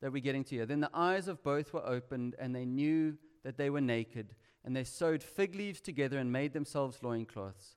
that 0.00 0.12
we're 0.12 0.22
getting 0.22 0.44
to 0.44 0.54
here. 0.54 0.66
Then 0.66 0.80
the 0.80 0.90
eyes 0.92 1.28
of 1.28 1.42
both 1.42 1.72
were 1.72 1.86
opened, 1.86 2.34
and 2.38 2.54
they 2.54 2.64
knew 2.64 3.16
that 3.44 3.56
they 3.56 3.70
were 3.70 3.80
naked, 3.80 4.34
and 4.64 4.76
they 4.76 4.84
sewed 4.84 5.22
fig 5.22 5.54
leaves 5.54 5.80
together 5.80 6.18
and 6.18 6.30
made 6.30 6.52
themselves 6.52 7.02
loincloths. 7.02 7.76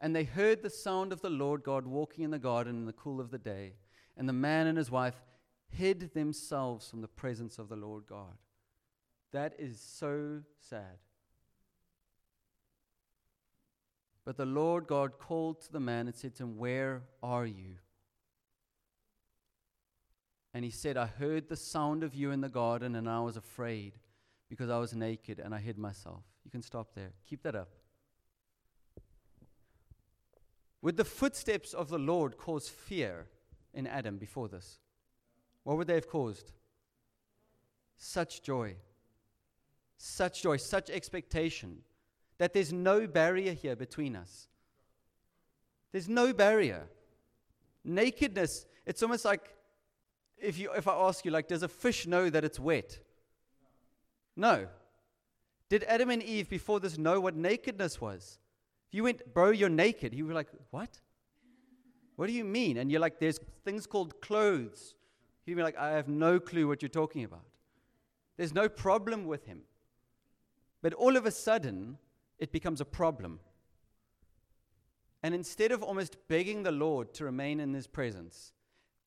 And 0.00 0.14
they 0.14 0.24
heard 0.24 0.62
the 0.62 0.70
sound 0.70 1.12
of 1.12 1.20
the 1.20 1.30
Lord 1.30 1.62
God 1.62 1.86
walking 1.86 2.24
in 2.24 2.30
the 2.30 2.38
garden 2.38 2.76
in 2.76 2.86
the 2.86 2.92
cool 2.92 3.20
of 3.20 3.30
the 3.30 3.38
day. 3.38 3.74
And 4.16 4.28
the 4.28 4.32
man 4.32 4.66
and 4.66 4.76
his 4.76 4.90
wife 4.90 5.22
hid 5.76 6.14
themselves 6.14 6.88
from 6.88 7.00
the 7.00 7.08
presence 7.08 7.58
of 7.58 7.68
the 7.68 7.76
Lord 7.76 8.04
God. 8.06 8.38
That 9.32 9.54
is 9.58 9.80
so 9.80 10.42
sad. 10.68 10.98
But 14.24 14.36
the 14.36 14.46
Lord 14.46 14.86
God 14.86 15.18
called 15.18 15.60
to 15.62 15.72
the 15.72 15.80
man 15.80 16.06
and 16.06 16.14
said 16.14 16.34
to 16.36 16.44
him, 16.44 16.56
Where 16.56 17.02
are 17.22 17.44
you? 17.44 17.76
And 20.54 20.64
he 20.64 20.70
said, 20.70 20.96
I 20.96 21.06
heard 21.06 21.48
the 21.48 21.56
sound 21.56 22.04
of 22.04 22.14
you 22.14 22.30
in 22.30 22.40
the 22.40 22.48
garden, 22.48 22.94
and 22.94 23.08
I 23.08 23.20
was 23.20 23.36
afraid 23.36 23.98
because 24.48 24.70
I 24.70 24.78
was 24.78 24.94
naked 24.94 25.40
and 25.40 25.52
I 25.54 25.58
hid 25.58 25.78
myself. 25.78 26.22
You 26.44 26.50
can 26.50 26.62
stop 26.62 26.94
there. 26.94 27.10
Keep 27.28 27.42
that 27.42 27.56
up. 27.56 27.68
Would 30.80 30.96
the 30.96 31.04
footsteps 31.04 31.74
of 31.74 31.88
the 31.88 31.98
Lord 31.98 32.36
cause 32.36 32.68
fear 32.68 33.26
in 33.72 33.86
Adam 33.86 34.16
before 34.16 34.48
this? 34.48 34.78
What 35.64 35.76
would 35.76 35.86
they 35.86 35.94
have 35.94 36.08
caused? 36.08 36.52
Such 37.96 38.42
joy, 38.42 38.76
such 39.96 40.42
joy, 40.42 40.58
such 40.58 40.90
expectation 40.90 41.78
that 42.38 42.52
there's 42.52 42.72
no 42.72 43.06
barrier 43.06 43.52
here 43.52 43.76
between 43.76 44.16
us. 44.16 44.48
There's 45.92 46.08
no 46.08 46.32
barrier. 46.32 46.88
Nakedness, 47.84 48.66
it's 48.86 49.02
almost 49.02 49.24
like 49.24 49.54
if, 50.38 50.58
you, 50.58 50.70
if 50.72 50.88
I 50.88 50.94
ask 50.94 51.24
you, 51.24 51.30
like, 51.30 51.48
does 51.48 51.62
a 51.62 51.68
fish 51.68 52.06
know 52.06 52.28
that 52.28 52.44
it's 52.44 52.58
wet? 52.58 52.98
No. 54.36 54.66
Did 55.68 55.84
Adam 55.84 56.10
and 56.10 56.22
Eve 56.22 56.48
before 56.48 56.80
this 56.80 56.98
know 56.98 57.20
what 57.20 57.36
nakedness 57.36 58.00
was? 58.00 58.38
If 58.88 58.94
you 58.94 59.04
went, 59.04 59.32
bro, 59.32 59.50
you're 59.50 59.68
naked, 59.68 60.14
you 60.14 60.26
were 60.26 60.34
like, 60.34 60.48
what? 60.70 61.00
What 62.16 62.26
do 62.26 62.32
you 62.32 62.44
mean? 62.44 62.76
And 62.76 62.90
you're 62.90 63.00
like, 63.00 63.18
there's 63.18 63.40
things 63.64 63.86
called 63.86 64.20
clothes. 64.20 64.94
He'd 65.44 65.54
be 65.54 65.62
like, 65.62 65.76
I 65.76 65.90
have 65.90 66.08
no 66.08 66.40
clue 66.40 66.66
what 66.66 66.82
you're 66.82 66.88
talking 66.88 67.24
about. 67.24 67.44
There's 68.36 68.54
no 68.54 68.68
problem 68.68 69.26
with 69.26 69.44
him. 69.46 69.62
But 70.82 70.94
all 70.94 71.16
of 71.16 71.26
a 71.26 71.30
sudden, 71.30 71.98
it 72.38 72.52
becomes 72.52 72.80
a 72.80 72.84
problem. 72.84 73.40
And 75.22 75.34
instead 75.34 75.72
of 75.72 75.82
almost 75.82 76.16
begging 76.28 76.62
the 76.62 76.72
Lord 76.72 77.14
to 77.14 77.24
remain 77.24 77.60
in 77.60 77.72
his 77.72 77.86
presence, 77.86 78.52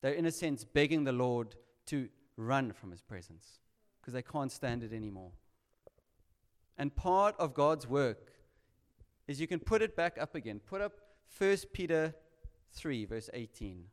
they're 0.00 0.12
in 0.12 0.26
a 0.26 0.32
sense 0.32 0.64
begging 0.64 1.04
the 1.04 1.12
Lord 1.12 1.54
to 1.86 2.08
run 2.36 2.72
from 2.72 2.90
his 2.90 3.02
presence 3.02 3.60
because 4.00 4.14
they 4.14 4.22
can't 4.22 4.50
stand 4.50 4.82
it 4.82 4.92
anymore. 4.92 5.32
And 6.76 6.94
part 6.94 7.34
of 7.38 7.54
God's 7.54 7.86
work 7.86 8.32
is 9.26 9.40
you 9.40 9.46
can 9.46 9.60
put 9.60 9.82
it 9.82 9.94
back 9.96 10.16
up 10.18 10.34
again. 10.34 10.60
Put 10.64 10.80
up 10.80 10.92
1 11.36 11.56
Peter 11.72 12.14
3, 12.72 13.04
verse 13.04 13.28
18. 13.32 13.84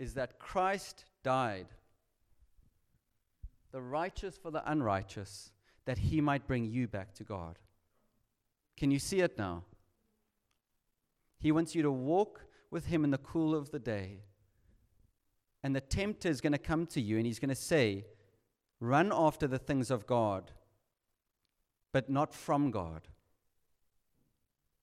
Is 0.00 0.14
that 0.14 0.40
Christ 0.40 1.04
died, 1.22 1.68
the 3.70 3.80
righteous 3.80 4.36
for 4.36 4.50
the 4.50 4.68
unrighteous, 4.68 5.52
that 5.84 5.98
he 5.98 6.20
might 6.20 6.48
bring 6.48 6.64
you 6.64 6.88
back 6.88 7.14
to 7.14 7.24
God. 7.24 7.58
Can 8.76 8.90
you 8.90 8.98
see 8.98 9.20
it 9.20 9.38
now? 9.38 9.64
He 11.38 11.52
wants 11.52 11.74
you 11.74 11.82
to 11.82 11.92
walk 11.92 12.46
with 12.70 12.86
him 12.86 13.04
in 13.04 13.10
the 13.10 13.18
cool 13.18 13.54
of 13.54 13.70
the 13.70 13.78
day. 13.78 14.22
And 15.62 15.76
the 15.76 15.80
tempter 15.80 16.28
is 16.28 16.40
going 16.40 16.52
to 16.52 16.58
come 16.58 16.86
to 16.86 17.00
you 17.00 17.18
and 17.18 17.26
he's 17.26 17.38
going 17.38 17.50
to 17.50 17.54
say, 17.54 18.06
Run 18.80 19.12
after 19.14 19.46
the 19.46 19.58
things 19.58 19.90
of 19.90 20.06
God, 20.06 20.52
but 21.92 22.08
not 22.08 22.34
from 22.34 22.70
God. 22.70 23.08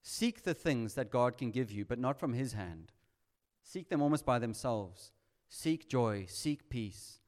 Seek 0.04 0.44
the 0.44 0.54
things 0.54 0.94
that 0.94 1.10
God 1.10 1.36
can 1.38 1.50
give 1.50 1.72
you, 1.72 1.84
but 1.84 1.98
not 1.98 2.20
from 2.20 2.34
his 2.34 2.54
hand. 2.54 2.92
Seek 3.68 3.90
them 3.90 4.02
almost 4.02 4.26
by 4.26 4.40
themselves. 4.40 5.12
Seek 5.50 5.90
joy, 5.90 6.26
seek 6.30 6.70
peace, 6.70 7.20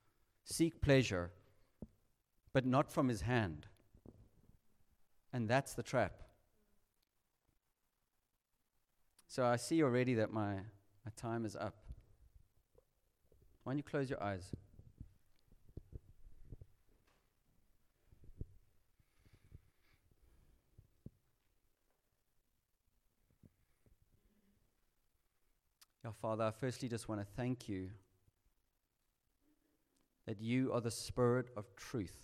seek 0.45 0.79
pleasure, 0.79 1.31
but 2.53 2.65
not 2.65 2.89
from 2.89 3.09
his 3.09 3.23
hand. 3.23 3.67
And 5.33 5.49
that's 5.49 5.73
the 5.73 5.83
trap. 5.83 6.13
So 9.27 9.45
I 9.45 9.57
see 9.57 9.83
already 9.83 10.13
that 10.13 10.31
my, 10.31 10.53
my 10.53 11.11
time 11.17 11.43
is 11.43 11.57
up. 11.57 11.75
Why 13.63 13.73
don't 13.73 13.79
you 13.79 13.83
close 13.83 14.09
your 14.09 14.23
eyes? 14.23 14.55
Yeah, 26.04 26.12
Father, 26.22 26.45
I 26.45 26.52
firstly 26.52 26.88
just 26.88 27.10
want 27.10 27.22
to 27.22 27.28
thank 27.36 27.68
you 27.68 27.89
that 30.26 30.39
you 30.39 30.72
are 30.74 30.82
the 30.82 30.91
Spirit 30.91 31.50
of 31.58 31.76
truth. 31.76 32.16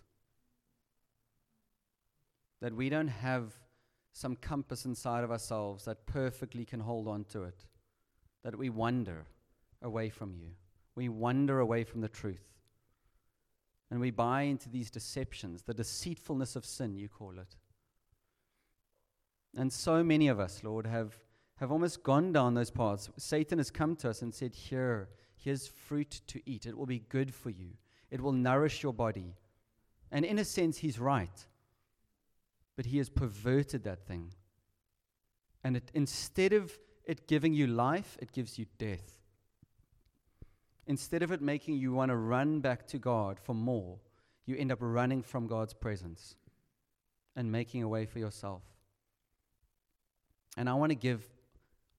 That 2.61 2.73
we 2.73 2.89
don't 2.89 3.07
have 3.09 3.53
some 4.13 4.37
compass 4.37 4.85
inside 4.85 5.23
of 5.23 5.31
ourselves 5.31 5.85
that 5.85 6.05
perfectly 6.05 6.63
can 6.63 6.79
hold 6.79 7.07
on 7.07 7.25
to 7.25 7.43
it. 7.43 7.65
That 8.43 8.57
we 8.57 8.69
wander 8.69 9.25
away 9.81 10.09
from 10.09 10.35
you. 10.35 10.51
We 10.95 11.09
wander 11.09 11.59
away 11.59 11.83
from 11.83 12.01
the 12.01 12.07
truth. 12.07 12.53
And 13.91 13.99
we 13.99 14.11
buy 14.11 14.43
into 14.43 14.69
these 14.69 14.89
deceptions, 14.89 15.63
the 15.63 15.73
deceitfulness 15.73 16.55
of 16.55 16.65
sin, 16.65 16.95
you 16.95 17.09
call 17.09 17.37
it. 17.39 17.55
And 19.57 19.71
so 19.71 20.03
many 20.03 20.27
of 20.27 20.39
us, 20.39 20.63
Lord, 20.63 20.85
have, 20.85 21.17
have 21.57 21.71
almost 21.71 22.03
gone 22.03 22.31
down 22.31 22.53
those 22.53 22.71
paths. 22.71 23.09
Satan 23.17 23.57
has 23.57 23.71
come 23.71 23.95
to 23.97 24.09
us 24.09 24.21
and 24.21 24.33
said, 24.33 24.53
Here, 24.53 25.09
here's 25.37 25.67
fruit 25.67 26.21
to 26.27 26.41
eat. 26.45 26.65
It 26.65 26.77
will 26.77 26.85
be 26.85 26.99
good 26.99 27.33
for 27.33 27.49
you, 27.49 27.71
it 28.11 28.21
will 28.21 28.33
nourish 28.33 28.83
your 28.83 28.93
body. 28.93 29.35
And 30.11 30.23
in 30.23 30.39
a 30.39 30.45
sense, 30.45 30.77
he's 30.77 30.99
right. 30.99 31.45
But 32.75 32.85
he 32.85 32.99
has 32.99 33.09
perverted 33.09 33.83
that 33.85 34.05
thing. 34.05 34.33
And 35.63 35.77
it, 35.77 35.91
instead 35.93 36.53
of 36.53 36.77
it 37.05 37.27
giving 37.27 37.53
you 37.53 37.67
life, 37.67 38.17
it 38.21 38.31
gives 38.31 38.59
you 38.59 38.65
death. 38.77 39.17
Instead 40.87 41.23
of 41.23 41.31
it 41.31 41.41
making 41.41 41.77
you 41.77 41.93
want 41.93 42.09
to 42.09 42.15
run 42.15 42.59
back 42.59 42.85
to 42.87 42.99
God 42.99 43.39
for 43.39 43.55
more, 43.55 43.97
you 44.45 44.55
end 44.55 44.71
up 44.71 44.77
running 44.81 45.23
from 45.23 45.47
God's 45.47 45.73
presence 45.73 46.35
and 47.35 47.51
making 47.51 47.81
a 47.81 47.87
way 47.87 48.05
for 48.05 48.19
yourself. 48.19 48.61
And 50.57 50.69
I 50.69 50.73
want 50.75 50.91
to 50.91 50.95
give 50.95 51.27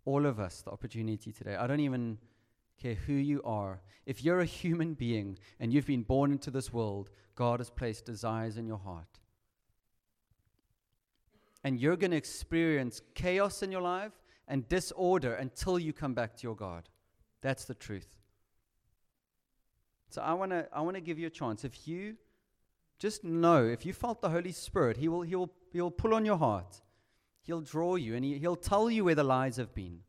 all 0.06 0.24
of 0.24 0.40
us 0.40 0.62
the 0.62 0.70
opportunity 0.70 1.32
today. 1.32 1.56
I 1.56 1.66
don't 1.66 1.80
even 1.80 2.16
care 2.80 2.94
who 2.94 3.12
you 3.12 3.42
are. 3.42 3.82
If 4.06 4.24
you're 4.24 4.40
a 4.40 4.46
human 4.46 4.94
being 4.94 5.38
and 5.60 5.72
you've 5.72 5.86
been 5.86 6.02
born 6.02 6.32
into 6.32 6.50
this 6.50 6.72
world, 6.72 7.10
God 7.34 7.60
has 7.60 7.68
placed 7.68 8.06
desires 8.06 8.56
in 8.56 8.66
your 8.66 8.78
heart. 8.78 9.20
And 11.64 11.78
you're 11.80 11.96
going 11.96 12.12
to 12.12 12.16
experience 12.16 13.02
chaos 13.14 13.62
in 13.62 13.72
your 13.72 13.82
life 13.82 14.12
and 14.46 14.68
disorder 14.68 15.34
until 15.34 15.78
you 15.78 15.92
come 15.92 16.14
back 16.14 16.36
to 16.36 16.42
your 16.44 16.54
God. 16.54 16.88
That's 17.42 17.64
the 17.64 17.74
truth. 17.74 18.16
So 20.08 20.22
I 20.22 20.32
want 20.34 20.52
to 20.52 20.68
I 20.72 20.80
want 20.82 20.94
to 20.94 21.00
give 21.00 21.18
you 21.18 21.26
a 21.26 21.30
chance. 21.30 21.64
If 21.64 21.88
you 21.88 22.16
just 22.98 23.24
know, 23.24 23.64
if 23.66 23.84
you 23.84 23.92
felt 23.92 24.22
the 24.22 24.30
Holy 24.30 24.52
Spirit, 24.52 24.96
he 24.96 25.08
will 25.08 25.22
he 25.22 25.34
will 25.34 25.52
he 25.72 25.80
will 25.80 25.90
pull 25.90 26.14
on 26.14 26.24
your 26.24 26.38
heart. 26.38 26.80
He'll 27.46 27.60
draw 27.60 27.94
you 27.94 28.14
and 28.14 28.24
he, 28.24 28.38
he'll 28.38 28.56
tell 28.56 28.90
you 28.90 29.04
where 29.04 29.14
the 29.14 29.24
lies 29.24 29.56
have 29.56 29.74
been. 29.74 30.00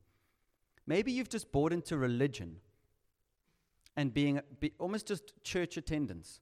Maybe 0.85 1.11
you've 1.11 1.29
just 1.29 1.51
bought 1.51 1.71
into 1.71 1.97
religion 1.97 2.57
and 3.95 4.13
being 4.13 4.41
be, 4.59 4.73
almost 4.79 5.07
just 5.07 5.33
church 5.43 5.77
attendance. 5.77 6.39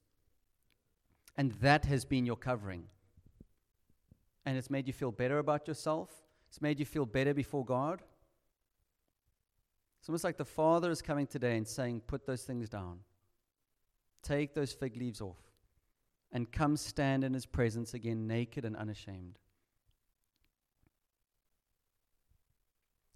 And 1.38 1.52
that 1.54 1.86
has 1.86 2.06
been 2.06 2.26
your 2.26 2.38
covering 2.38 2.86
and 4.46 4.58
it's 4.58 4.70
made 4.70 4.88
you 4.88 4.93
feel 4.93 5.12
better 5.12 5.39
about 5.39 5.68
yourself, 5.68 6.10
it's 6.48 6.62
made 6.62 6.80
you 6.80 6.86
feel 6.86 7.06
better 7.06 7.34
before 7.34 7.66
God. 7.66 8.02
It's 10.00 10.08
almost 10.08 10.24
like 10.24 10.38
the 10.38 10.46
Father 10.46 10.91
is 10.91 11.02
coming 11.02 11.26
today 11.26 11.58
and 11.58 11.68
saying, 11.68 12.04
Put 12.06 12.28
those 12.28 12.43
things 12.43 12.70
down. 12.70 13.00
Take 14.22 14.54
those 14.54 14.72
fig 14.72 14.96
leaves 14.96 15.20
off 15.20 15.39
and 16.32 16.52
come 16.52 16.78
stand 16.78 17.24
in 17.24 17.34
His 17.34 17.46
presence 17.46 17.96
again, 17.96 18.28
naked 18.28 18.66
and 18.66 18.76
unashamed. 18.76 19.39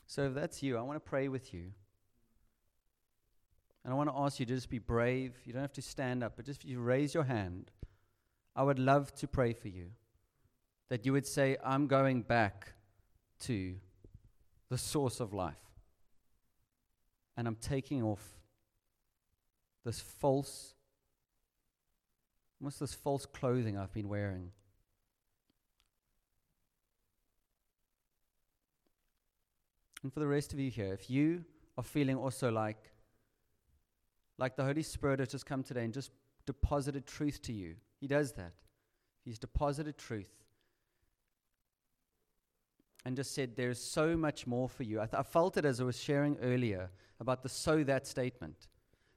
So 0.09 0.23
if 0.23 0.33
that's 0.33 0.63
you, 0.63 0.75
I 0.75 0.81
want 0.81 0.95
to 0.95 1.07
pray 1.07 1.27
with 1.27 1.53
you. 1.53 1.65
And 3.83 3.93
I 3.93 3.95
want 3.95 4.09
to 4.09 4.15
ask 4.17 4.39
you 4.39 4.45
to 4.47 4.55
just 4.55 4.67
be 4.67 4.79
brave. 4.79 5.35
You 5.45 5.53
don't 5.53 5.61
have 5.61 5.73
to 5.73 5.83
stand 5.83 6.23
up, 6.23 6.33
but 6.35 6.47
just 6.47 6.63
if 6.63 6.69
you 6.71 6.79
raise 6.79 7.13
your 7.13 7.25
hand, 7.25 7.69
I 8.55 8.63
would 8.63 8.79
love 8.79 9.13
to 9.17 9.27
pray 9.27 9.53
for 9.53 9.67
you 9.67 9.91
that 10.89 11.05
you 11.05 11.13
would 11.13 11.27
say, 11.27 11.57
I'm 11.63 11.85
going 11.85 12.23
back 12.23 12.73
to 13.41 13.75
the 14.69 14.79
source 14.79 15.19
of 15.19 15.31
life. 15.31 15.53
And 17.37 17.47
I'm 17.47 17.57
taking 17.61 18.01
off 18.01 18.39
this 19.85 19.99
false, 19.99 20.73
almost 22.59 22.79
this 22.79 22.95
false 22.95 23.27
clothing 23.27 23.77
I've 23.77 23.93
been 23.93 24.09
wearing. 24.09 24.49
And 30.03 30.13
for 30.13 30.19
the 30.19 30.27
rest 30.27 30.53
of 30.53 30.59
you 30.59 30.71
here, 30.71 30.93
if 30.93 31.09
you 31.09 31.43
are 31.77 31.83
feeling 31.83 32.17
also 32.17 32.51
like, 32.51 32.91
like 34.37 34.55
the 34.55 34.63
Holy 34.63 34.83
Spirit 34.83 35.19
has 35.19 35.29
just 35.29 35.45
come 35.45 35.63
today 35.63 35.83
and 35.83 35.93
just 35.93 36.11
deposited 36.45 37.05
truth 37.05 37.41
to 37.43 37.53
you, 37.53 37.75
He 37.99 38.07
does 38.07 38.33
that. 38.33 38.53
He's 39.25 39.37
deposited 39.37 39.97
truth 39.97 40.29
and 43.05 43.15
just 43.15 43.33
said, 43.33 43.55
There's 43.55 43.81
so 43.81 44.15
much 44.15 44.47
more 44.47 44.69
for 44.69 44.83
you. 44.83 44.99
I, 44.99 45.05
th- 45.05 45.19
I, 45.19 45.23
felt 45.23 45.57
it 45.57 45.65
as 45.65 45.81
I 45.81 45.83
was 45.83 46.01
sharing 46.01 46.37
earlier 46.41 46.89
about 47.19 47.43
the 47.43 47.49
so 47.49 47.83
that 47.83 48.07
statement. 48.07 48.67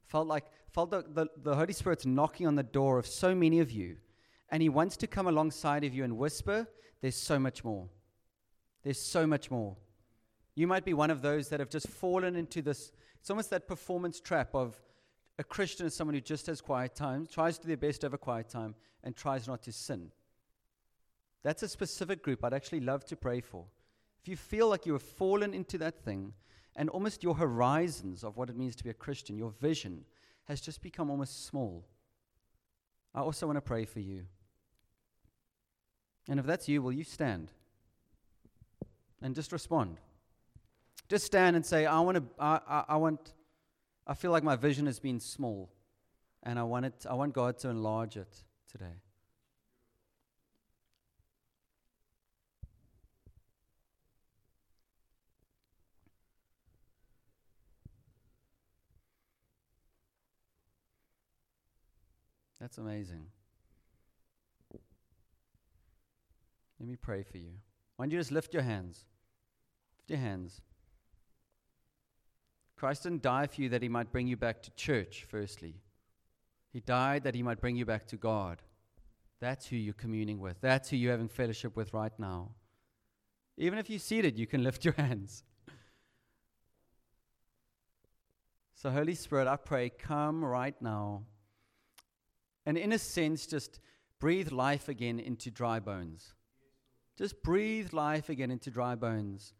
Felt 0.07 0.27
like, 0.27 0.45
felt 0.73 0.91
the, 0.91 1.05
the, 1.09 1.27
the 1.43 1.55
Holy 1.55 1.73
Spirit's 1.73 2.05
knocking 2.05 2.47
on 2.47 2.55
the 2.55 2.63
door 2.63 2.99
of 2.99 3.07
so 3.07 3.35
many 3.35 3.61
of 3.61 3.71
you, 3.71 3.97
and 4.51 4.63
He 4.63 4.69
wants 4.69 4.97
to 4.99 5.07
come 5.07 5.27
alongside 5.27 5.85
of 5.85 5.95
you 5.95 6.05
and 6.05 6.17
whisper, 6.17 6.67
There's 7.01 7.17
so 7.17 7.39
much 7.39 7.65
more. 7.65 7.89
There's 8.83 9.01
so 9.01 9.27
much 9.27 9.51
more. 9.51 9.77
You 10.55 10.67
might 10.67 10.85
be 10.85 10.95
one 10.95 11.11
of 11.11 11.23
those 11.23 11.49
that 11.49 11.61
have 11.61 11.71
just 11.71 11.89
fallen 11.89 12.37
into 12.37 12.61
this, 12.63 12.93
it's 13.21 13.31
almost 13.31 13.51
that 13.51 13.67
performance 13.67 14.21
trap 14.21 14.55
of 14.55 14.81
a 15.39 15.45
Christian 15.45 15.87
is 15.87 15.95
someone 15.95 16.15
who 16.15 16.21
just 16.21 16.47
has 16.47 16.61
quiet 16.61 16.95
time, 16.95 17.27
tries 17.27 17.57
to 17.57 17.63
do 17.63 17.69
their 17.69 17.77
best 17.77 18.05
over 18.05 18.19
quiet 18.19 18.49
time, 18.49 18.75
and 19.03 19.17
tries 19.17 19.49
not 19.49 19.63
to 19.63 19.73
sin. 19.73 20.11
That's 21.43 21.63
a 21.63 21.69
specific 21.69 22.23
group 22.23 22.45
I'd 22.45 22.53
actually 22.53 22.81
love 22.81 23.05
to 23.07 23.17
pray 23.17 23.41
for. 23.41 23.65
If 24.23 24.29
you 24.29 24.37
feel 24.37 24.69
like 24.69 24.87
you 24.87 24.93
have 24.93 25.03
fallen 25.03 25.55
into 25.55 25.79
that 25.79 26.05
thing 26.05 26.35
and 26.77 26.89
almost 26.91 27.23
your 27.23 27.35
horizons 27.35 28.23
of 28.23 28.37
what 28.37 28.49
it 28.49 28.57
means 28.57 28.77
to 28.77 28.85
be 28.85 28.91
a 28.91 28.95
Christian, 28.95 29.37
your 29.37 29.51
vision 29.51 30.05
has 30.45 30.61
just 30.61 30.83
become 30.83 31.11
almost 31.11 31.47
small, 31.47 31.85
I 33.15 33.21
also 33.21 33.47
want 33.47 33.57
to 33.57 33.63
pray 33.63 33.85
for 33.85 34.01
you. 34.01 34.27
And 36.29 36.39
if 36.39 36.47
that's 36.47 36.69
you, 36.69 36.83
will 36.83 36.93
you 36.93 37.05
stand 37.05 37.51
and 39.21 39.35
just 39.35 39.51
respond? 39.51 39.99
Just 41.13 41.27
stand 41.27 41.57
and 41.57 41.67
say, 41.67 41.85
I 41.85 42.01
want 42.01 42.17
to, 42.17 42.25
I, 42.39 42.59
I, 42.67 42.85
I 42.89 42.97
want, 42.97 43.35
I 44.07 44.15
feel 44.15 44.31
like 44.31 44.43
my 44.43 44.57
vision 44.57 44.87
has 44.87 44.99
been 44.99 45.21
small 45.21 45.71
and 46.43 46.59
I 46.59 46.63
want 46.63 46.87
it, 46.87 47.05
I 47.07 47.13
want 47.13 47.35
God 47.35 47.59
to 47.59 47.69
enlarge 47.69 48.17
it 48.17 48.35
today. 48.67 48.95
That's 62.59 62.79
amazing. 62.79 63.27
Let 66.81 66.89
me 66.89 66.97
pray 66.97 67.23
for 67.23 67.37
you. 67.37 67.51
Why 67.97 68.07
don't 68.07 68.13
you 68.13 68.19
just 68.19 68.33
lift 68.33 68.55
your 68.55 68.63
hands? 68.63 69.05
Lift 69.99 70.09
your 70.09 70.21
hands. 70.21 70.63
Christ 72.83 73.05
didn't 73.05 73.23
die 73.23 73.47
for 73.47 73.63
you 73.63 73.69
that 73.69 73.81
he 73.81 73.89
might 73.89 74.11
bring 74.11 74.27
you 74.27 74.37
back 74.37 74.61
to 74.65 74.71
church, 74.73 75.25
firstly. 75.31 75.77
He 76.73 76.81
died 76.81 77.23
that 77.23 77.37
he 77.37 77.41
might 77.45 77.61
bring 77.61 77.77
you 77.77 77.87
back 77.87 78.09
to 78.09 78.17
God. 78.17 78.61
That's 79.41 79.67
who 79.67 79.77
you're 79.77 79.95
communing 79.95 80.41
with. 80.41 80.61
That's 80.61 80.91
who 80.91 80.97
you're 80.97 81.13
having 81.13 81.29
fellowship 81.29 81.77
with 81.77 81.95
right 81.95 82.11
now. 82.19 82.51
Even 83.57 83.79
if 83.79 83.89
you're 83.89 84.01
seated, 84.01 84.37
you 84.37 84.49
can 84.49 84.65
lift 84.65 84.85
your 84.85 84.95
hands. 84.95 85.45
So, 88.75 88.91
Holy 88.91 89.15
Spirit, 89.15 89.47
I 89.47 89.55
pray, 89.55 89.89
come 89.89 90.45
right 90.45 90.75
now 90.83 91.23
and 92.67 92.77
in 92.77 92.91
a 92.91 92.99
sense, 92.99 93.47
just 93.47 93.79
breathe 94.19 94.51
life 94.51 94.89
again 94.89 95.21
into 95.21 95.53
dry 95.53 95.79
bones. 95.79 96.35
Just 97.17 97.45
breathe 97.45 97.93
life 97.93 98.29
again 98.29 98.51
into 98.51 98.73
dry 98.73 98.97
bones. 98.97 99.55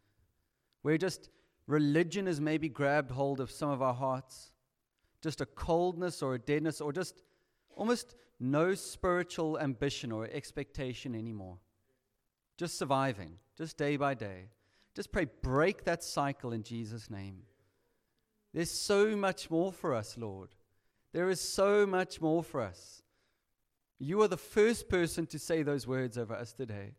We're 0.83 0.97
just 0.97 1.29
religion 1.67 2.25
has 2.27 2.41
maybe 2.41 2.69
grabbed 2.69 3.11
hold 3.11 3.39
of 3.39 3.51
some 3.51 3.69
of 3.69 3.81
our 3.81 3.93
hearts, 3.93 4.51
just 5.21 5.41
a 5.41 5.45
coldness 5.45 6.21
or 6.21 6.35
a 6.35 6.39
deadness, 6.39 6.81
or 6.81 6.91
just 6.91 7.21
almost 7.75 8.15
no 8.39 8.73
spiritual 8.73 9.59
ambition 9.59 10.11
or 10.11 10.27
expectation 10.31 11.15
anymore. 11.15 11.57
Just 12.57 12.77
surviving, 12.77 13.37
just 13.57 13.77
day 13.77 13.97
by 13.97 14.13
day. 14.13 14.49
Just 14.95 15.11
pray, 15.11 15.27
break 15.41 15.85
that 15.85 16.03
cycle 16.03 16.53
in 16.53 16.63
Jesus' 16.63 17.09
name. 17.09 17.43
There's 18.53 18.69
so 18.69 19.15
much 19.15 19.49
more 19.49 19.71
for 19.71 19.95
us, 19.95 20.17
Lord. 20.17 20.49
There 21.13 21.29
is 21.29 21.41
so 21.41 21.87
much 21.87 22.21
more 22.21 22.43
for 22.43 22.61
us. 22.61 23.01
You 23.97 24.21
are 24.21 24.27
the 24.27 24.37
first 24.37 24.89
person 24.89 25.25
to 25.27 25.39
say 25.39 25.63
those 25.63 25.87
words 25.87 26.17
over 26.17 26.35
us 26.35 26.53
today. 26.53 26.95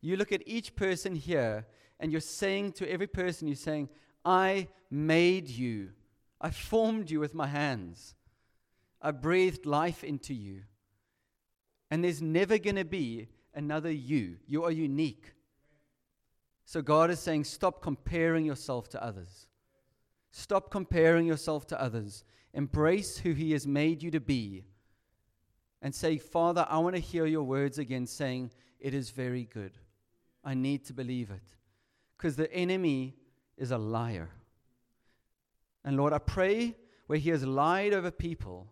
You 0.00 0.16
look 0.16 0.32
at 0.32 0.46
each 0.46 0.74
person 0.74 1.14
here 1.14 1.66
and 2.00 2.12
you're 2.12 2.20
saying 2.20 2.72
to 2.72 2.90
every 2.90 3.06
person, 3.06 3.48
you're 3.48 3.56
saying, 3.56 3.88
I 4.24 4.68
made 4.90 5.48
you. 5.48 5.90
I 6.40 6.50
formed 6.50 7.10
you 7.10 7.20
with 7.20 7.34
my 7.34 7.46
hands. 7.46 8.14
I 9.00 9.10
breathed 9.10 9.66
life 9.66 10.04
into 10.04 10.34
you. 10.34 10.62
And 11.90 12.04
there's 12.04 12.22
never 12.22 12.58
going 12.58 12.76
to 12.76 12.84
be 12.84 13.28
another 13.54 13.90
you. 13.90 14.36
You 14.46 14.64
are 14.64 14.70
unique. 14.70 15.32
So 16.64 16.82
God 16.82 17.10
is 17.10 17.18
saying, 17.18 17.44
stop 17.44 17.82
comparing 17.82 18.44
yourself 18.44 18.88
to 18.90 19.02
others. 19.02 19.48
Stop 20.30 20.70
comparing 20.70 21.26
yourself 21.26 21.66
to 21.68 21.80
others. 21.80 22.24
Embrace 22.52 23.18
who 23.18 23.32
He 23.32 23.52
has 23.52 23.66
made 23.66 24.02
you 24.02 24.10
to 24.10 24.20
be. 24.20 24.64
And 25.80 25.94
say, 25.94 26.18
Father, 26.18 26.66
I 26.68 26.78
want 26.78 26.96
to 26.96 27.00
hear 27.00 27.24
your 27.24 27.44
words 27.44 27.78
again 27.78 28.06
saying, 28.06 28.50
It 28.80 28.94
is 28.94 29.10
very 29.10 29.44
good. 29.44 29.78
I 30.44 30.54
need 30.54 30.84
to 30.86 30.92
believe 30.92 31.30
it. 31.30 31.57
Because 32.18 32.36
the 32.36 32.52
enemy 32.52 33.14
is 33.56 33.70
a 33.70 33.78
liar. 33.78 34.28
And 35.84 35.96
Lord, 35.96 36.12
I 36.12 36.18
pray 36.18 36.76
where 37.06 37.18
he 37.18 37.30
has 37.30 37.44
lied 37.44 37.94
over 37.94 38.10
people, 38.10 38.66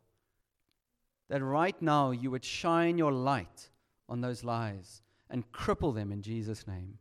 that 1.29 1.43
right 1.43 1.81
now 1.81 2.11
you 2.11 2.31
would 2.31 2.45
shine 2.45 2.99
your 2.99 3.13
light 3.13 3.71
on 4.09 4.21
those 4.21 4.45
lies 4.45 5.01
and 5.31 5.51
cripple 5.53 5.95
them 5.95 6.13
in 6.13 6.23
Jesus' 6.23 6.67
name. 6.67 6.99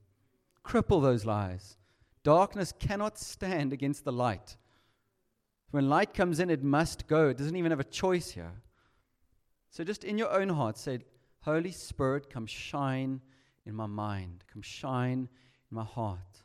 Cripple 0.63 1.01
those 1.01 1.25
lies. 1.25 1.77
Darkness 2.23 2.73
cannot 2.79 3.19
stand 3.19 3.73
against 3.73 4.03
the 4.03 4.11
light. 4.11 4.55
When 5.71 5.89
light 5.89 6.13
comes 6.13 6.39
in, 6.39 6.49
it 6.49 6.63
must 6.63 7.07
go. 7.07 7.29
It 7.29 7.37
doesn't 7.37 7.55
even 7.55 7.71
have 7.71 7.79
a 7.79 7.83
choice 7.83 8.31
here. 8.31 8.53
So 9.69 9.83
just 9.83 10.03
in 10.03 10.17
your 10.17 10.31
own 10.31 10.49
heart, 10.49 10.77
say, 10.77 10.99
Holy 11.41 11.71
Spirit, 11.71 12.29
come 12.29 12.47
shine 12.47 13.21
in 13.65 13.75
my 13.75 13.85
mind, 13.85 14.43
come 14.51 14.61
shine 14.61 15.19
in 15.19 15.29
my 15.75 15.83
heart, 15.83 16.41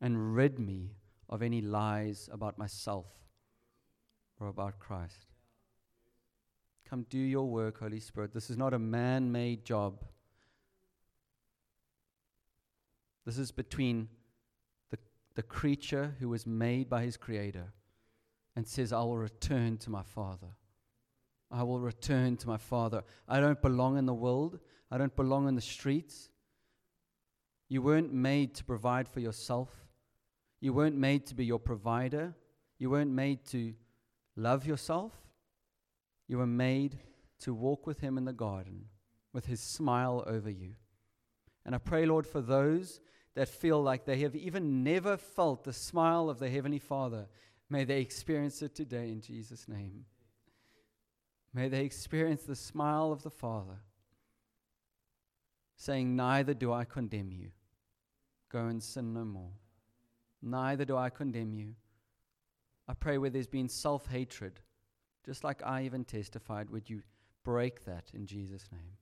and 0.00 0.34
rid 0.34 0.58
me 0.58 0.92
of 1.28 1.42
any 1.42 1.60
lies 1.60 2.28
about 2.32 2.56
myself 2.56 3.06
or 4.40 4.48
about 4.48 4.78
Christ. 4.78 5.26
Come 6.88 7.06
do 7.08 7.18
your 7.18 7.48
work, 7.48 7.80
Holy 7.80 8.00
Spirit. 8.00 8.32
This 8.34 8.50
is 8.50 8.56
not 8.56 8.74
a 8.74 8.78
man 8.78 9.32
made 9.32 9.64
job. 9.64 10.04
This 13.24 13.38
is 13.38 13.50
between 13.50 14.08
the, 14.90 14.98
the 15.34 15.42
creature 15.42 16.16
who 16.18 16.28
was 16.28 16.46
made 16.46 16.90
by 16.90 17.02
his 17.02 17.16
creator 17.16 17.72
and 18.56 18.66
says, 18.66 18.92
I 18.92 19.00
will 19.00 19.16
return 19.18 19.78
to 19.78 19.90
my 19.90 20.02
Father. 20.02 20.48
I 21.50 21.62
will 21.62 21.80
return 21.80 22.36
to 22.38 22.48
my 22.48 22.56
Father. 22.56 23.04
I 23.28 23.40
don't 23.40 23.62
belong 23.62 23.96
in 23.96 24.06
the 24.06 24.14
world. 24.14 24.58
I 24.90 24.98
don't 24.98 25.14
belong 25.14 25.48
in 25.48 25.54
the 25.54 25.60
streets. 25.60 26.30
You 27.72 27.80
weren't 27.80 28.12
made 28.12 28.54
to 28.56 28.64
provide 28.64 29.08
for 29.08 29.20
yourself. 29.20 29.70
You 30.60 30.74
weren't 30.74 30.94
made 30.94 31.24
to 31.28 31.34
be 31.34 31.46
your 31.46 31.58
provider. 31.58 32.34
You 32.78 32.90
weren't 32.90 33.12
made 33.12 33.46
to 33.46 33.72
love 34.36 34.66
yourself. 34.66 35.14
You 36.28 36.36
were 36.36 36.46
made 36.46 36.98
to 37.40 37.54
walk 37.54 37.86
with 37.86 38.00
Him 38.00 38.18
in 38.18 38.26
the 38.26 38.32
garden 38.34 38.88
with 39.32 39.46
His 39.46 39.60
smile 39.60 40.22
over 40.26 40.50
you. 40.50 40.74
And 41.64 41.74
I 41.74 41.78
pray, 41.78 42.04
Lord, 42.04 42.26
for 42.26 42.42
those 42.42 43.00
that 43.36 43.48
feel 43.48 43.82
like 43.82 44.04
they 44.04 44.18
have 44.18 44.36
even 44.36 44.84
never 44.84 45.16
felt 45.16 45.64
the 45.64 45.72
smile 45.72 46.28
of 46.28 46.40
the 46.40 46.50
Heavenly 46.50 46.78
Father, 46.78 47.26
may 47.70 47.84
they 47.84 48.02
experience 48.02 48.60
it 48.60 48.74
today 48.74 49.08
in 49.08 49.22
Jesus' 49.22 49.66
name. 49.66 50.04
May 51.54 51.70
they 51.70 51.86
experience 51.86 52.42
the 52.42 52.54
smile 52.54 53.12
of 53.12 53.22
the 53.22 53.30
Father, 53.30 53.78
saying, 55.78 56.14
Neither 56.14 56.52
do 56.52 56.70
I 56.70 56.84
condemn 56.84 57.32
you. 57.32 57.48
Go 58.52 58.66
and 58.66 58.82
sin 58.82 59.14
no 59.14 59.24
more. 59.24 59.52
Neither 60.42 60.84
do 60.84 60.96
I 60.96 61.08
condemn 61.08 61.54
you. 61.54 61.74
I 62.86 62.94
pray 62.94 63.16
where 63.16 63.30
there's 63.30 63.46
been 63.46 63.68
self 63.68 64.06
hatred, 64.06 64.60
just 65.24 65.44
like 65.44 65.62
I 65.64 65.84
even 65.84 66.04
testified, 66.04 66.68
would 66.68 66.90
you 66.90 67.00
break 67.44 67.84
that 67.86 68.10
in 68.12 68.26
Jesus' 68.26 68.68
name? 68.70 68.98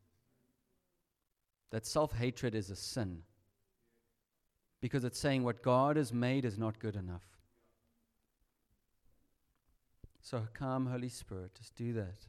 That 1.71 1.87
self 1.87 2.13
hatred 2.13 2.55
is 2.55 2.71
a 2.71 2.77
sin 2.77 3.23
because 4.81 5.05
it's 5.05 5.19
saying 5.19 5.43
what 5.43 5.63
God 5.63 5.97
has 5.97 6.13
made 6.13 6.45
is 6.45 6.59
not 6.59 6.79
good 6.79 6.97
enough. 6.97 7.25
So 10.23 10.47
come, 10.53 10.87
Holy 10.87 11.09
Spirit, 11.09 11.55
just 11.55 11.75
do 11.75 11.93
that. 11.95 12.27